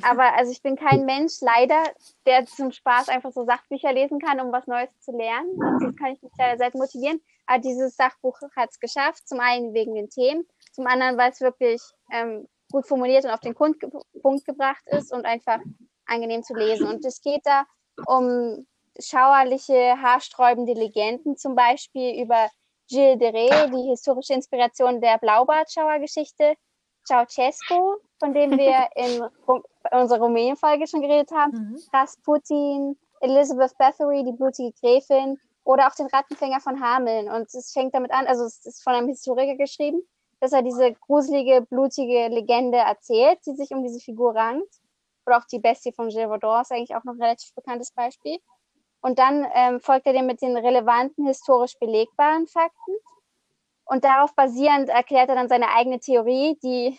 Aber 0.04 0.36
also 0.36 0.52
ich 0.52 0.62
bin 0.62 0.76
kein 0.76 1.06
Mensch, 1.06 1.42
leider, 1.42 1.84
der 2.26 2.46
zum 2.46 2.72
Spaß 2.72 3.10
einfach 3.10 3.32
so 3.32 3.44
Sachbücher 3.46 3.92
lesen 3.92 4.20
kann, 4.20 4.40
um 4.40 4.52
was 4.52 4.68
Neues 4.68 4.90
zu 5.00 5.12
lernen. 5.12 5.60
Also 5.62 5.92
kann 5.94 6.14
ich 6.14 6.22
mich 6.22 6.32
leider 6.38 6.58
selbst 6.58 6.78
motivieren. 6.78 7.20
Aber 7.52 7.60
dieses 7.60 7.98
Sachbuch 7.98 8.40
hat 8.56 8.70
es 8.72 8.80
geschafft. 8.80 9.28
Zum 9.28 9.42
einen 9.42 9.74
wegen 9.74 9.94
den 9.94 10.10
Themen, 10.10 10.48
zum 10.72 10.88
anderen, 10.88 11.18
weil 11.18 11.32
es 11.32 11.42
wirklich 11.42 11.82
ähm, 12.10 12.48
gut 12.72 12.88
formuliert 12.88 13.26
und 13.26 13.32
auf 13.32 13.42
den 13.42 13.56
Punkt 13.56 13.82
gebracht 14.46 14.84
ist 14.86 15.12
und 15.12 15.26
einfach 15.26 15.60
angenehm 16.06 16.44
zu 16.44 16.54
lesen. 16.54 16.88
Und 16.88 17.04
es 17.04 17.22
geht 17.22 17.42
da 17.44 17.66
um 18.08 18.66
schauerliche, 18.98 20.02
haarsträubende 20.02 20.72
Legenden, 20.72 21.36
zum 21.36 21.56
Beispiel 21.56 22.24
über 22.24 22.50
Gilles 22.88 23.20
de 23.20 23.32
Ré, 23.32 23.68
die 23.68 23.90
historische 23.90 24.34
Inspiration 24.34 25.02
der 25.02 25.18
Blaubart-Schauergeschichte, 25.18 26.56
Ceausescu, 27.06 27.98
von 28.20 28.34
dem 28.34 28.58
wir 28.58 28.88
in, 28.96 29.22
in 29.22 30.00
unserer 30.00 30.22
Rumänien-Folge 30.22 30.88
schon 30.88 31.02
geredet 31.02 31.32
haben, 31.32 31.52
mhm. 31.52 31.80
Rasputin, 31.92 32.98
Elizabeth 33.20 33.78
Bathory, 33.78 34.24
die 34.24 34.32
blutige 34.32 34.72
Gräfin, 34.80 35.38
oder 35.64 35.88
auch 35.88 35.96
den 35.96 36.08
Rattenfänger 36.08 36.60
von 36.60 36.82
Hameln. 36.82 37.30
Und 37.30 37.54
es 37.54 37.72
fängt 37.72 37.94
damit 37.94 38.12
an, 38.12 38.28
also 38.28 38.44
es 38.46 38.66
ist 38.66 38.84
von 38.84 38.94
einem 38.94 39.08
Historiker 39.08 39.56
geschrieben, 39.56 40.02
dass 40.40 40.54
er 40.54 40.64
diese 40.64 40.94
gruselige, 40.94 41.62
blutige 41.62 42.28
Legende 42.28 42.80
erzählt, 42.80 43.40
die 43.46 43.56
sich 43.56 43.72
um 43.72 43.84
diese 43.84 44.00
Figur 44.00 44.36
rankt. 44.36 44.74
Oder 45.26 45.38
auch 45.38 45.46
die 45.46 45.60
Bestie 45.60 45.92
von 45.92 46.10
Vaudor 46.10 46.62
ist 46.62 46.72
eigentlich 46.72 46.96
auch 46.96 47.04
noch 47.04 47.14
ein 47.14 47.22
relativ 47.22 47.54
bekanntes 47.54 47.92
Beispiel. 47.92 48.40
Und 49.02 49.20
dann 49.20 49.48
ähm, 49.54 49.80
folgt 49.80 50.08
er 50.08 50.14
dem 50.14 50.26
mit 50.26 50.42
den 50.42 50.58
relevanten, 50.58 51.28
historisch 51.28 51.78
belegbaren 51.80 52.48
Fakten. 52.48 52.94
Und 53.86 54.04
darauf 54.04 54.34
basierend 54.36 54.90
erklärt 54.90 55.30
er 55.30 55.36
dann 55.36 55.50
seine 55.50 55.70
eigene 55.70 56.00
Theorie, 56.00 56.58
die 56.64 56.98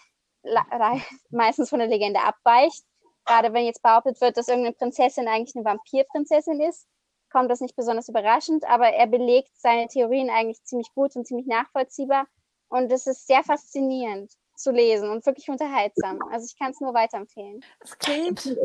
meistens 1.31 1.71
von 1.71 1.79
der 1.81 1.89
Legende 1.89 2.21
abweicht. 2.21 2.85
Gerade 3.25 3.53
wenn 3.53 3.65
jetzt 3.65 3.83
behauptet 3.83 4.21
wird, 4.21 4.37
dass 4.37 4.49
irgendeine 4.49 4.75
Prinzessin 4.75 5.29
eigentlich 5.29 5.55
eine 5.57 5.65
Vampirprinzessin 5.65 6.61
ist, 6.61 6.87
kommt 7.33 7.51
das 7.51 7.61
nicht 7.61 7.77
besonders 7.77 8.09
überraschend, 8.09 8.65
aber 8.69 8.89
er 8.89 9.07
belegt 9.07 9.51
seine 9.57 9.89
Theorien 9.89 10.31
eigentlich 10.31 10.63
ziemlich 10.65 10.93
gut 10.95 11.17
und 11.17 11.27
ziemlich 11.27 11.47
nachvollziehbar. 11.47 12.27
Und 12.69 12.93
es 12.93 13.07
ist 13.07 13.27
sehr 13.27 13.43
faszinierend 13.43 14.33
zu 14.57 14.71
lesen 14.71 15.11
und 15.11 15.27
wirklich 15.27 15.49
unterhaltsam. 15.49 16.21
Also 16.31 16.47
ich 16.47 16.59
kann 16.59 16.71
es 16.71 16.81
nur 16.81 16.95
weiterempfehlen. 16.95 17.65
Das 17.81 17.99
klingt 17.99 18.57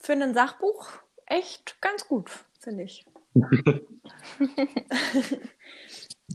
für 0.00 0.12
ein 0.12 0.34
Sachbuch 0.34 0.88
echt 1.26 1.80
ganz 1.80 2.08
gut 2.08 2.30
finde 2.58 2.84
ich. 2.84 3.06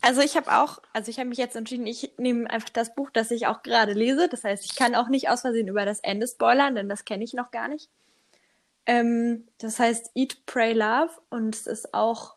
also 0.01 0.21
ich 0.21 0.35
habe 0.35 0.51
auch, 0.51 0.81
also 0.93 1.09
ich 1.09 1.19
habe 1.19 1.29
mich 1.29 1.37
jetzt 1.37 1.55
entschieden, 1.55 1.85
ich 1.85 2.13
nehme 2.17 2.49
einfach 2.49 2.69
das 2.69 2.95
Buch, 2.95 3.09
das 3.11 3.31
ich 3.31 3.47
auch 3.47 3.61
gerade 3.61 3.93
lese. 3.93 4.27
Das 4.29 4.43
heißt, 4.43 4.65
ich 4.65 4.75
kann 4.75 4.95
auch 4.95 5.09
nicht 5.09 5.29
aus 5.29 5.41
Versehen 5.41 5.67
über 5.67 5.85
das 5.85 5.99
Ende 5.99 6.27
spoilern, 6.27 6.75
denn 6.75 6.89
das 6.89 7.05
kenne 7.05 7.23
ich 7.23 7.33
noch 7.33 7.51
gar 7.51 7.67
nicht. 7.67 7.89
Ähm, 8.85 9.47
das 9.57 9.79
heißt 9.79 10.11
Eat, 10.15 10.45
Pray, 10.45 10.73
Love 10.73 11.11
und 11.29 11.55
es 11.55 11.67
ist 11.67 11.93
auch 11.93 12.35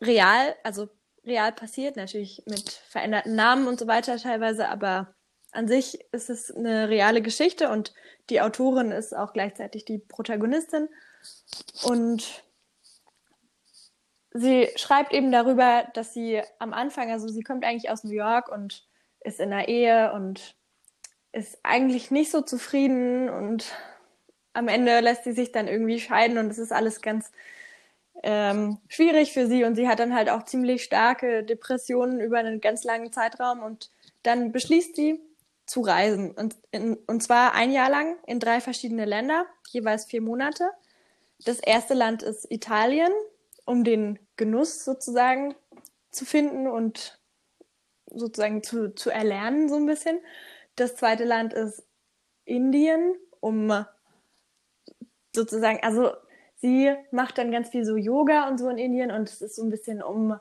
real, 0.00 0.54
also 0.62 0.88
real 1.24 1.52
passiert, 1.52 1.96
natürlich 1.96 2.42
mit 2.46 2.70
veränderten 2.70 3.34
Namen 3.34 3.66
und 3.66 3.78
so 3.78 3.86
weiter 3.86 4.16
teilweise, 4.18 4.68
aber 4.68 5.14
an 5.52 5.68
sich 5.68 5.98
ist 6.12 6.28
es 6.28 6.54
eine 6.54 6.88
reale 6.88 7.22
Geschichte 7.22 7.70
und 7.70 7.94
die 8.28 8.40
Autorin 8.40 8.90
ist 8.90 9.16
auch 9.16 9.32
gleichzeitig 9.32 9.84
die 9.84 9.98
Protagonistin. 9.98 10.88
Und 11.84 12.44
sie 14.32 14.68
schreibt 14.76 15.12
eben 15.12 15.32
darüber, 15.32 15.88
dass 15.94 16.12
sie 16.12 16.42
am 16.58 16.72
Anfang, 16.72 17.10
also 17.10 17.28
sie 17.28 17.42
kommt 17.42 17.64
eigentlich 17.64 17.90
aus 17.90 18.04
New 18.04 18.12
York 18.12 18.50
und 18.50 18.86
ist 19.20 19.40
in 19.40 19.52
einer 19.52 19.68
Ehe 19.68 20.12
und 20.12 20.56
ist 21.32 21.58
eigentlich 21.62 22.10
nicht 22.10 22.30
so 22.30 22.42
zufrieden 22.42 23.28
und 23.28 23.72
am 24.56 24.68
Ende 24.68 25.00
lässt 25.00 25.24
sie 25.24 25.32
sich 25.32 25.52
dann 25.52 25.68
irgendwie 25.68 26.00
scheiden 26.00 26.38
und 26.38 26.50
es 26.50 26.58
ist 26.58 26.72
alles 26.72 27.02
ganz 27.02 27.30
ähm, 28.22 28.78
schwierig 28.88 29.32
für 29.32 29.46
sie 29.46 29.64
und 29.64 29.74
sie 29.74 29.86
hat 29.86 30.00
dann 30.00 30.14
halt 30.14 30.30
auch 30.30 30.44
ziemlich 30.44 30.82
starke 30.82 31.44
Depressionen 31.44 32.20
über 32.20 32.38
einen 32.38 32.62
ganz 32.62 32.82
langen 32.82 33.12
Zeitraum 33.12 33.62
und 33.62 33.90
dann 34.22 34.52
beschließt 34.52 34.96
sie 34.96 35.20
zu 35.66 35.82
reisen 35.82 36.30
und, 36.30 36.56
in, 36.70 36.96
und 37.06 37.22
zwar 37.22 37.52
ein 37.54 37.70
Jahr 37.70 37.90
lang 37.90 38.16
in 38.26 38.40
drei 38.40 38.60
verschiedene 38.60 39.04
Länder, 39.04 39.44
jeweils 39.68 40.06
vier 40.06 40.22
Monate. 40.22 40.70
Das 41.44 41.58
erste 41.58 41.92
Land 41.92 42.22
ist 42.22 42.50
Italien, 42.50 43.12
um 43.66 43.84
den 43.84 44.18
Genuss 44.36 44.84
sozusagen 44.84 45.54
zu 46.10 46.24
finden 46.24 46.66
und 46.66 47.20
sozusagen 48.06 48.62
zu, 48.62 48.94
zu 48.94 49.10
erlernen, 49.10 49.68
so 49.68 49.76
ein 49.76 49.86
bisschen. 49.86 50.18
Das 50.76 50.96
zweite 50.96 51.24
Land 51.24 51.52
ist 51.52 51.82
Indien, 52.46 53.16
um 53.40 53.84
sozusagen, 55.36 55.78
also 55.82 56.10
sie 56.56 56.92
macht 57.12 57.38
dann 57.38 57.52
ganz 57.52 57.68
viel 57.68 57.84
so 57.84 57.96
Yoga 57.96 58.48
und 58.48 58.58
so 58.58 58.68
in 58.68 58.78
Indien 58.78 59.12
und 59.12 59.28
es 59.28 59.40
ist 59.40 59.56
so 59.56 59.62
ein 59.62 59.70
bisschen 59.70 60.02
um 60.02 60.38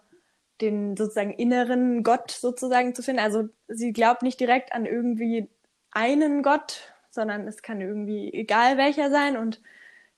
den 0.62 0.98
sozusagen 0.98 1.34
inneren 1.34 2.04
Gott 2.04 2.32
sozusagen 2.32 2.96
zu 2.96 3.04
finden. 3.04 3.22
Also 3.22 3.50
sie 3.68 3.94
glaubt 3.94 4.24
nicht 4.24 4.40
direkt 4.40 4.74
an 4.74 4.86
irgendwie 4.86 5.50
einen 5.92 6.42
Gott, 6.42 6.94
sondern 7.12 7.48
es 7.48 7.62
kann 7.62 7.82
irgendwie 7.82 8.34
egal 8.34 8.78
welcher 8.78 9.12
sein 9.12 9.38
und 9.38 9.62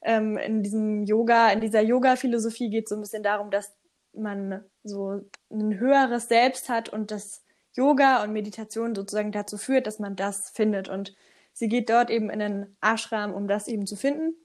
ähm, 0.01 0.37
in 0.37 0.63
diesem 0.63 1.03
Yoga, 1.03 1.49
in 1.51 1.59
dieser 1.59 1.81
Yoga-Philosophie 1.81 2.69
geht 2.69 2.85
es 2.85 2.89
so 2.89 2.95
ein 2.95 3.01
bisschen 3.01 3.23
darum, 3.23 3.51
dass 3.51 3.75
man 4.13 4.63
so 4.83 5.21
ein 5.51 5.79
höheres 5.79 6.27
Selbst 6.27 6.69
hat 6.69 6.89
und 6.89 7.11
das 7.11 7.43
Yoga 7.73 8.23
und 8.23 8.33
Meditation 8.33 8.95
sozusagen 8.95 9.31
dazu 9.31 9.57
führt, 9.57 9.87
dass 9.87 9.99
man 9.99 10.15
das 10.15 10.49
findet. 10.49 10.89
Und 10.89 11.15
sie 11.53 11.67
geht 11.67 11.89
dort 11.89 12.09
eben 12.09 12.29
in 12.29 12.39
den 12.39 12.77
Ashram, 12.81 13.33
um 13.33 13.47
das 13.47 13.67
eben 13.67 13.85
zu 13.85 13.95
finden. 13.95 14.35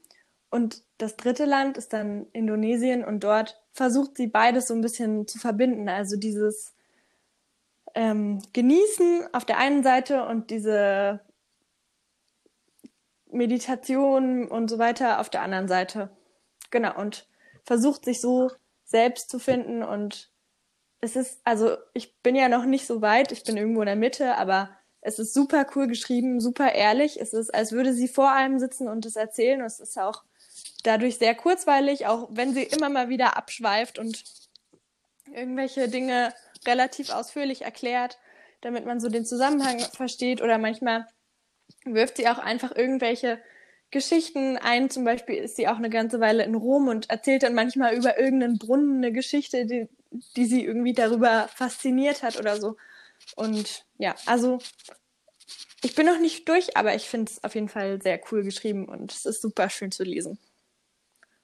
Und 0.53 0.83
das 0.99 1.17
dritte 1.17 1.45
Land 1.45 1.79
ist 1.79 1.93
dann 1.93 2.27
Indonesien 2.31 3.03
und 3.03 3.23
dort 3.23 3.59
versucht 3.71 4.17
sie 4.17 4.27
beides 4.27 4.67
so 4.67 4.75
ein 4.75 4.81
bisschen 4.81 5.27
zu 5.27 5.39
verbinden. 5.39 5.89
Also 5.89 6.15
dieses 6.15 6.75
ähm, 7.95 8.39
Genießen 8.53 9.33
auf 9.33 9.45
der 9.45 9.57
einen 9.57 9.81
Seite 9.81 10.27
und 10.27 10.51
diese 10.51 11.21
Meditation 13.31 14.47
und 14.47 14.69
so 14.69 14.77
weiter 14.77 15.19
auf 15.19 15.31
der 15.31 15.41
anderen 15.41 15.67
Seite. 15.67 16.15
Genau, 16.69 16.99
und 16.99 17.27
versucht 17.63 18.05
sich 18.05 18.21
so 18.21 18.51
selbst 18.83 19.31
zu 19.31 19.39
finden 19.39 19.81
und 19.81 20.29
es 21.01 21.15
ist, 21.15 21.41
also 21.45 21.77
ich 21.95 22.21
bin 22.21 22.35
ja 22.35 22.47
noch 22.47 22.65
nicht 22.65 22.85
so 22.85 23.01
weit, 23.01 23.31
ich 23.31 23.43
bin 23.43 23.57
irgendwo 23.57 23.81
in 23.81 23.87
der 23.87 23.95
Mitte, 23.95 24.37
aber 24.37 24.69
es 25.01 25.17
ist 25.17 25.33
super 25.33 25.65
cool 25.75 25.87
geschrieben, 25.87 26.39
super 26.39 26.73
ehrlich. 26.73 27.19
Es 27.19 27.33
ist, 27.33 27.51
als 27.53 27.71
würde 27.71 27.93
sie 27.93 28.07
vor 28.07 28.31
einem 28.31 28.59
sitzen 28.59 28.87
und 28.87 29.05
es 29.07 29.15
erzählen. 29.15 29.59
Und 29.59 29.65
es 29.67 29.79
ist 29.79 29.97
auch 29.97 30.23
dadurch 30.83 31.17
sehr 31.17 31.35
kurzweilig, 31.35 32.07
auch 32.07 32.29
wenn 32.31 32.53
sie 32.53 32.63
immer 32.63 32.89
mal 32.89 33.09
wieder 33.09 33.37
abschweift 33.37 33.99
und 33.99 34.23
irgendwelche 35.33 35.89
Dinge 35.89 36.33
relativ 36.65 37.09
ausführlich 37.09 37.63
erklärt, 37.63 38.19
damit 38.61 38.85
man 38.85 38.99
so 38.99 39.09
den 39.09 39.25
Zusammenhang 39.25 39.79
versteht. 39.79 40.41
Oder 40.41 40.57
manchmal 40.57 41.07
wirft 41.85 42.17
sie 42.17 42.27
auch 42.29 42.37
einfach 42.37 42.75
irgendwelche 42.75 43.41
Geschichten 43.91 44.57
ein. 44.57 44.89
Zum 44.89 45.03
Beispiel 45.03 45.35
ist 45.35 45.55
sie 45.55 45.67
auch 45.67 45.77
eine 45.77 45.89
ganze 45.89 46.19
Weile 46.19 46.43
in 46.43 46.55
Rom 46.55 46.87
und 46.87 47.09
erzählt 47.09 47.43
dann 47.43 47.53
manchmal 47.55 47.95
über 47.95 48.19
irgendeinen 48.19 48.57
Brunnen 48.57 48.97
eine 48.97 49.11
Geschichte, 49.11 49.65
die, 49.65 49.89
die 50.35 50.45
sie 50.45 50.63
irgendwie 50.63 50.93
darüber 50.93 51.49
fasziniert 51.55 52.23
hat 52.23 52.37
oder 52.39 52.59
so. 52.59 52.77
Und 53.35 53.85
ja, 53.97 54.15
also 54.25 54.59
Ich 55.83 55.95
bin 55.95 56.05
noch 56.05 56.19
nicht 56.19 56.47
durch, 56.47 56.77
aber 56.77 56.95
ich 56.95 57.03
finde 57.09 57.31
es 57.31 57.43
auf 57.43 57.55
jeden 57.55 57.67
Fall 57.69 58.01
sehr 58.01 58.19
cool 58.31 58.43
geschrieben 58.43 58.87
und 58.87 59.11
es 59.11 59.25
ist 59.25 59.41
super 59.41 59.69
schön 59.69 59.91
zu 59.91 60.03
lesen. 60.03 60.39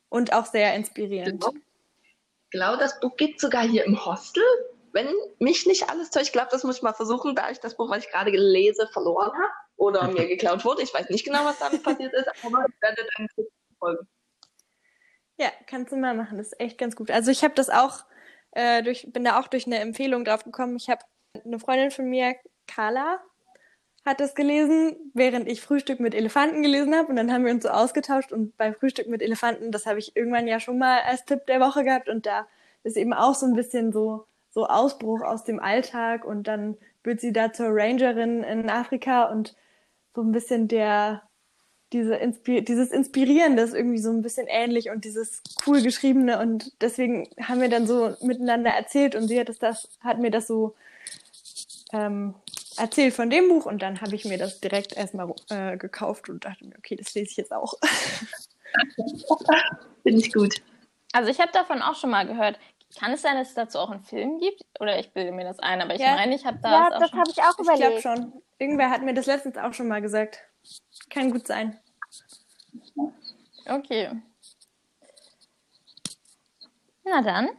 Und 0.09 0.33
auch 0.33 0.45
sehr 0.45 0.73
inspirierend. 0.75 1.45
Ich 1.45 2.51
glaube, 2.51 2.77
das 2.77 2.99
Buch 2.99 3.15
geht 3.15 3.39
sogar 3.39 3.63
hier 3.63 3.85
im 3.85 4.03
Hostel. 4.05 4.43
Wenn 4.91 5.07
mich 5.37 5.67
nicht 5.67 5.87
alles 5.89 6.09
täuscht, 6.09 6.27
ich 6.27 6.31
glaube, 6.31 6.49
das 6.51 6.63
muss 6.63 6.77
ich 6.77 6.81
mal 6.81 6.93
versuchen, 6.93 7.35
da 7.35 7.51
ich 7.51 7.59
das 7.59 7.77
Buch, 7.77 7.89
was 7.91 8.03
ich 8.03 8.09
gerade 8.09 8.31
gelesen, 8.31 8.87
verloren 8.91 9.31
habe 9.31 9.53
oder 9.77 10.07
mir 10.07 10.27
geklaut 10.27 10.65
wurde. 10.65 10.81
Ich 10.81 10.93
weiß 10.93 11.09
nicht 11.09 11.25
genau, 11.25 11.45
was 11.45 11.59
damit 11.59 11.83
passiert 11.83 12.13
ist, 12.13 12.27
aber 12.43 12.65
ich 12.67 12.81
werde 12.81 13.07
dann 13.15 13.27
folgen. 13.77 14.07
Ja, 15.37 15.51
kannst 15.67 15.91
du 15.91 15.95
mal 15.95 16.15
machen. 16.15 16.37
Das 16.37 16.47
ist 16.47 16.59
echt 16.59 16.77
ganz 16.77 16.95
gut. 16.95 17.11
Also 17.11 17.31
ich 17.31 17.43
habe 17.43 17.53
das 17.53 17.69
auch 17.69 18.03
äh, 18.51 18.83
durch, 18.83 19.07
bin 19.11 19.23
da 19.23 19.39
auch 19.39 19.47
durch 19.47 19.67
eine 19.67 19.79
Empfehlung 19.79 20.25
drauf 20.25 20.43
gekommen. 20.43 20.75
Ich 20.75 20.89
habe 20.89 21.01
eine 21.45 21.59
Freundin 21.59 21.91
von 21.91 22.09
mir, 22.09 22.35
Carla, 22.67 23.21
hat 24.09 24.19
das 24.19 24.33
gelesen, 24.33 24.95
während 25.13 25.47
ich 25.47 25.61
Frühstück 25.61 25.99
mit 25.99 26.15
Elefanten 26.15 26.63
gelesen 26.63 26.95
habe. 26.95 27.09
Und 27.09 27.15
dann 27.15 27.31
haben 27.31 27.45
wir 27.45 27.53
uns 27.53 27.63
so 27.63 27.69
ausgetauscht. 27.69 28.31
Und 28.31 28.57
bei 28.57 28.73
Frühstück 28.73 29.07
mit 29.07 29.21
Elefanten, 29.21 29.71
das 29.71 29.85
habe 29.85 29.99
ich 29.99 30.15
irgendwann 30.15 30.47
ja 30.47 30.59
schon 30.59 30.79
mal 30.79 31.01
als 31.01 31.25
Tipp 31.25 31.45
der 31.45 31.59
Woche 31.59 31.83
gehabt. 31.83 32.09
Und 32.09 32.25
da 32.25 32.47
ist 32.83 32.97
eben 32.97 33.13
auch 33.13 33.35
so 33.35 33.45
ein 33.45 33.53
bisschen 33.53 33.91
so, 33.91 34.25
so 34.49 34.65
Ausbruch 34.65 35.21
aus 35.21 35.43
dem 35.43 35.59
Alltag. 35.59 36.25
Und 36.25 36.47
dann 36.47 36.75
wird 37.03 37.21
sie 37.21 37.31
da 37.31 37.53
zur 37.53 37.67
Rangerin 37.69 38.43
in 38.43 38.69
Afrika 38.69 39.25
und 39.25 39.55
so 40.15 40.21
ein 40.21 40.31
bisschen 40.31 40.67
der, 40.67 41.21
diese 41.93 42.15
Inspi 42.15 42.63
dieses 42.63 42.91
Inspirierende 42.91 43.61
ist 43.61 43.75
irgendwie 43.75 43.99
so 43.99 44.09
ein 44.09 44.21
bisschen 44.21 44.47
ähnlich 44.47 44.89
und 44.89 45.05
dieses 45.05 45.43
cool 45.67 45.81
geschriebene. 45.83 46.39
Und 46.39 46.73
deswegen 46.81 47.29
haben 47.41 47.61
wir 47.61 47.69
dann 47.69 47.85
so 47.85 48.15
miteinander 48.21 48.71
erzählt 48.71 49.15
und 49.15 49.27
sie 49.27 49.39
hat, 49.39 49.51
das, 49.61 49.87
hat 50.01 50.19
mir 50.19 50.31
das 50.31 50.47
so 50.47 50.75
ähm, 51.93 52.35
erzählt 52.79 53.13
von 53.13 53.29
dem 53.29 53.47
Buch 53.49 53.65
und 53.65 53.81
dann 53.81 54.01
habe 54.01 54.15
ich 54.15 54.25
mir 54.25 54.37
das 54.37 54.59
direkt 54.61 54.93
erstmal 54.93 55.33
äh, 55.49 55.77
gekauft 55.77 56.29
und 56.29 56.45
dachte 56.45 56.65
mir, 56.65 56.75
okay, 56.77 56.95
das 56.95 57.13
lese 57.13 57.31
ich 57.31 57.37
jetzt 57.37 57.51
auch. 57.51 57.73
Finde 60.03 60.19
ich 60.19 60.33
gut. 60.33 60.55
Also 61.13 61.29
ich 61.29 61.39
habe 61.39 61.51
davon 61.51 61.81
auch 61.81 61.95
schon 61.95 62.09
mal 62.09 62.25
gehört. 62.27 62.59
Kann 62.99 63.11
es 63.11 63.21
sein, 63.21 63.35
dass 63.35 63.49
es 63.49 63.53
dazu 63.53 63.77
auch 63.79 63.91
einen 63.91 64.03
Film 64.03 64.39
gibt? 64.39 64.63
Oder 64.79 64.99
ich 64.99 65.11
bilde 65.13 65.31
mir 65.31 65.43
das 65.43 65.59
ein, 65.59 65.81
aber 65.81 65.93
ich 65.95 66.01
Ja. 66.01 66.15
meine, 66.15 66.35
ich 66.35 66.45
habe 66.45 66.57
da 66.61 66.71
Ja, 66.71 66.87
auch 66.95 66.99
das 66.99 67.11
habe 67.11 67.29
ich 67.29 67.39
auch 67.41 67.49
Ich 67.59 67.65
glaube 67.65 67.77
überlegt. 67.77 68.01
schon. 68.01 68.33
Irgendwer 68.57 68.89
hat 68.89 69.03
mir 69.03 69.13
das 69.13 69.25
letztens 69.27 69.57
auch 69.57 69.73
schon 69.73 69.87
mal 69.87 70.01
gesagt. 70.01 70.39
Kann 71.09 71.31
gut 71.31 71.45
sein. 71.47 71.79
Okay. 73.67 74.09
Na 77.03 77.21
dann. 77.21 77.49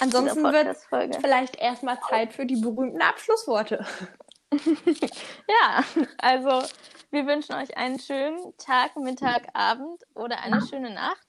Ansonsten 0.00 0.42
wird 0.44 0.54
Podcast-Folge. 0.54 1.18
vielleicht 1.20 1.56
erstmal 1.56 1.98
Zeit 2.08 2.32
für 2.32 2.46
die 2.46 2.56
berühmten 2.56 3.02
Abschlussworte. 3.02 3.84
Ja, 5.48 5.84
also 6.18 6.66
wir 7.10 7.26
wünschen 7.26 7.54
euch 7.54 7.76
einen 7.76 7.98
schönen 7.98 8.56
Tag, 8.58 8.96
Mittag, 8.96 9.48
Abend 9.54 10.02
oder 10.14 10.40
eine 10.42 10.60
schöne 10.66 10.90
Nacht. 10.92 11.26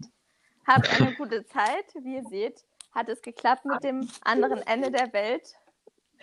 Habt 0.67 0.89
eine 1.01 1.15
gute 1.15 1.45
Zeit. 1.45 1.85
Wie 2.01 2.15
ihr 2.15 2.23
seht, 2.29 2.63
hat 2.93 3.09
es 3.09 3.21
geklappt, 3.21 3.65
mit 3.65 3.83
dem 3.83 4.09
anderen 4.23 4.65
Ende 4.65 4.91
der 4.91 5.11
Welt 5.13 5.53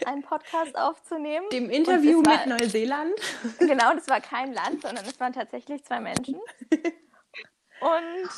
einen 0.05 0.22
Podcast 0.22 0.76
aufzunehmen. 0.76 1.49
Dem 1.51 1.70
Interview 1.70 2.20
es 2.22 2.28
mit 2.28 2.38
war- 2.38 2.47
Neuseeland. 2.47 3.14
Genau, 3.59 3.94
das 3.94 4.09
war 4.09 4.20
kein 4.20 4.53
Land, 4.53 4.82
sondern 4.82 5.05
es 5.07 5.18
waren 5.18 5.32
tatsächlich 5.32 5.84
zwei 5.84 6.01
Menschen. 6.01 6.38
Und 7.80 8.30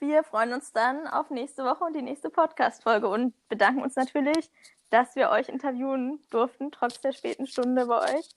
wir 0.00 0.22
freuen 0.24 0.52
uns 0.52 0.72
dann 0.72 1.06
auf 1.08 1.30
nächste 1.30 1.64
Woche 1.64 1.82
und 1.82 1.94
die 1.96 2.02
nächste 2.02 2.30
Podcast-Folge 2.30 3.08
und 3.08 3.34
bedanken 3.48 3.82
uns 3.82 3.96
natürlich, 3.96 4.48
dass 4.90 5.16
wir 5.16 5.30
euch 5.30 5.48
interviewen 5.48 6.20
durften, 6.30 6.70
trotz 6.70 7.00
der 7.00 7.12
späten 7.12 7.46
Stunde 7.46 7.86
bei 7.86 8.16
euch. 8.16 8.28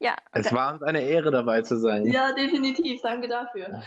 Ja, 0.00 0.16
Es 0.32 0.52
war 0.52 0.72
uns 0.72 0.82
eine 0.82 1.02
Ehre, 1.02 1.30
dabei 1.30 1.62
zu 1.62 1.78
sein. 1.78 2.06
Ja, 2.06 2.32
definitiv. 2.32 3.02
Danke 3.02 3.28
dafür. 3.28 3.82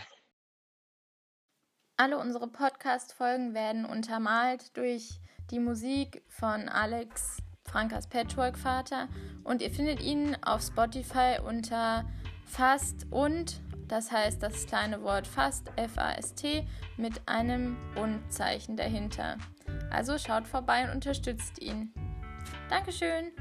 Alle 1.96 2.18
unsere 2.18 2.48
Podcast-Folgen 2.48 3.54
werden 3.54 3.84
untermalt 3.84 4.76
durch 4.76 5.20
die 5.50 5.58
Musik 5.58 6.22
von 6.28 6.68
Alex 6.68 7.38
Frankas 7.64 8.08
Patchwork-Vater 8.08 9.08
und 9.44 9.62
ihr 9.62 9.70
findet 9.70 10.00
ihn 10.00 10.36
auf 10.42 10.62
Spotify 10.62 11.36
unter 11.46 12.04
Fast 12.46 13.06
und, 13.10 13.60
das 13.86 14.10
heißt 14.10 14.42
das 14.42 14.66
kleine 14.66 15.02
Wort 15.02 15.26
Fast, 15.26 15.70
F-A-S-T, 15.76 16.66
mit 16.96 17.28
einem 17.28 17.76
Und-Zeichen 17.96 18.76
dahinter. 18.76 19.36
Also 19.90 20.18
schaut 20.18 20.46
vorbei 20.46 20.84
und 20.84 20.94
unterstützt 20.94 21.60
ihn. 21.60 21.92
Dankeschön! 22.68 23.32